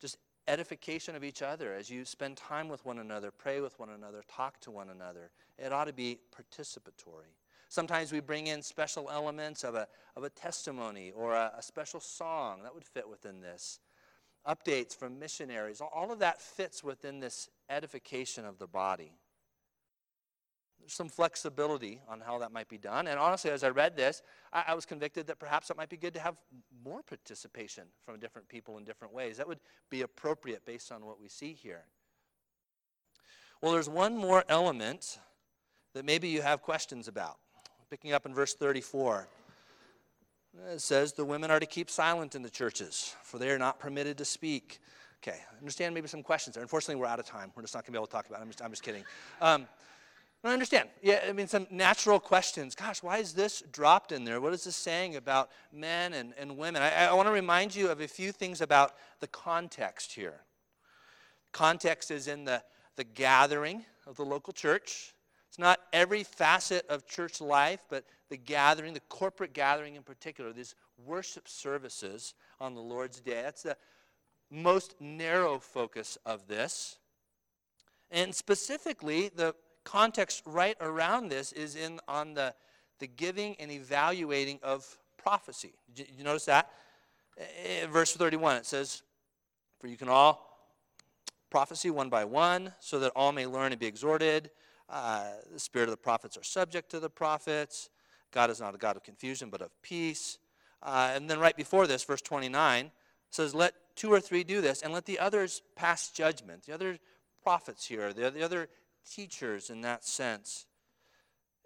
just 0.00 0.18
edification 0.48 1.14
of 1.14 1.22
each 1.22 1.42
other 1.42 1.72
as 1.74 1.88
you 1.88 2.04
spend 2.04 2.36
time 2.36 2.68
with 2.68 2.84
one 2.84 2.98
another, 2.98 3.30
pray 3.30 3.60
with 3.60 3.78
one 3.78 3.90
another, 3.90 4.22
talk 4.28 4.58
to 4.60 4.70
one 4.70 4.90
another. 4.90 5.30
It 5.58 5.72
ought 5.72 5.84
to 5.84 5.92
be 5.92 6.18
participatory. 6.36 7.30
Sometimes 7.70 8.10
we 8.10 8.18
bring 8.18 8.48
in 8.48 8.62
special 8.62 9.08
elements 9.12 9.62
of 9.62 9.76
a, 9.76 9.86
of 10.16 10.24
a 10.24 10.28
testimony 10.28 11.12
or 11.14 11.34
a, 11.34 11.52
a 11.56 11.62
special 11.62 12.00
song 12.00 12.64
that 12.64 12.74
would 12.74 12.84
fit 12.84 13.08
within 13.08 13.40
this. 13.40 13.78
Updates 14.44 14.94
from 14.94 15.20
missionaries, 15.20 15.80
all 15.80 16.10
of 16.10 16.18
that 16.18 16.42
fits 16.42 16.82
within 16.82 17.20
this 17.20 17.48
edification 17.68 18.44
of 18.44 18.58
the 18.58 18.66
body 18.66 19.12
There's 20.80 20.94
some 20.94 21.08
flexibility 21.08 22.00
on 22.08 22.20
how 22.20 22.38
that 22.38 22.50
might 22.50 22.68
be 22.68 22.76
done. 22.76 23.06
And 23.06 23.20
honestly, 23.20 23.52
as 23.52 23.62
I 23.62 23.68
read 23.68 23.96
this, 23.96 24.20
I, 24.52 24.64
I, 24.68 24.74
was 24.74 24.84
convicted 24.84 25.28
that 25.28 25.38
perhaps 25.38 25.70
it 25.70 25.76
might 25.76 25.90
be 25.90 25.96
good 25.96 26.14
to 26.14 26.20
have 26.20 26.36
more 26.84 27.02
participation 27.02 27.84
from 28.04 28.18
different 28.18 28.48
people 28.48 28.78
in 28.78 28.84
different 28.84 29.14
ways. 29.14 29.36
That 29.36 29.46
would 29.46 29.60
be 29.90 30.02
appropriate 30.02 30.64
based 30.66 30.90
on 30.90 31.04
what 31.04 31.20
we 31.20 31.28
see 31.28 31.52
here. 31.52 31.84
Well, 33.62 33.70
there's 33.72 33.88
one 33.88 34.16
more 34.16 34.44
element 34.48 35.20
that 35.94 36.04
maybe 36.04 36.26
you 36.26 36.42
have 36.42 36.62
questions 36.62 37.06
about. 37.06 37.38
Picking 37.90 38.12
up 38.12 38.24
in 38.24 38.32
verse 38.32 38.54
34, 38.54 39.26
it 40.72 40.80
says, 40.80 41.12
The 41.12 41.24
women 41.24 41.50
are 41.50 41.58
to 41.58 41.66
keep 41.66 41.90
silent 41.90 42.36
in 42.36 42.42
the 42.42 42.50
churches, 42.50 43.16
for 43.24 43.38
they 43.38 43.50
are 43.50 43.58
not 43.58 43.80
permitted 43.80 44.16
to 44.18 44.24
speak. 44.24 44.78
Okay, 45.22 45.38
I 45.52 45.58
understand 45.58 45.92
maybe 45.92 46.06
some 46.06 46.22
questions 46.22 46.54
there. 46.54 46.62
Unfortunately, 46.62 46.94
we're 46.94 47.08
out 47.08 47.18
of 47.18 47.26
time. 47.26 47.50
We're 47.56 47.62
just 47.62 47.74
not 47.74 47.84
going 47.84 47.92
to 47.92 47.92
be 47.92 47.98
able 47.98 48.06
to 48.06 48.12
talk 48.12 48.28
about 48.28 48.38
it. 48.38 48.42
I'm 48.42 48.48
just, 48.48 48.62
I'm 48.62 48.70
just 48.70 48.84
kidding. 48.84 49.04
Um, 49.40 49.66
I 50.44 50.52
understand. 50.52 50.88
Yeah, 51.02 51.20
I 51.28 51.32
mean, 51.32 51.48
some 51.48 51.66
natural 51.70 52.20
questions. 52.20 52.76
Gosh, 52.76 53.02
why 53.02 53.18
is 53.18 53.34
this 53.34 53.62
dropped 53.72 54.12
in 54.12 54.24
there? 54.24 54.40
What 54.40 54.54
is 54.54 54.64
this 54.64 54.76
saying 54.76 55.16
about 55.16 55.50
men 55.72 56.14
and, 56.14 56.32
and 56.38 56.56
women? 56.56 56.82
I, 56.82 57.06
I 57.06 57.12
want 57.12 57.26
to 57.26 57.32
remind 57.32 57.74
you 57.74 57.90
of 57.90 58.00
a 58.00 58.08
few 58.08 58.30
things 58.30 58.60
about 58.60 58.94
the 59.18 59.26
context 59.26 60.12
here. 60.12 60.40
Context 61.52 62.12
is 62.12 62.28
in 62.28 62.44
the, 62.44 62.62
the 62.94 63.04
gathering 63.04 63.84
of 64.06 64.16
the 64.16 64.24
local 64.24 64.52
church. 64.52 65.12
It's 65.50 65.58
not 65.58 65.80
every 65.92 66.22
facet 66.22 66.86
of 66.88 67.08
church 67.08 67.40
life, 67.40 67.84
but 67.90 68.04
the 68.28 68.36
gathering, 68.36 68.94
the 68.94 69.00
corporate 69.08 69.52
gathering 69.52 69.96
in 69.96 70.04
particular, 70.04 70.52
these 70.52 70.76
worship 71.04 71.48
services 71.48 72.34
on 72.60 72.76
the 72.76 72.80
Lord's 72.80 73.20
Day. 73.20 73.42
That's 73.42 73.64
the 73.64 73.76
most 74.48 74.94
narrow 75.00 75.58
focus 75.58 76.16
of 76.24 76.46
this. 76.46 76.98
And 78.12 78.32
specifically, 78.32 79.28
the 79.34 79.56
context 79.82 80.44
right 80.46 80.76
around 80.80 81.30
this 81.30 81.50
is 81.50 81.74
in 81.74 81.98
on 82.06 82.34
the, 82.34 82.54
the 83.00 83.08
giving 83.08 83.56
and 83.58 83.72
evaluating 83.72 84.60
of 84.62 84.98
prophecy. 85.16 85.72
Did 85.92 86.10
you 86.16 86.22
notice 86.22 86.44
that? 86.44 86.70
In 87.82 87.90
verse 87.90 88.14
31, 88.14 88.58
it 88.58 88.66
says, 88.66 89.02
For 89.80 89.88
you 89.88 89.96
can 89.96 90.08
all 90.08 90.46
prophecy 91.50 91.90
one 91.90 92.08
by 92.08 92.24
one, 92.24 92.72
so 92.78 93.00
that 93.00 93.10
all 93.16 93.32
may 93.32 93.46
learn 93.46 93.72
and 93.72 93.80
be 93.80 93.86
exhorted. 93.86 94.52
Uh, 94.90 95.24
the 95.52 95.60
spirit 95.60 95.84
of 95.84 95.92
the 95.92 95.96
prophets 95.96 96.36
are 96.36 96.42
subject 96.42 96.90
to 96.90 96.98
the 96.98 97.08
prophets. 97.08 97.90
God 98.32 98.50
is 98.50 98.60
not 98.60 98.74
a 98.74 98.78
God 98.78 98.96
of 98.96 99.04
confusion, 99.04 99.48
but 99.48 99.62
of 99.62 99.70
peace. 99.82 100.38
Uh, 100.82 101.12
and 101.14 101.30
then 101.30 101.38
right 101.38 101.56
before 101.56 101.86
this, 101.86 102.02
verse 102.02 102.22
29 102.22 102.90
says, 103.30 103.54
Let 103.54 103.74
two 103.94 104.12
or 104.12 104.20
three 104.20 104.42
do 104.42 104.60
this, 104.60 104.82
and 104.82 104.92
let 104.92 105.06
the 105.06 105.18
others 105.18 105.62
pass 105.76 106.10
judgment. 106.10 106.66
The 106.66 106.74
other 106.74 106.98
prophets 107.42 107.86
here, 107.86 108.12
the, 108.12 108.30
the 108.30 108.42
other 108.42 108.68
teachers 109.08 109.70
in 109.70 109.82
that 109.82 110.04
sense. 110.04 110.66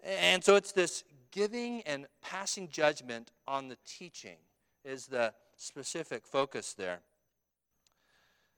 And 0.03 0.43
so 0.43 0.55
it's 0.55 0.71
this 0.71 1.03
giving 1.31 1.81
and 1.81 2.05
passing 2.21 2.69
judgment 2.69 3.31
on 3.47 3.69
the 3.69 3.77
teaching 3.87 4.37
is 4.83 5.07
the 5.07 5.33
specific 5.57 6.27
focus 6.27 6.73
there. 6.73 6.99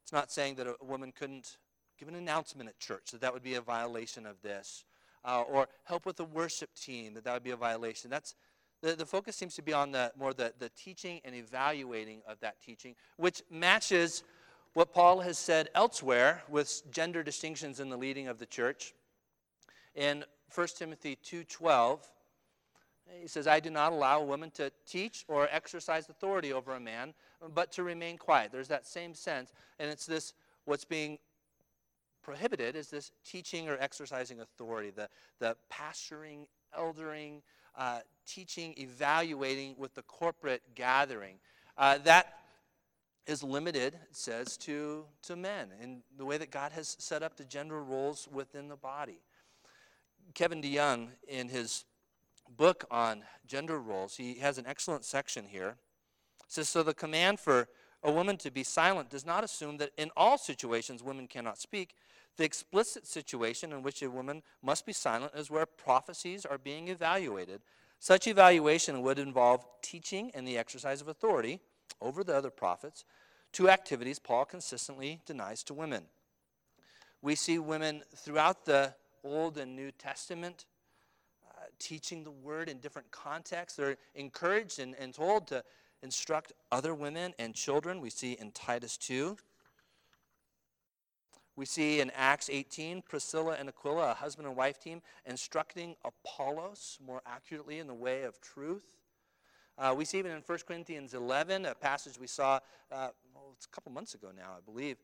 It's 0.03 0.11
not 0.11 0.31
saying 0.31 0.55
that 0.55 0.67
a 0.67 0.75
woman 0.83 1.11
couldn't 1.11 1.57
give 1.97 2.07
an 2.07 2.15
announcement 2.15 2.69
at 2.69 2.79
church, 2.79 3.11
that 3.11 3.21
that 3.21 3.33
would 3.33 3.43
be 3.43 3.55
a 3.55 3.61
violation 3.61 4.25
of 4.25 4.41
this, 4.41 4.85
uh, 5.25 5.41
or 5.41 5.67
help 5.83 6.05
with 6.05 6.17
the 6.17 6.25
worship 6.25 6.73
team, 6.75 7.13
that 7.13 7.23
that 7.23 7.33
would 7.33 7.43
be 7.43 7.51
a 7.51 7.57
violation. 7.57 8.09
That's 8.09 8.35
the, 8.81 8.95
the 8.95 9.05
focus 9.05 9.35
seems 9.35 9.55
to 9.55 9.61
be 9.61 9.73
on 9.73 9.91
the 9.91 10.11
more 10.17 10.33
the, 10.33 10.53
the 10.59 10.69
teaching 10.69 11.19
and 11.25 11.33
evaluating 11.35 12.21
of 12.27 12.39
that 12.41 12.61
teaching, 12.61 12.95
which 13.17 13.41
matches 13.49 14.23
what 14.73 14.93
Paul 14.93 15.21
has 15.21 15.39
said 15.39 15.69
elsewhere 15.73 16.43
with 16.47 16.83
gender 16.91 17.23
distinctions 17.23 17.79
in 17.79 17.89
the 17.89 17.97
leading 17.97 18.27
of 18.27 18.37
the 18.37 18.45
church. 18.45 18.93
In 19.95 20.23
1 20.53 20.67
Timothy 20.77 21.15
2:12, 21.15 22.07
he 23.19 23.27
says, 23.27 23.47
"I 23.47 23.59
do 23.59 23.71
not 23.71 23.91
allow 23.91 24.19
a 24.21 24.25
woman 24.25 24.51
to 24.51 24.71
teach 24.85 25.25
or 25.27 25.47
exercise 25.49 26.07
authority 26.09 26.53
over 26.53 26.75
a 26.75 26.79
man, 26.79 27.15
but 27.41 27.71
to 27.71 27.83
remain 27.83 28.17
quiet." 28.17 28.51
There's 28.51 28.67
that 28.67 28.85
same 28.85 29.15
sense, 29.15 29.51
and 29.79 29.89
it's 29.89 30.05
this 30.05 30.33
what's 30.65 30.85
being 30.85 31.17
prohibited 32.27 32.75
is 32.75 32.89
this 32.89 33.13
teaching 33.23 33.69
or 33.69 33.77
exercising 33.79 34.41
authority, 34.41 34.89
the, 34.89 35.07
the 35.39 35.55
pastoring, 35.71 36.45
eldering, 36.77 37.41
uh, 37.77 37.99
teaching, 38.25 38.73
evaluating 38.77 39.75
with 39.77 39.93
the 39.95 40.01
corporate 40.01 40.61
gathering. 40.75 41.35
Uh, 41.77 41.97
that 41.99 42.39
is 43.27 43.43
limited, 43.43 43.93
it 43.93 44.01
says, 44.11 44.57
to, 44.57 45.05
to 45.21 45.37
men 45.37 45.69
in 45.81 46.01
the 46.17 46.25
way 46.25 46.37
that 46.37 46.51
God 46.51 46.73
has 46.73 46.97
set 46.99 47.23
up 47.23 47.37
the 47.37 47.45
gender 47.45 47.81
roles 47.81 48.27
within 48.29 48.67
the 48.67 48.75
body. 48.75 49.21
Kevin 50.33 50.61
DeYoung, 50.61 51.07
in 51.29 51.47
his 51.47 51.85
book 52.57 52.83
on 52.91 53.23
gender 53.45 53.79
roles, 53.79 54.17
he 54.17 54.33
has 54.39 54.57
an 54.57 54.65
excellent 54.67 55.05
section 55.05 55.45
here. 55.45 55.77
It 56.41 56.51
says, 56.51 56.67
So 56.67 56.83
the 56.83 56.93
command 56.93 57.39
for 57.39 57.69
a 58.03 58.11
woman 58.11 58.37
to 58.37 58.51
be 58.51 58.63
silent 58.63 59.09
does 59.09 59.25
not 59.25 59.43
assume 59.43 59.77
that 59.77 59.91
in 59.97 60.11
all 60.15 60.37
situations 60.37 61.03
women 61.03 61.27
cannot 61.27 61.57
speak. 61.57 61.95
The 62.37 62.43
explicit 62.43 63.07
situation 63.07 63.73
in 63.73 63.81
which 63.81 64.01
a 64.01 64.09
woman 64.09 64.43
must 64.61 64.85
be 64.85 64.93
silent 64.93 65.33
is 65.35 65.49
where 65.49 65.65
prophecies 65.65 66.45
are 66.45 66.59
being 66.59 66.87
evaluated. 66.87 67.61
Such 67.99 68.27
evaluation 68.27 69.01
would 69.01 69.17
involve 69.17 69.65
teaching 69.81 70.31
and 70.35 70.47
the 70.47 70.57
exercise 70.57 71.01
of 71.01 71.07
authority 71.07 71.59
over 71.99 72.23
the 72.23 72.35
other 72.35 72.51
prophets, 72.51 73.05
two 73.51 73.69
activities 73.69 74.19
Paul 74.19 74.45
consistently 74.45 75.19
denies 75.25 75.63
to 75.63 75.73
women. 75.73 76.03
We 77.21 77.33
see 77.33 77.57
women 77.57 78.03
throughout 78.15 78.65
the 78.65 78.93
Old 79.23 79.57
and 79.57 79.75
New 79.75 79.91
Testament 79.91 80.65
uh, 81.49 81.63
teaching 81.79 82.23
the 82.23 82.31
word 82.31 82.69
in 82.69 82.77
different 82.77 83.09
contexts. 83.09 83.77
They're 83.77 83.97
encouraged 84.13 84.79
and, 84.79 84.95
and 84.99 85.13
told 85.13 85.47
to 85.47 85.63
instruct 86.03 86.53
other 86.71 86.93
women 86.93 87.33
and 87.39 87.53
children. 87.53 88.01
We 88.01 88.09
see 88.09 88.33
in 88.33 88.51
Titus 88.51 88.97
2. 88.97 89.37
We 91.55 91.65
see 91.65 92.01
in 92.01 92.11
Acts 92.15 92.51
18, 92.51 93.01
Priscilla 93.01 93.55
and 93.59 93.67
Aquila, 93.67 94.11
a 94.11 94.13
husband 94.13 94.47
and 94.47 94.55
wife 94.55 94.79
team, 94.79 95.01
instructing 95.25 95.95
Apollos 96.05 96.99
more 97.03 97.21
accurately 97.25 97.79
in 97.79 97.87
the 97.87 97.95
way 97.95 98.23
of 98.23 98.39
truth. 98.41 98.83
Uh, 99.79 99.93
we 99.97 100.05
see 100.05 100.19
even 100.19 100.31
in 100.31 100.41
1 100.45 100.59
Corinthians 100.67 101.15
11, 101.15 101.65
a 101.65 101.73
passage 101.73 102.19
we 102.19 102.27
saw, 102.27 102.59
uh, 102.91 103.09
well, 103.33 103.53
it's 103.55 103.65
a 103.65 103.69
couple 103.69 103.91
months 103.91 104.13
ago 104.13 104.29
now, 104.35 104.55
I 104.55 104.61
believe, 104.63 104.97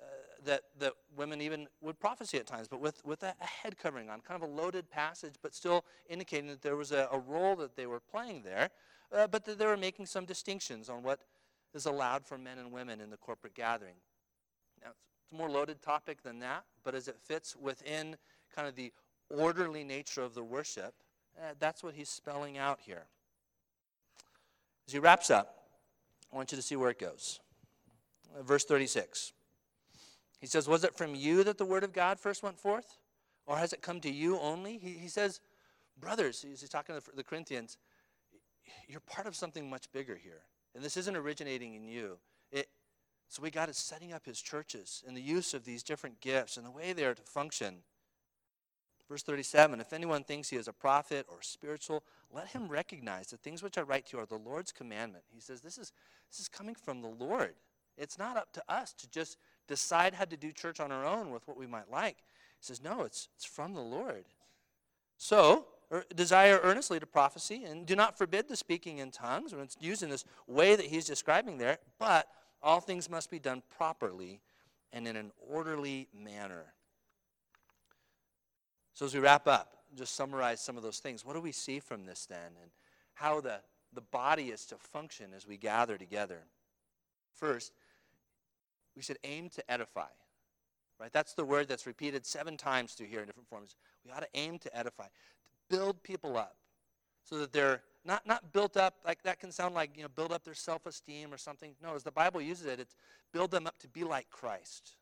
uh, 0.00 0.04
that, 0.44 0.62
that 0.78 0.92
women 1.16 1.40
even 1.40 1.66
would 1.80 1.98
prophesy 1.98 2.38
at 2.38 2.46
times, 2.46 2.68
but 2.68 2.80
with, 2.80 3.04
with 3.04 3.22
a, 3.22 3.34
a, 3.40 3.46
head 3.46 3.78
covering 3.78 4.10
on, 4.10 4.20
kind 4.20 4.40
of 4.40 4.48
a 4.48 4.52
loaded 4.52 4.90
passage, 4.90 5.34
but 5.42 5.54
still 5.54 5.84
indicating 6.08 6.48
that 6.48 6.62
there 6.62 6.76
was 6.76 6.92
a, 6.92 7.08
a 7.10 7.18
role 7.18 7.56
that 7.56 7.76
they 7.76 7.86
were 7.86 8.00
playing 8.00 8.42
there, 8.42 8.70
uh, 9.12 9.26
but 9.26 9.44
that 9.44 9.58
they 9.58 9.66
were 9.66 9.76
making 9.76 10.06
some 10.06 10.24
distinctions 10.24 10.88
on 10.88 11.02
what 11.02 11.20
is 11.74 11.86
allowed 11.86 12.24
for 12.24 12.38
men 12.38 12.58
and 12.58 12.72
women 12.72 13.00
in 13.00 13.10
the 13.10 13.16
corporate 13.16 13.54
gathering. 13.54 13.94
Now, 14.82 14.90
it's 15.22 15.32
a 15.32 15.36
more 15.36 15.50
loaded 15.50 15.82
topic 15.82 16.22
than 16.22 16.38
that, 16.40 16.64
but 16.84 16.94
as 16.94 17.08
it 17.08 17.16
fits 17.22 17.54
within 17.56 18.16
kind 18.54 18.66
of 18.66 18.74
the 18.74 18.92
orderly 19.30 19.84
nature 19.84 20.22
of 20.22 20.34
the 20.34 20.42
worship, 20.42 20.94
uh, 21.38 21.54
that's 21.58 21.82
what 21.82 21.94
he's 21.94 22.08
spelling 22.08 22.56
out 22.56 22.80
here. 22.80 23.04
As 24.86 24.92
he 24.92 24.98
wraps 24.98 25.30
up, 25.30 25.54
I 26.32 26.36
want 26.36 26.52
you 26.52 26.56
to 26.56 26.62
see 26.62 26.76
where 26.76 26.90
it 26.90 26.98
goes. 26.98 27.40
Verse 28.42 28.64
36. 28.64 29.32
He 30.40 30.46
says, 30.46 30.68
Was 30.68 30.84
it 30.84 30.96
from 30.96 31.14
you 31.14 31.44
that 31.44 31.58
the 31.58 31.64
word 31.64 31.84
of 31.84 31.92
God 31.92 32.20
first 32.20 32.42
went 32.42 32.58
forth? 32.58 32.98
Or 33.46 33.56
has 33.56 33.72
it 33.72 33.82
come 33.82 34.00
to 34.00 34.10
you 34.10 34.38
only? 34.38 34.78
He, 34.78 34.90
he 34.90 35.08
says, 35.08 35.40
Brothers, 35.98 36.44
he's 36.46 36.68
talking 36.68 36.94
to 36.94 37.02
the 37.14 37.24
Corinthians, 37.24 37.78
you're 38.88 39.00
part 39.00 39.26
of 39.26 39.36
something 39.36 39.68
much 39.68 39.90
bigger 39.92 40.16
here. 40.16 40.42
And 40.74 40.84
this 40.84 40.96
isn't 40.96 41.16
originating 41.16 41.74
in 41.74 41.84
you. 41.84 42.18
It, 42.52 42.68
so 43.28 43.42
we 43.42 43.50
got 43.50 43.68
is 43.68 43.76
setting 43.76 44.12
up 44.12 44.24
his 44.24 44.40
churches 44.40 45.02
and 45.06 45.16
the 45.16 45.22
use 45.22 45.54
of 45.54 45.64
these 45.64 45.82
different 45.82 46.20
gifts 46.20 46.56
and 46.56 46.66
the 46.66 46.70
way 46.70 46.92
they 46.92 47.04
are 47.04 47.14
to 47.14 47.22
function. 47.22 47.76
Verse 49.08 49.22
37 49.22 49.80
If 49.80 49.92
anyone 49.92 50.24
thinks 50.24 50.48
he 50.48 50.56
is 50.56 50.68
a 50.68 50.72
prophet 50.72 51.26
or 51.28 51.42
spiritual, 51.42 52.02
let 52.32 52.48
him 52.48 52.68
recognize 52.68 53.28
the 53.28 53.36
things 53.36 53.62
which 53.62 53.78
I 53.78 53.82
write 53.82 54.06
to 54.06 54.16
you 54.16 54.22
are 54.22 54.26
the 54.26 54.36
Lord's 54.36 54.72
commandment. 54.72 55.24
He 55.32 55.40
says 55.40 55.60
this 55.60 55.78
is, 55.78 55.92
this 56.30 56.40
is 56.40 56.48
coming 56.48 56.74
from 56.74 57.02
the 57.02 57.08
Lord. 57.08 57.54
It's 57.96 58.18
not 58.18 58.36
up 58.36 58.52
to 58.52 58.62
us 58.68 58.92
to 58.94 59.10
just 59.10 59.38
decide 59.68 60.14
how 60.14 60.24
to 60.24 60.36
do 60.36 60.52
church 60.52 60.80
on 60.80 60.92
our 60.92 61.04
own 61.04 61.30
with 61.30 61.46
what 61.48 61.56
we 61.56 61.66
might 61.66 61.90
like. 61.90 62.18
He 62.58 62.64
says, 62.64 62.82
no, 62.82 63.02
it's, 63.02 63.28
it's 63.36 63.44
from 63.44 63.74
the 63.74 63.80
Lord. 63.80 64.24
So, 65.16 65.66
Er, 65.92 66.04
desire 66.14 66.58
earnestly 66.62 66.98
to 66.98 67.06
prophecy, 67.06 67.64
and 67.64 67.86
do 67.86 67.94
not 67.94 68.18
forbid 68.18 68.48
the 68.48 68.56
speaking 68.56 68.98
in 68.98 69.10
tongues, 69.10 69.52
when 69.52 69.62
it's 69.62 69.76
used 69.80 70.02
in 70.02 70.10
this 70.10 70.24
way 70.48 70.74
that 70.74 70.86
he's 70.86 71.04
describing 71.04 71.58
there, 71.58 71.78
but 71.98 72.26
all 72.62 72.80
things 72.80 73.08
must 73.08 73.30
be 73.30 73.38
done 73.38 73.62
properly 73.76 74.40
and 74.92 75.06
in 75.06 75.14
an 75.14 75.30
orderly 75.48 76.08
manner. 76.12 76.64
So, 78.94 79.06
as 79.06 79.14
we 79.14 79.20
wrap 79.20 79.46
up, 79.46 79.76
just 79.94 80.16
summarize 80.16 80.60
some 80.60 80.76
of 80.76 80.82
those 80.82 80.98
things. 80.98 81.24
What 81.24 81.34
do 81.34 81.40
we 81.40 81.52
see 81.52 81.78
from 81.78 82.04
this 82.04 82.26
then, 82.26 82.56
and 82.62 82.70
how 83.14 83.40
the, 83.40 83.60
the 83.92 84.00
body 84.00 84.48
is 84.48 84.64
to 84.66 84.76
function 84.76 85.30
as 85.36 85.46
we 85.46 85.56
gather 85.56 85.96
together? 85.96 86.40
First, 87.32 87.72
we 88.96 89.02
should 89.02 89.18
aim 89.22 89.50
to 89.50 89.70
edify. 89.70 90.08
Right? 90.98 91.12
That's 91.12 91.34
the 91.34 91.44
word 91.44 91.68
that's 91.68 91.86
repeated 91.86 92.24
seven 92.24 92.56
times 92.56 92.94
through 92.94 93.08
here 93.08 93.20
in 93.20 93.26
different 93.26 93.48
forms. 93.48 93.76
We 94.04 94.10
ought 94.10 94.20
to 94.20 94.28
aim 94.34 94.58
to 94.60 94.76
edify, 94.76 95.06
build 95.68 96.02
people 96.02 96.36
up 96.36 96.56
so 97.24 97.38
that 97.38 97.52
they're 97.52 97.82
not, 98.04 98.26
not 98.26 98.52
built 98.52 98.76
up, 98.76 98.94
like 99.04 99.22
that 99.22 99.40
can 99.40 99.50
sound 99.50 99.74
like, 99.74 99.96
you 99.96 100.02
know, 100.02 100.08
build 100.08 100.32
up 100.32 100.44
their 100.44 100.54
self 100.54 100.86
esteem 100.86 101.32
or 101.32 101.38
something. 101.38 101.74
No, 101.82 101.94
as 101.94 102.02
the 102.02 102.12
Bible 102.12 102.40
uses 102.40 102.66
it, 102.66 102.80
it's 102.80 102.94
build 103.32 103.50
them 103.50 103.66
up 103.66 103.78
to 103.78 103.88
be 103.88 104.04
like 104.04 104.30
Christ 104.30 104.96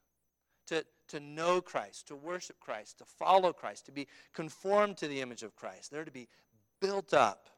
to, 0.66 0.84
to 1.08 1.20
know 1.20 1.60
Christ, 1.60 2.08
to 2.08 2.16
worship 2.16 2.58
Christ, 2.60 2.98
to 2.98 3.04
follow 3.04 3.52
Christ, 3.52 3.86
to 3.86 3.92
be 3.92 4.06
conformed 4.32 4.96
to 4.98 5.08
the 5.08 5.20
image 5.20 5.42
of 5.42 5.54
Christ. 5.56 5.90
They're 5.90 6.04
to 6.04 6.10
be 6.10 6.28
built 6.80 7.12
up. 7.12 7.48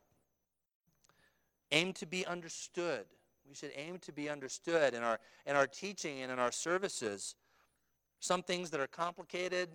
Aim 1.73 1.93
to 1.95 2.07
be 2.07 2.27
understood. 2.27 3.05
We 3.49 3.55
should 3.55 3.73
aim 3.77 3.99
to 4.01 4.13
be 4.13 4.29
understood 4.29 4.95
in 4.95 5.03
our, 5.03 5.19
in 5.47 5.57
our 5.57 5.67
teaching 5.67 6.21
and 6.23 6.33
in 6.33 6.39
our 6.39 6.53
services. 6.53 7.35
Some 8.21 8.43
things 8.43 8.71
that 8.71 8.81
are 8.81 8.87
complicated, 8.87 9.69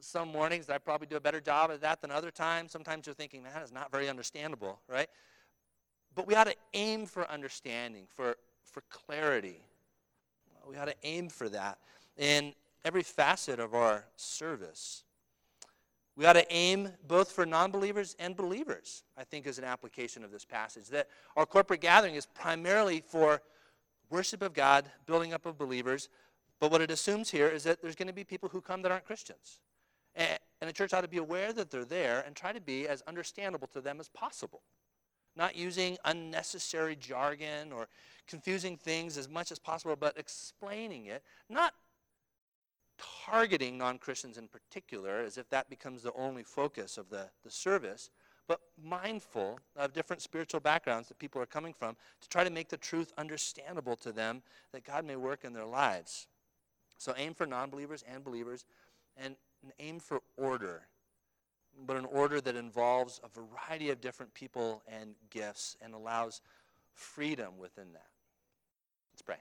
some 0.00 0.28
mornings 0.28 0.68
I 0.68 0.78
probably 0.78 1.06
do 1.06 1.16
a 1.16 1.20
better 1.20 1.40
job 1.40 1.70
at 1.70 1.80
that 1.80 2.00
than 2.00 2.10
other 2.10 2.30
times. 2.30 2.72
Sometimes 2.72 3.06
you're 3.06 3.14
thinking, 3.14 3.42
man, 3.42 3.52
it's 3.62 3.72
not 3.72 3.90
very 3.90 4.08
understandable, 4.08 4.80
right? 4.88 5.08
But 6.14 6.26
we 6.26 6.34
ought 6.34 6.44
to 6.44 6.54
aim 6.74 7.06
for 7.06 7.28
understanding, 7.30 8.06
for, 8.14 8.36
for 8.64 8.82
clarity. 8.90 9.60
We 10.68 10.76
ought 10.76 10.86
to 10.86 10.94
aim 11.02 11.28
for 11.28 11.48
that 11.48 11.78
in 12.16 12.54
every 12.84 13.02
facet 13.02 13.58
of 13.58 13.74
our 13.74 14.04
service. 14.16 15.04
We 16.16 16.26
ought 16.26 16.34
to 16.34 16.52
aim 16.52 16.90
both 17.08 17.32
for 17.32 17.44
non 17.44 17.72
believers 17.72 18.14
and 18.20 18.36
believers, 18.36 19.02
I 19.18 19.24
think, 19.24 19.46
is 19.46 19.58
an 19.58 19.64
application 19.64 20.22
of 20.22 20.30
this 20.30 20.44
passage. 20.44 20.88
That 20.88 21.08
our 21.36 21.44
corporate 21.44 21.80
gathering 21.80 22.14
is 22.14 22.26
primarily 22.26 23.02
for 23.06 23.42
worship 24.10 24.42
of 24.42 24.54
God, 24.54 24.84
building 25.06 25.32
up 25.32 25.44
of 25.44 25.58
believers. 25.58 26.08
But 26.60 26.70
what 26.70 26.80
it 26.80 26.90
assumes 26.90 27.30
here 27.30 27.48
is 27.48 27.64
that 27.64 27.82
there's 27.82 27.96
going 27.96 28.06
to 28.06 28.14
be 28.14 28.22
people 28.22 28.48
who 28.48 28.60
come 28.60 28.82
that 28.82 28.92
aren't 28.92 29.04
Christians. 29.04 29.58
And, 30.16 30.38
the 30.60 30.72
church 30.72 30.94
ought 30.94 31.02
to 31.02 31.08
be 31.08 31.18
aware 31.18 31.52
that 31.52 31.70
they're 31.70 31.84
there 31.84 32.24
and 32.26 32.34
try 32.34 32.50
to 32.50 32.60
be 32.60 32.88
as 32.88 33.02
understandable 33.02 33.66
to 33.68 33.82
them 33.82 34.00
as 34.00 34.08
possible. 34.08 34.62
Not 35.36 35.56
using 35.56 35.98
unnecessary 36.06 36.96
jargon 36.96 37.70
or 37.70 37.88
confusing 38.26 38.78
things 38.78 39.18
as 39.18 39.28
much 39.28 39.52
as 39.52 39.58
possible, 39.58 39.94
but 39.94 40.16
explaining 40.16 41.04
it. 41.06 41.22
Not 41.50 41.74
targeting 43.26 43.76
non 43.76 43.98
Christians 43.98 44.38
in 44.38 44.48
particular, 44.48 45.20
as 45.20 45.36
if 45.36 45.48
that 45.50 45.68
becomes 45.68 46.02
the 46.02 46.12
only 46.14 46.42
focus 46.42 46.96
of 46.96 47.10
the, 47.10 47.28
the 47.44 47.50
service, 47.50 48.10
but 48.46 48.60
mindful 48.82 49.58
of 49.76 49.92
different 49.92 50.22
spiritual 50.22 50.60
backgrounds 50.60 51.08
that 51.08 51.18
people 51.18 51.40
are 51.40 51.46
coming 51.46 51.72
from 51.72 51.96
to 52.20 52.28
try 52.28 52.44
to 52.44 52.50
make 52.50 52.68
the 52.68 52.76
truth 52.76 53.12
understandable 53.16 53.96
to 53.96 54.12
them 54.12 54.42
that 54.72 54.84
God 54.84 55.04
may 55.04 55.16
work 55.16 55.44
in 55.44 55.52
their 55.52 55.64
lives. 55.64 56.26
So 56.98 57.14
aim 57.16 57.34
for 57.34 57.46
non 57.46 57.70
believers 57.70 58.04
and 58.10 58.22
believers, 58.22 58.64
and 59.16 59.36
aim 59.78 60.00
for 60.00 60.22
order, 60.36 60.86
but 61.86 61.96
an 61.96 62.04
order 62.06 62.40
that 62.40 62.56
involves 62.56 63.20
a 63.22 63.28
variety 63.28 63.90
of 63.90 64.00
different 64.00 64.34
people 64.34 64.82
and 64.86 65.14
gifts 65.30 65.76
and 65.80 65.94
allows 65.94 66.40
freedom 66.92 67.58
within 67.58 67.92
that. 67.92 68.08
Let's 69.12 69.22
pray. 69.22 69.38